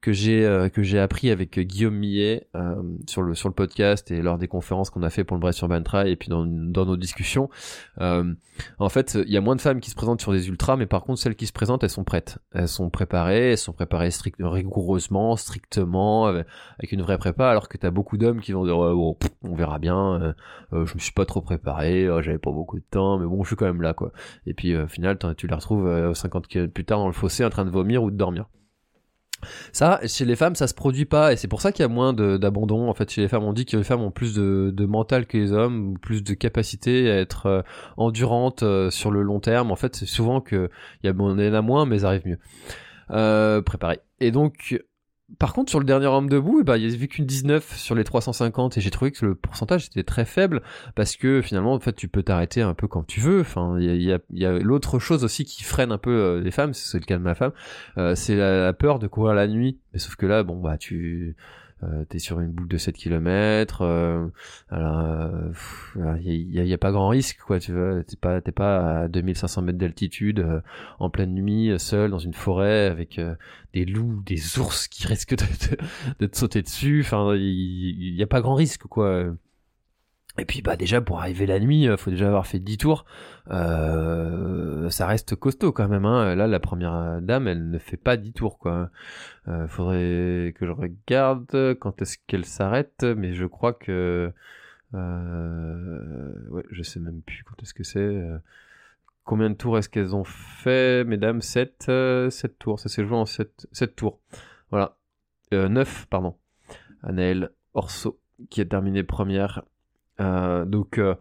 que 0.00 0.12
j'ai 0.12 0.44
euh, 0.44 0.68
que 0.68 0.82
j'ai 0.82 0.98
appris 0.98 1.30
avec 1.30 1.58
Guillaume 1.58 1.94
Millet 1.94 2.48
euh, 2.56 2.82
sur 3.06 3.22
le 3.22 3.34
sur 3.34 3.48
le 3.48 3.54
podcast 3.54 4.10
et 4.10 4.22
lors 4.22 4.38
des 4.38 4.48
conférences 4.48 4.90
qu'on 4.90 5.02
a 5.02 5.10
fait 5.10 5.22
pour 5.22 5.36
le 5.36 5.40
Brest 5.40 5.60
Urban 5.60 5.82
Trail 5.82 6.10
et 6.10 6.16
puis 6.16 6.28
dans 6.28 6.44
dans 6.46 6.86
nos 6.86 6.96
discussions. 6.96 7.48
En 8.80 8.88
fait 8.88 9.16
il 9.24 9.32
y 9.32 9.36
a 9.36 9.40
moins 9.40 9.54
de 9.54 9.60
femmes 9.60 9.80
qui 9.80 9.90
se 9.90 9.94
présentent 9.94 10.20
sur 10.20 10.32
des 10.32 10.48
ultras 10.48 10.76
mais 10.76 10.86
par 10.86 11.04
contre 11.04 11.20
celles 11.20 11.36
qui 11.36 11.46
se 11.46 11.52
présentent 11.52 11.84
elles 11.84 11.90
sont 11.90 12.04
prêtes. 12.04 12.38
Elles 12.52 12.68
sont 12.68 12.90
préparées 12.90 13.52
elles 13.52 13.58
sont 13.58 13.72
préparées 13.72 14.10
strict 14.10 14.38
rigoureusement 14.40 15.36
strictement 15.36 16.26
avec 16.26 16.90
une 16.90 17.02
vraie 17.02 17.18
prépa 17.18 17.48
alors 17.48 17.68
que 17.68 17.78
tu 17.78 17.86
as 17.86 17.90
beaucoup 17.90 18.16
d'hommes 18.16 18.28
hommes 18.28 18.40
qui 18.40 18.52
vont 18.52 18.64
dire 18.64 18.76
bon, 18.76 19.16
on 19.44 19.54
verra 19.54 19.78
bien, 19.78 20.34
je 20.72 20.94
me 20.94 20.98
suis 20.98 21.12
pas 21.12 21.24
trop 21.24 21.40
préparé, 21.40 22.08
j'avais 22.22 22.38
pas 22.38 22.47
beaucoup 22.52 22.78
de 22.78 22.84
temps, 22.90 23.18
mais 23.18 23.26
bon, 23.26 23.42
je 23.42 23.48
suis 23.48 23.56
quand 23.56 23.66
même 23.66 23.82
là, 23.82 23.94
quoi. 23.94 24.12
Et 24.46 24.54
puis 24.54 24.76
au 24.76 24.88
final, 24.88 25.18
tu 25.36 25.46
les 25.46 25.54
retrouves 25.54 26.14
50 26.14 26.46
km 26.46 26.72
plus 26.72 26.84
tard 26.84 26.98
dans 26.98 27.06
le 27.06 27.12
fossé 27.12 27.44
en 27.44 27.50
train 27.50 27.64
de 27.64 27.70
vomir 27.70 28.02
ou 28.02 28.10
de 28.10 28.16
dormir. 28.16 28.46
Ça, 29.72 30.00
chez 30.06 30.24
les 30.24 30.36
femmes, 30.36 30.54
ça 30.54 30.66
se 30.66 30.74
produit 30.74 31.04
pas, 31.04 31.32
et 31.32 31.36
c'est 31.36 31.48
pour 31.48 31.60
ça 31.60 31.70
qu'il 31.72 31.82
y 31.82 31.84
a 31.84 31.88
moins 31.88 32.12
d'abandon. 32.12 32.88
En 32.88 32.94
fait, 32.94 33.10
chez 33.10 33.20
les 33.20 33.28
femmes, 33.28 33.44
on 33.44 33.52
dit 33.52 33.66
que 33.66 33.76
les 33.76 33.84
femmes 33.84 34.02
ont 34.02 34.10
plus 34.10 34.34
de, 34.34 34.86
mental 34.86 35.26
que 35.26 35.36
les 35.36 35.52
hommes, 35.52 35.98
plus 35.98 36.22
de 36.22 36.34
capacité 36.34 37.10
à 37.10 37.18
être 37.18 37.46
euh, 37.46 37.62
endurantes 37.96 38.62
euh, 38.62 38.90
sur 38.90 39.10
le 39.10 39.22
long 39.22 39.40
terme. 39.40 39.70
En 39.70 39.76
fait, 39.76 39.94
c'est 39.94 40.06
souvent 40.06 40.40
que 40.40 40.70
il 41.02 41.10
y, 41.10 41.12
en 41.12 41.38
a 41.38 41.62
moins, 41.62 41.86
mais 41.86 42.00
ça 42.00 42.08
arrive 42.08 42.26
mieux. 42.26 42.38
Euh, 43.10 43.62
préparé. 43.62 44.00
Et 44.20 44.30
donc, 44.30 44.82
par 45.38 45.52
contre, 45.52 45.68
sur 45.68 45.78
le 45.78 45.84
dernier 45.84 46.06
homme 46.06 46.28
debout, 46.28 46.60
eh 46.60 46.64
ben, 46.64 46.76
il 46.76 46.90
y 46.90 46.92
a 46.92 46.96
vu 46.96 47.06
qu'une 47.06 47.26
19 47.26 47.76
sur 47.76 47.94
les 47.94 48.02
350 48.02 48.78
et 48.78 48.80
j'ai 48.80 48.90
trouvé 48.90 49.12
que 49.12 49.26
le 49.26 49.34
pourcentage 49.34 49.86
était 49.86 50.02
très 50.02 50.24
faible 50.24 50.62
parce 50.94 51.16
que 51.16 51.42
finalement, 51.42 51.74
en 51.74 51.80
fait, 51.80 51.92
tu 51.92 52.08
peux 52.08 52.22
t'arrêter 52.22 52.62
un 52.62 52.72
peu 52.72 52.88
quand 52.88 53.06
tu 53.06 53.20
veux. 53.20 53.40
Enfin, 53.40 53.76
il 53.78 54.02
y 54.02 54.12
a, 54.12 54.18
y 54.30 54.44
a, 54.46 54.58
l'autre 54.58 54.98
chose 54.98 55.24
aussi 55.24 55.44
qui 55.44 55.64
freine 55.64 55.92
un 55.92 55.98
peu 55.98 56.10
euh, 56.10 56.40
les 56.40 56.50
femmes, 56.50 56.72
c'est 56.72 56.98
le 56.98 57.04
cas 57.04 57.18
de 57.18 57.22
ma 57.22 57.34
femme, 57.34 57.52
euh, 57.98 58.14
c'est 58.14 58.36
la, 58.36 58.72
peur 58.72 58.98
de 58.98 59.06
courir 59.06 59.34
la 59.34 59.46
nuit. 59.48 59.78
Mais 59.92 59.98
sauf 59.98 60.16
que 60.16 60.24
là, 60.24 60.42
bon, 60.44 60.56
bah, 60.56 60.78
tu, 60.78 61.36
euh, 61.84 62.04
t'es 62.08 62.18
sur 62.18 62.40
une 62.40 62.50
boucle 62.50 62.68
de 62.68 62.76
7 62.76 62.96
km 62.96 63.82
euh, 63.82 64.26
alors 64.68 66.18
il 66.20 66.50
y, 66.50 66.72
a, 66.72 66.78
pas 66.78 66.90
grand 66.90 67.08
risque 67.08 67.38
quoi 67.38 67.60
tu 67.60 67.72
vois. 67.72 68.02
T'es 68.02 68.16
pas 68.16 68.40
t'es 68.40 68.50
pas 68.50 69.02
à 69.02 69.08
2500 69.08 69.62
mètres 69.62 69.78
d'altitude 69.78 70.40
euh, 70.40 70.60
en 70.98 71.08
pleine 71.08 71.34
nuit 71.34 71.78
seul 71.78 72.10
dans 72.10 72.18
une 72.18 72.34
forêt 72.34 72.86
avec 72.86 73.20
des 73.74 73.84
loups 73.84 74.22
des 74.26 74.58
ours 74.58 74.88
qui 74.88 75.06
risquent 75.06 75.36
de, 75.36 76.26
te 76.26 76.36
sauter 76.36 76.62
dessus. 76.62 77.02
Enfin 77.04 77.34
il 77.36 78.14
y, 78.14 78.22
a 78.22 78.26
pas 78.26 78.40
grand 78.40 78.54
risque 78.54 78.82
quoi 78.82 79.26
et 80.38 80.44
puis 80.44 80.62
bah 80.62 80.76
déjà 80.76 81.00
pour 81.00 81.20
arriver 81.20 81.46
la 81.46 81.60
nuit, 81.60 81.88
faut 81.96 82.10
déjà 82.10 82.28
avoir 82.28 82.46
fait 82.46 82.58
10 82.58 82.78
tours. 82.78 83.04
Euh, 83.50 84.88
ça 84.90 85.06
reste 85.06 85.34
costaud 85.34 85.72
quand 85.72 85.88
même. 85.88 86.04
Hein. 86.04 86.34
Là, 86.34 86.46
la 86.46 86.60
première 86.60 87.20
dame, 87.22 87.48
elle 87.48 87.70
ne 87.70 87.78
fait 87.78 87.96
pas 87.96 88.16
10 88.16 88.32
tours 88.32 88.58
quoi. 88.58 88.90
Euh, 89.48 89.66
faudrait 89.66 90.54
que 90.56 90.66
je 90.66 90.70
regarde 90.70 91.74
quand 91.80 92.02
est-ce 92.02 92.18
qu'elle 92.26 92.44
s'arrête, 92.44 93.04
mais 93.04 93.34
je 93.34 93.46
crois 93.46 93.72
que 93.72 94.32
euh... 94.94 96.48
ouais, 96.50 96.64
je 96.70 96.82
sais 96.82 97.00
même 97.00 97.20
plus 97.22 97.44
quand 97.44 97.62
est-ce 97.62 97.74
que 97.74 97.84
c'est. 97.84 97.98
Euh. 97.98 98.38
Combien 99.24 99.50
de 99.50 99.54
tours 99.54 99.76
est-ce 99.76 99.88
qu'elles 99.90 100.16
ont 100.16 100.24
fait, 100.24 101.04
mesdames? 101.04 101.42
7, 101.42 101.82
7 101.82 101.90
euh, 101.90 102.30
tours. 102.58 102.80
Ça 102.80 102.88
s'est 102.88 103.04
joué 103.04 103.16
en 103.16 103.26
7, 103.26 103.66
7 103.72 103.94
tours. 103.94 104.20
Voilà. 104.70 104.96
9, 105.52 106.06
pardon. 106.08 106.36
Anaël 107.02 107.50
Orso 107.74 108.18
qui 108.50 108.60
a 108.60 108.64
terminé 108.64 109.02
première 109.02 109.58
euh, 109.58 109.62
donc 110.18 110.98
euh, 110.98 111.14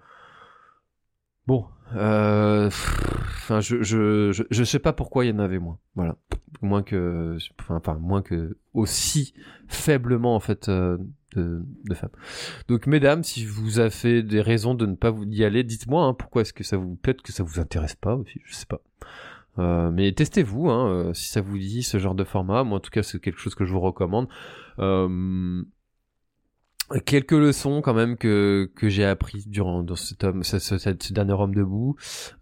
bon, 1.45 1.65
euh, 1.95 2.67
enfin 2.67 3.61
je, 3.61 3.81
je, 3.83 4.31
je 4.31 4.43
je 4.49 4.63
sais 4.63 4.79
pas 4.79 4.93
pourquoi 4.93 5.25
il 5.25 5.29
y 5.29 5.31
en 5.31 5.39
avait 5.39 5.59
moins. 5.59 5.79
Voilà, 5.95 6.15
moins 6.61 6.83
que 6.83 7.37
enfin 7.69 7.95
moins 7.95 8.21
que 8.21 8.57
aussi 8.73 9.33
faiblement 9.67 10.35
en 10.35 10.39
fait 10.39 10.69
de, 10.69 11.93
femmes. 11.93 12.09
Donc 12.67 12.87
mesdames, 12.87 13.23
si 13.23 13.45
vous 13.45 13.79
avez 13.79 13.91
fait 13.91 14.23
des 14.23 14.41
raisons 14.41 14.73
de 14.73 14.85
ne 14.85 14.95
pas 14.95 15.13
y 15.27 15.43
aller, 15.43 15.63
dites-moi 15.63 16.03
hein, 16.03 16.13
pourquoi 16.13 16.41
est-ce 16.41 16.53
que 16.53 16.63
ça 16.63 16.77
vous 16.77 16.95
peut-être 16.95 17.21
que 17.21 17.31
ça 17.31 17.43
vous 17.43 17.59
intéresse 17.59 17.95
pas 17.95 18.15
aussi, 18.15 18.41
je 18.43 18.55
sais 18.55 18.65
pas. 18.65 18.81
Euh, 19.59 19.89
mais 19.91 20.11
testez-vous 20.11 20.69
hein, 20.69 21.11
si 21.13 21.29
ça 21.29 21.41
vous 21.41 21.57
dit 21.57 21.83
ce 21.83 21.97
genre 21.97 22.15
de 22.15 22.23
format. 22.23 22.63
Moi 22.63 22.77
en 22.77 22.79
tout 22.81 22.91
cas 22.91 23.03
c'est 23.03 23.19
quelque 23.19 23.39
chose 23.39 23.55
que 23.55 23.65
je 23.65 23.73
vous 23.73 23.79
recommande. 23.79 24.27
Euh, 24.79 25.63
quelques 27.05 27.33
leçons 27.33 27.81
quand 27.81 27.93
même 27.93 28.17
que 28.17 28.71
que 28.75 28.89
j'ai 28.89 29.05
appris 29.05 29.43
durant 29.47 29.83
dans 29.83 29.95
cet 29.95 30.23
homme 30.23 30.43
ce, 30.43 30.59
ce, 30.59 31.13
dernier 31.13 31.33
homme 31.33 31.53
debout. 31.53 31.95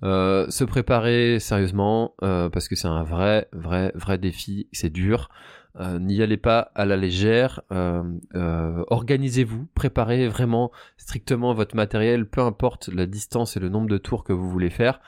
Euh, 0.04 0.50
se 0.50 0.64
préparer 0.64 1.40
sérieusement 1.40 2.14
euh, 2.22 2.50
parce 2.50 2.68
que 2.68 2.76
c'est 2.76 2.88
un 2.88 3.04
vrai 3.04 3.48
vrai 3.54 3.92
vrai 3.96 4.18
défi 4.18 4.68
c'est 4.72 4.92
dur. 4.92 5.30
Euh, 5.78 6.00
n'y 6.00 6.22
allez 6.22 6.38
pas 6.38 6.72
à 6.76 6.86
la 6.86 6.96
légère. 6.96 7.62
Euh, 7.72 8.04
euh, 8.36 8.84
organisez-vous 8.88 9.68
préparez 9.74 10.28
vraiment 10.28 10.72
strictement 10.98 11.54
votre 11.54 11.76
matériel 11.76 12.26
peu 12.28 12.42
importe 12.42 12.88
la 12.90 13.08
distance 13.08 13.58
et 13.58 13.60
le 13.60 13.70
nombre 13.70 13.90
de 13.90 13.98
tours 13.98 14.24
que 14.24 14.34
vous 14.34 14.50
voulez 14.50 14.70
faire. 14.70 15.00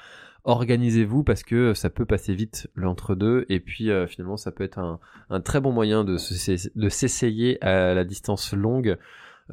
Organisez-vous 0.45 1.23
parce 1.23 1.43
que 1.43 1.73
ça 1.73 1.89
peut 1.89 2.05
passer 2.05 2.33
vite 2.33 2.69
l'entre-deux 2.73 3.45
et 3.49 3.59
puis 3.59 3.89
finalement 4.07 4.37
ça 4.37 4.51
peut 4.53 4.63
être 4.63 4.79
un, 4.79 4.97
un 5.29 5.41
très 5.41 5.59
bon 5.59 5.73
moyen 5.73 6.05
de, 6.05 6.13
de 6.13 6.89
s'essayer 6.89 7.61
à 7.61 7.93
la 7.93 8.05
distance 8.05 8.53
longue 8.53 8.87
euh, 8.91 8.95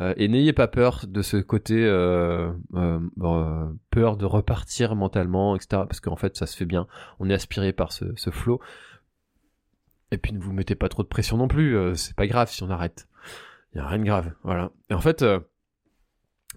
et 0.00 0.28
n'ayez 0.28 0.52
pas 0.52 0.66
peur 0.66 1.04
de 1.06 1.22
ce 1.22 1.36
côté 1.36 1.84
euh, 1.84 2.52
euh, 2.74 3.72
peur 3.90 4.16
de 4.16 4.24
repartir 4.24 4.96
mentalement, 4.96 5.54
etc. 5.54 5.82
Parce 5.86 6.00
qu'en 6.00 6.16
fait, 6.16 6.36
ça 6.36 6.46
se 6.46 6.56
fait 6.56 6.64
bien. 6.64 6.86
On 7.20 7.30
est 7.30 7.34
aspiré 7.34 7.72
par 7.72 7.92
ce, 7.92 8.04
ce 8.16 8.30
flow. 8.30 8.60
Et 10.10 10.18
puis 10.18 10.32
ne 10.32 10.40
vous 10.40 10.52
mettez 10.52 10.74
pas 10.74 10.88
trop 10.88 11.02
de 11.02 11.08
pression 11.08 11.36
non 11.36 11.48
plus. 11.48 11.76
c'est 11.96 12.16
pas 12.16 12.26
grave 12.26 12.50
si 12.50 12.62
on 12.62 12.70
arrête. 12.70 13.08
Il 13.72 13.78
y 13.78 13.80
a 13.80 13.86
rien 13.86 13.98
de 13.98 14.04
grave. 14.04 14.32
Voilà. 14.42 14.70
Et 14.90 14.94
en 14.94 15.00
fait, 15.00 15.24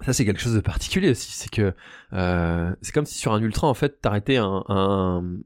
ça 0.02 0.14
c'est 0.14 0.26
quelque 0.26 0.42
chose 0.42 0.56
de 0.56 0.60
particulier 0.60 1.12
aussi. 1.12 1.32
C'est 1.32 1.52
que 1.52 1.74
c'est 2.12 2.92
comme 2.94 3.06
si 3.06 3.18
sur 3.18 3.34
un 3.34 3.42
ultra 3.42 3.68
en 3.68 3.74
fait 3.74 4.02
t'arrêtais 4.02 4.38
un 4.38 5.38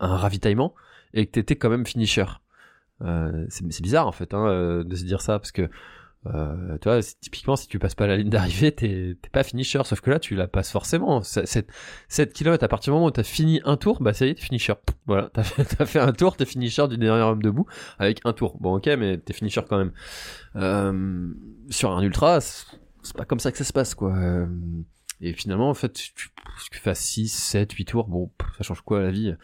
ravitaillement 0.00 0.74
et 1.12 1.26
que 1.26 1.32
t'étais 1.32 1.56
quand 1.56 1.70
même 1.70 1.86
finisher. 1.86 2.26
c'est 3.00 3.82
bizarre 3.82 4.06
en 4.06 4.12
fait 4.12 4.32
hein, 4.34 4.82
de 4.84 4.96
se 4.96 5.04
dire 5.04 5.20
ça 5.20 5.38
parce 5.38 5.52
que 5.52 5.68
euh, 6.34 6.78
tu 6.80 6.88
vois, 6.88 7.00
typiquement, 7.20 7.56
si 7.56 7.68
tu 7.68 7.78
passes 7.78 7.94
pas 7.94 8.06
la 8.06 8.16
ligne 8.16 8.30
d'arrivée, 8.30 8.72
t'es 8.72 9.16
pas 9.32 9.42
finisher. 9.42 9.80
Sauf 9.84 10.00
que 10.00 10.10
là, 10.10 10.18
tu 10.18 10.34
la 10.34 10.48
passes 10.48 10.70
forcément. 10.70 11.22
7, 11.22 11.68
7 12.08 12.32
km, 12.32 12.62
à 12.64 12.68
partir 12.68 12.92
du 12.92 12.94
moment 12.96 13.06
où 13.06 13.10
t'as 13.10 13.22
fini 13.22 13.60
un 13.64 13.76
tour, 13.76 14.00
bah 14.00 14.12
ça 14.12 14.26
y 14.26 14.30
est, 14.30 14.34
t'es 14.34 14.42
finisher. 14.42 14.74
Voilà, 15.06 15.30
t'as 15.34 15.42
fait, 15.42 15.86
fait 15.86 16.00
un 16.00 16.12
tour, 16.12 16.36
t'es 16.36 16.44
finisher 16.44 16.88
du 16.88 16.98
dernier 16.98 17.22
homme 17.22 17.42
debout 17.42 17.66
avec 17.98 18.20
un 18.24 18.32
tour. 18.32 18.56
Bon, 18.60 18.76
ok, 18.76 18.86
mais 18.98 19.18
t'es 19.18 19.32
finisher 19.32 19.62
quand 19.68 19.78
même. 19.78 19.92
Euh, 20.56 21.32
sur 21.70 21.92
un 21.92 22.02
ultra, 22.02 22.40
c'est 22.40 23.16
pas 23.16 23.24
comme 23.24 23.40
ça 23.40 23.52
que 23.52 23.58
ça 23.58 23.64
se 23.64 23.72
passe, 23.72 23.94
quoi. 23.94 24.14
Euh, 24.16 24.46
et 25.20 25.32
finalement, 25.32 25.70
en 25.70 25.74
fait, 25.74 25.92
tu, 25.92 26.12
tu 26.12 26.78
fais 26.78 26.94
6, 26.94 27.28
7, 27.28 27.72
8 27.72 27.84
tours, 27.86 28.08
bon, 28.08 28.30
ça 28.56 28.64
change 28.64 28.82
quoi 28.82 29.00
la 29.00 29.10
vie? 29.10 29.34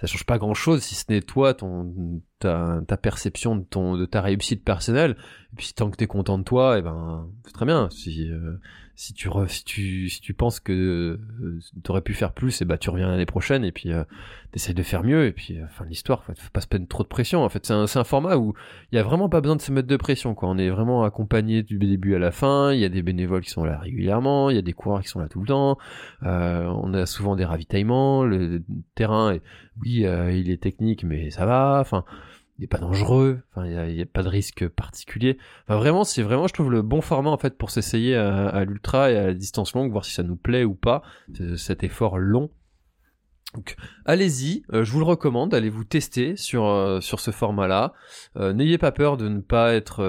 Ça 0.00 0.06
change 0.06 0.24
pas 0.24 0.38
grand 0.38 0.54
chose 0.54 0.82
si 0.82 0.94
ce 0.94 1.04
n'est 1.08 1.22
toi 1.22 1.54
ton 1.54 2.22
ta, 2.38 2.80
ta 2.86 2.96
perception 2.96 3.56
de 3.56 3.64
ton 3.64 3.96
de 3.96 4.06
ta 4.06 4.20
réussite 4.20 4.64
personnelle. 4.64 5.16
Et 5.52 5.56
puis 5.56 5.72
tant 5.74 5.90
que 5.90 5.96
t'es 5.96 6.06
content 6.06 6.38
de 6.38 6.44
toi 6.44 6.76
et 6.76 6.80
eh 6.80 6.82
ben 6.82 7.26
c'est 7.44 7.52
très 7.52 7.64
bien. 7.64 7.88
Si 7.90 8.30
euh, 8.30 8.56
si 8.94 9.14
tu 9.14 9.30
si 9.46 9.64
tu 9.64 10.08
si 10.10 10.20
tu 10.20 10.34
penses 10.34 10.60
que 10.60 10.72
euh, 10.72 11.60
t'aurais 11.82 12.02
pu 12.02 12.12
faire 12.12 12.32
plus 12.32 12.60
et 12.60 12.64
eh 12.64 12.66
ben, 12.66 12.76
tu 12.76 12.90
reviens 12.90 13.08
l'année 13.08 13.24
prochaine 13.24 13.64
et 13.64 13.72
puis 13.72 13.92
euh, 13.92 14.04
t'essayes 14.52 14.74
de 14.74 14.82
faire 14.82 15.04
mieux. 15.04 15.26
Et 15.26 15.32
puis 15.32 15.58
fin 15.70 15.84
de 15.84 15.88
l'histoire 15.88 16.22
faut, 16.22 16.34
faut 16.34 16.50
pas 16.52 16.60
se 16.60 16.66
prendre 16.66 16.86
trop 16.86 17.02
de 17.02 17.08
pression. 17.08 17.42
En 17.44 17.48
fait 17.48 17.64
c'est 17.64 17.72
un 17.72 17.84
un 17.84 18.04
format 18.04 18.36
où 18.36 18.52
il 18.92 18.96
y 18.96 18.98
a 18.98 19.02
vraiment 19.02 19.30
pas 19.30 19.40
besoin 19.40 19.56
de 19.56 19.62
se 19.62 19.72
mettre 19.72 19.88
de 19.88 19.96
pression 19.96 20.34
quoi. 20.34 20.50
On 20.50 20.58
est 20.58 20.68
vraiment 20.68 21.04
accompagné 21.04 21.62
du 21.62 21.78
début 21.78 22.14
à 22.14 22.18
la 22.18 22.30
fin. 22.30 22.72
Il 22.72 22.80
y 22.80 22.84
a 22.84 22.90
des 22.90 23.02
bénévoles 23.02 23.42
qui 23.42 23.50
sont 23.50 23.64
là 23.64 23.78
régulièrement. 23.78 24.50
Il 24.50 24.56
y 24.56 24.58
a 24.58 24.62
des 24.62 24.74
coureurs 24.74 25.00
qui 25.00 25.08
sont 25.08 25.20
là 25.20 25.28
tout 25.28 25.40
le 25.40 25.46
temps. 25.46 25.78
Euh, 26.24 26.64
on 26.66 26.92
a 26.92 27.06
souvent 27.06 27.36
des 27.36 27.46
ravitaillements. 27.46 28.24
Le 28.24 28.62
terrain 28.94 29.32
est, 29.32 29.42
oui 29.80 30.04
il 30.04 30.50
est 30.50 30.62
technique 30.62 31.04
mais 31.04 31.30
ça 31.30 31.46
va. 31.46 31.78
Enfin 31.80 32.04
il 32.58 32.62
n'est 32.62 32.66
pas 32.66 32.78
dangereux, 32.78 33.40
enfin 33.50 33.66
il 33.66 33.94
n'y 33.94 34.02
a, 34.02 34.06
pas 34.06 34.24
de 34.24 34.28
risque 34.28 34.66
particulier. 34.66 35.38
Enfin 35.66 35.78
vraiment, 35.78 36.02
c'est 36.02 36.22
vraiment 36.22 36.48
je 36.48 36.54
trouve 36.54 36.72
le 36.72 36.82
bon 36.82 37.00
format 37.00 37.30
en 37.30 37.38
fait 37.38 37.56
pour 37.56 37.70
s'essayer 37.70 38.16
à, 38.16 38.64
l'ultra 38.64 39.12
et 39.12 39.16
à 39.16 39.26
la 39.26 39.34
distance 39.34 39.74
longue, 39.74 39.92
voir 39.92 40.04
si 40.04 40.12
ça 40.12 40.24
nous 40.24 40.36
plaît 40.36 40.64
ou 40.64 40.74
pas, 40.74 41.02
cet 41.56 41.84
effort 41.84 42.18
long. 42.18 42.50
Donc 43.54 43.76
allez-y, 44.04 44.62
euh, 44.74 44.84
je 44.84 44.92
vous 44.92 44.98
le 44.98 45.06
recommande, 45.06 45.54
allez 45.54 45.70
vous 45.70 45.84
tester 45.84 46.36
sur 46.36 46.66
euh, 46.66 47.00
sur 47.00 47.18
ce 47.18 47.30
format-là. 47.30 47.94
Euh, 48.36 48.52
n'ayez 48.52 48.76
pas 48.76 48.92
peur 48.92 49.16
de 49.16 49.26
ne 49.28 49.40
pas 49.40 49.72
être 49.72 50.02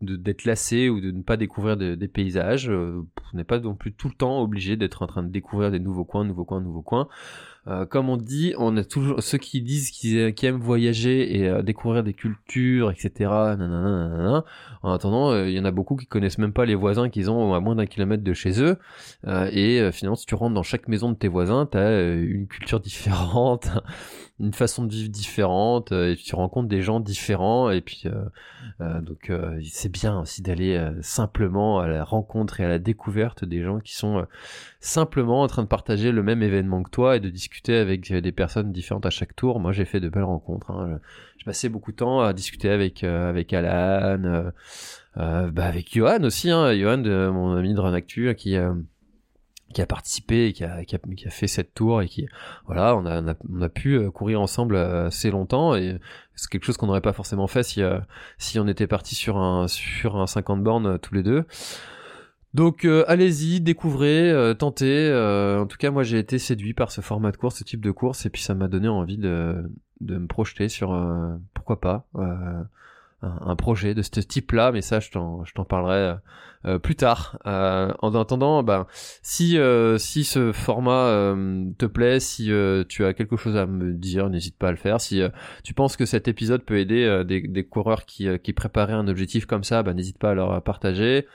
d'être 0.00 0.44
lassé 0.44 0.88
ou 0.88 1.00
de 1.00 1.10
ne 1.10 1.22
pas 1.22 1.36
découvrir 1.36 1.76
des 1.76 2.08
paysages. 2.08 2.70
vous 2.70 3.06
n'êtes 3.34 3.48
pas 3.48 3.58
non 3.58 3.74
plus 3.74 3.92
tout 3.94 4.08
le 4.08 4.14
temps 4.14 4.42
obligé 4.42 4.76
d'être 4.76 5.02
en 5.02 5.08
train 5.08 5.24
de 5.24 5.30
découvrir 5.30 5.72
des 5.72 5.80
nouveaux 5.80 6.04
coins, 6.04 6.24
nouveaux 6.24 6.44
coins, 6.44 6.60
nouveaux 6.60 6.82
coins. 6.82 7.08
Euh, 7.66 7.84
comme 7.84 8.08
on 8.08 8.16
dit, 8.16 8.54
on 8.58 8.76
a 8.76 8.84
toujours 8.84 9.22
ceux 9.22 9.38
qui 9.38 9.60
disent 9.60 9.90
qu'ils 9.90 10.32
aiment 10.42 10.60
voyager 10.60 11.36
et 11.38 11.48
euh, 11.48 11.62
découvrir 11.62 12.02
des 12.02 12.14
cultures, 12.14 12.90
etc. 12.90 13.30
En 14.82 14.92
attendant, 14.92 15.30
euh, 15.30 15.48
il 15.48 15.54
y 15.54 15.60
en 15.60 15.64
a 15.64 15.70
beaucoup 15.70 15.96
qui 15.96 16.06
connaissent 16.06 16.38
même 16.38 16.52
pas 16.52 16.64
les 16.64 16.74
voisins 16.74 17.10
qu'ils 17.10 17.30
ont 17.30 17.52
à 17.54 17.60
moins 17.60 17.76
d'un 17.76 17.86
kilomètre 17.86 18.24
de 18.24 18.32
chez 18.32 18.62
eux. 18.62 18.78
et 19.26 19.90
finalement, 19.92 20.16
si 20.16 20.26
tu 20.26 20.34
rentres 20.34 20.54
dans 20.54 20.62
chaque 20.62 20.88
maison 20.88 21.10
de 21.10 21.16
tes 21.16 21.28
voisins, 21.28 21.66
t'as 21.66 22.14
une 22.14 22.46
culture 22.46 22.80
différente, 22.90 23.68
une 24.40 24.52
façon 24.54 24.84
de 24.84 24.92
vivre 24.92 25.10
différente, 25.10 25.92
et 25.92 26.14
puis 26.16 26.24
tu 26.24 26.34
rencontres 26.34 26.68
des 26.68 26.82
gens 26.82 27.00
différents, 27.00 27.70
et 27.70 27.80
puis 27.80 28.04
donc 28.78 29.30
c'est 29.62 29.92
bien 29.92 30.20
aussi 30.20 30.42
d'aller 30.42 30.82
simplement 31.02 31.80
à 31.80 31.88
la 31.88 32.04
rencontre 32.04 32.60
et 32.60 32.64
à 32.64 32.68
la 32.68 32.78
découverte 32.78 33.44
des 33.44 33.62
gens 33.62 33.80
qui 33.80 33.94
sont 33.94 34.26
simplement 34.80 35.42
en 35.42 35.46
train 35.46 35.62
de 35.62 35.68
partager 35.68 36.10
le 36.12 36.22
même 36.22 36.42
événement 36.42 36.82
que 36.82 36.90
toi 36.90 37.16
et 37.16 37.20
de 37.20 37.28
discuter 37.28 37.76
avec 37.76 38.12
des 38.12 38.32
personnes 38.32 38.72
différentes 38.72 39.06
à 39.06 39.10
chaque 39.10 39.36
tour. 39.36 39.60
Moi, 39.60 39.72
j'ai 39.72 39.84
fait 39.84 40.00
de 40.00 40.08
belles 40.08 40.24
rencontres. 40.24 40.70
Hein. 40.70 40.98
J'ai 41.38 41.44
passé 41.44 41.68
beaucoup 41.68 41.92
de 41.92 41.96
temps 41.96 42.20
à 42.20 42.32
discuter 42.32 42.70
avec 42.70 43.04
avec 43.04 43.52
Alan, 43.52 44.50
euh, 45.16 45.50
bah 45.50 45.64
avec 45.64 45.92
Johan 45.92 46.22
aussi, 46.22 46.50
hein, 46.50 46.74
Johan, 46.76 46.98
de, 46.98 47.28
mon 47.28 47.56
ami 47.56 47.74
de 47.74 47.80
Renactu, 47.80 48.34
qui 48.34 48.56
qui 49.72 49.82
a 49.82 49.86
participé 49.86 50.46
et 50.46 50.52
qui 50.52 50.64
a, 50.64 50.84
qui 50.84 50.96
a, 50.96 50.98
qui 50.98 51.26
a, 51.26 51.30
fait 51.30 51.46
cette 51.46 51.74
tour 51.74 52.02
et 52.02 52.08
qui 52.08 52.26
voilà 52.66 52.96
on 52.96 53.06
a, 53.06 53.22
on 53.22 53.28
a, 53.28 53.34
on 53.48 53.62
a 53.62 53.68
pu 53.68 53.94
euh, 53.94 54.10
courir 54.10 54.40
ensemble 54.40 54.74
euh, 54.74 55.06
assez 55.06 55.30
longtemps 55.30 55.74
et 55.74 55.98
c'est 56.34 56.50
quelque 56.50 56.64
chose 56.64 56.76
qu'on 56.76 56.86
n'aurait 56.86 57.00
pas 57.00 57.12
forcément 57.12 57.46
fait 57.46 57.62
si 57.62 57.82
si 58.38 58.58
on 58.58 58.66
était 58.66 58.86
parti 58.86 59.14
sur 59.14 59.36
un 59.36 59.68
sur 59.68 60.16
un 60.16 60.26
50 60.26 60.62
bornes 60.62 60.98
tous 60.98 61.14
les 61.14 61.22
deux 61.22 61.44
donc 62.52 62.84
allez-y, 63.06 63.60
découvrez, 63.60 64.34
tentez. 64.58 65.08
en 65.56 65.66
tout 65.66 65.76
cas, 65.76 65.92
moi 65.92 66.02
j'ai 66.02 66.18
été 66.18 66.40
séduit 66.40 66.74
par 66.74 66.90
ce 66.90 67.00
format 67.00 67.30
de 67.30 67.36
course, 67.36 67.58
ce 67.58 67.62
type 67.62 67.80
de 67.80 67.92
course, 67.92 68.26
et 68.26 68.30
puis 68.30 68.42
ça 68.42 68.56
m'a 68.56 68.66
donné 68.66 68.88
envie 68.88 69.18
de, 69.18 69.70
de 70.00 70.18
me 70.18 70.26
projeter 70.26 70.68
sur 70.68 70.90
pourquoi 71.54 71.80
pas 71.80 72.08
un, 73.22 73.56
projet 73.56 73.94
de 73.94 74.02
ce 74.02 74.20
type-là, 74.20 74.72
mais 74.72 74.80
ça, 74.80 75.00
je 75.00 75.10
t'en, 75.10 75.44
je 75.44 75.52
t'en 75.52 75.64
parlerai 75.64 76.16
euh, 76.66 76.78
plus 76.78 76.94
tard. 76.94 77.38
Euh, 77.46 77.92
en 78.00 78.14
attendant, 78.14 78.62
ben, 78.62 78.86
si 79.22 79.58
euh, 79.58 79.98
si 79.98 80.24
ce 80.24 80.52
format 80.52 81.34
te 81.78 81.86
plaît, 81.86 82.20
si 82.20 82.50
tu 82.88 83.04
as 83.04 83.14
quelque 83.14 83.36
chose 83.36 83.56
à 83.56 83.66
me 83.66 83.92
dire, 83.92 84.28
n'hésite 84.30 84.56
pas 84.56 84.68
à 84.68 84.70
le 84.70 84.76
faire. 84.76 85.00
Si 85.00 85.22
tu 85.64 85.74
penses 85.74 85.96
que 85.96 86.06
cet 86.06 86.28
épisode 86.28 86.62
peut 86.62 86.78
aider 86.78 87.22
des, 87.26 87.40
des, 87.40 87.64
coureurs 87.64 88.04
qui, 88.04 88.28
qui 88.40 88.52
préparaient 88.52 88.92
un 88.92 89.08
objectif 89.08 89.46
comme 89.46 89.64
ça, 89.64 89.82
ben, 89.82 89.94
n'hésite 89.94 90.18
pas 90.18 90.30
à 90.30 90.34
leur 90.34 90.62
partager. 90.62 91.26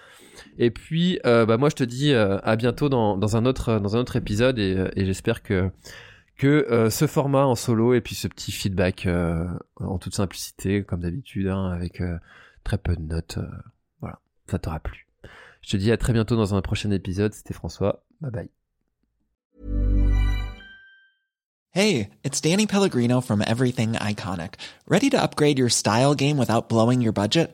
Et 0.57 0.69
puis, 0.69 1.19
bah, 1.23 1.57
moi, 1.57 1.69
je 1.69 1.75
te 1.75 1.83
dis 1.83 2.13
à 2.13 2.55
bientôt 2.55 2.89
dans, 2.89 3.17
dans 3.17 3.37
un 3.37 3.45
autre 3.45 3.79
dans 3.79 3.95
un 3.95 3.99
autre 3.99 4.15
épisode 4.15 4.59
et, 4.59 4.89
et 4.95 5.05
j'espère 5.05 5.43
que 5.43 5.71
que 6.37 6.67
euh, 6.69 6.89
ce 6.89 7.07
format 7.07 7.45
en 7.45 7.55
solo 7.55 7.93
et 7.93 8.01
puis 8.01 8.15
ce 8.15 8.27
petit 8.27 8.51
feedback 8.51 9.05
euh, 9.05 9.47
en 9.77 9.97
toute 9.97 10.15
simplicité, 10.15 10.83
comme 10.83 11.01
d'habitude, 11.01 11.47
hein, 11.47 11.71
avec 11.71 12.01
euh, 12.01 12.17
très 12.63 12.77
peu 12.77 12.95
de 12.95 13.01
notes. 13.01 13.39
voilà, 14.01 14.19
ça 14.47 14.59
t'aura 14.59 14.79
plu. 14.79 15.07
Je 15.61 15.71
te 15.71 15.77
dis 15.77 15.91
à 15.91 15.97
très 15.97 16.13
bientôt 16.13 16.35
dans 16.35 16.53
un 16.53 16.61
prochain 16.61 16.91
épisode. 16.91 17.33
C'était 17.33 17.53
François. 17.53 18.03
Bye 18.21 18.31
bye. 18.31 18.49
Hey, 21.71 22.11
it's 22.23 22.39
Danny 22.39 22.67
Pellegrino 22.67 23.19
from 23.19 23.41
Everything 23.41 23.93
Iconic. 23.93 24.53
Ready 24.87 25.09
to 25.09 25.21
upgrade 25.21 25.59
your 25.59 25.69
style 25.69 26.15
game 26.15 26.37
without 26.37 26.69
blowing 26.69 27.01
your 27.01 27.11
budget? 27.11 27.53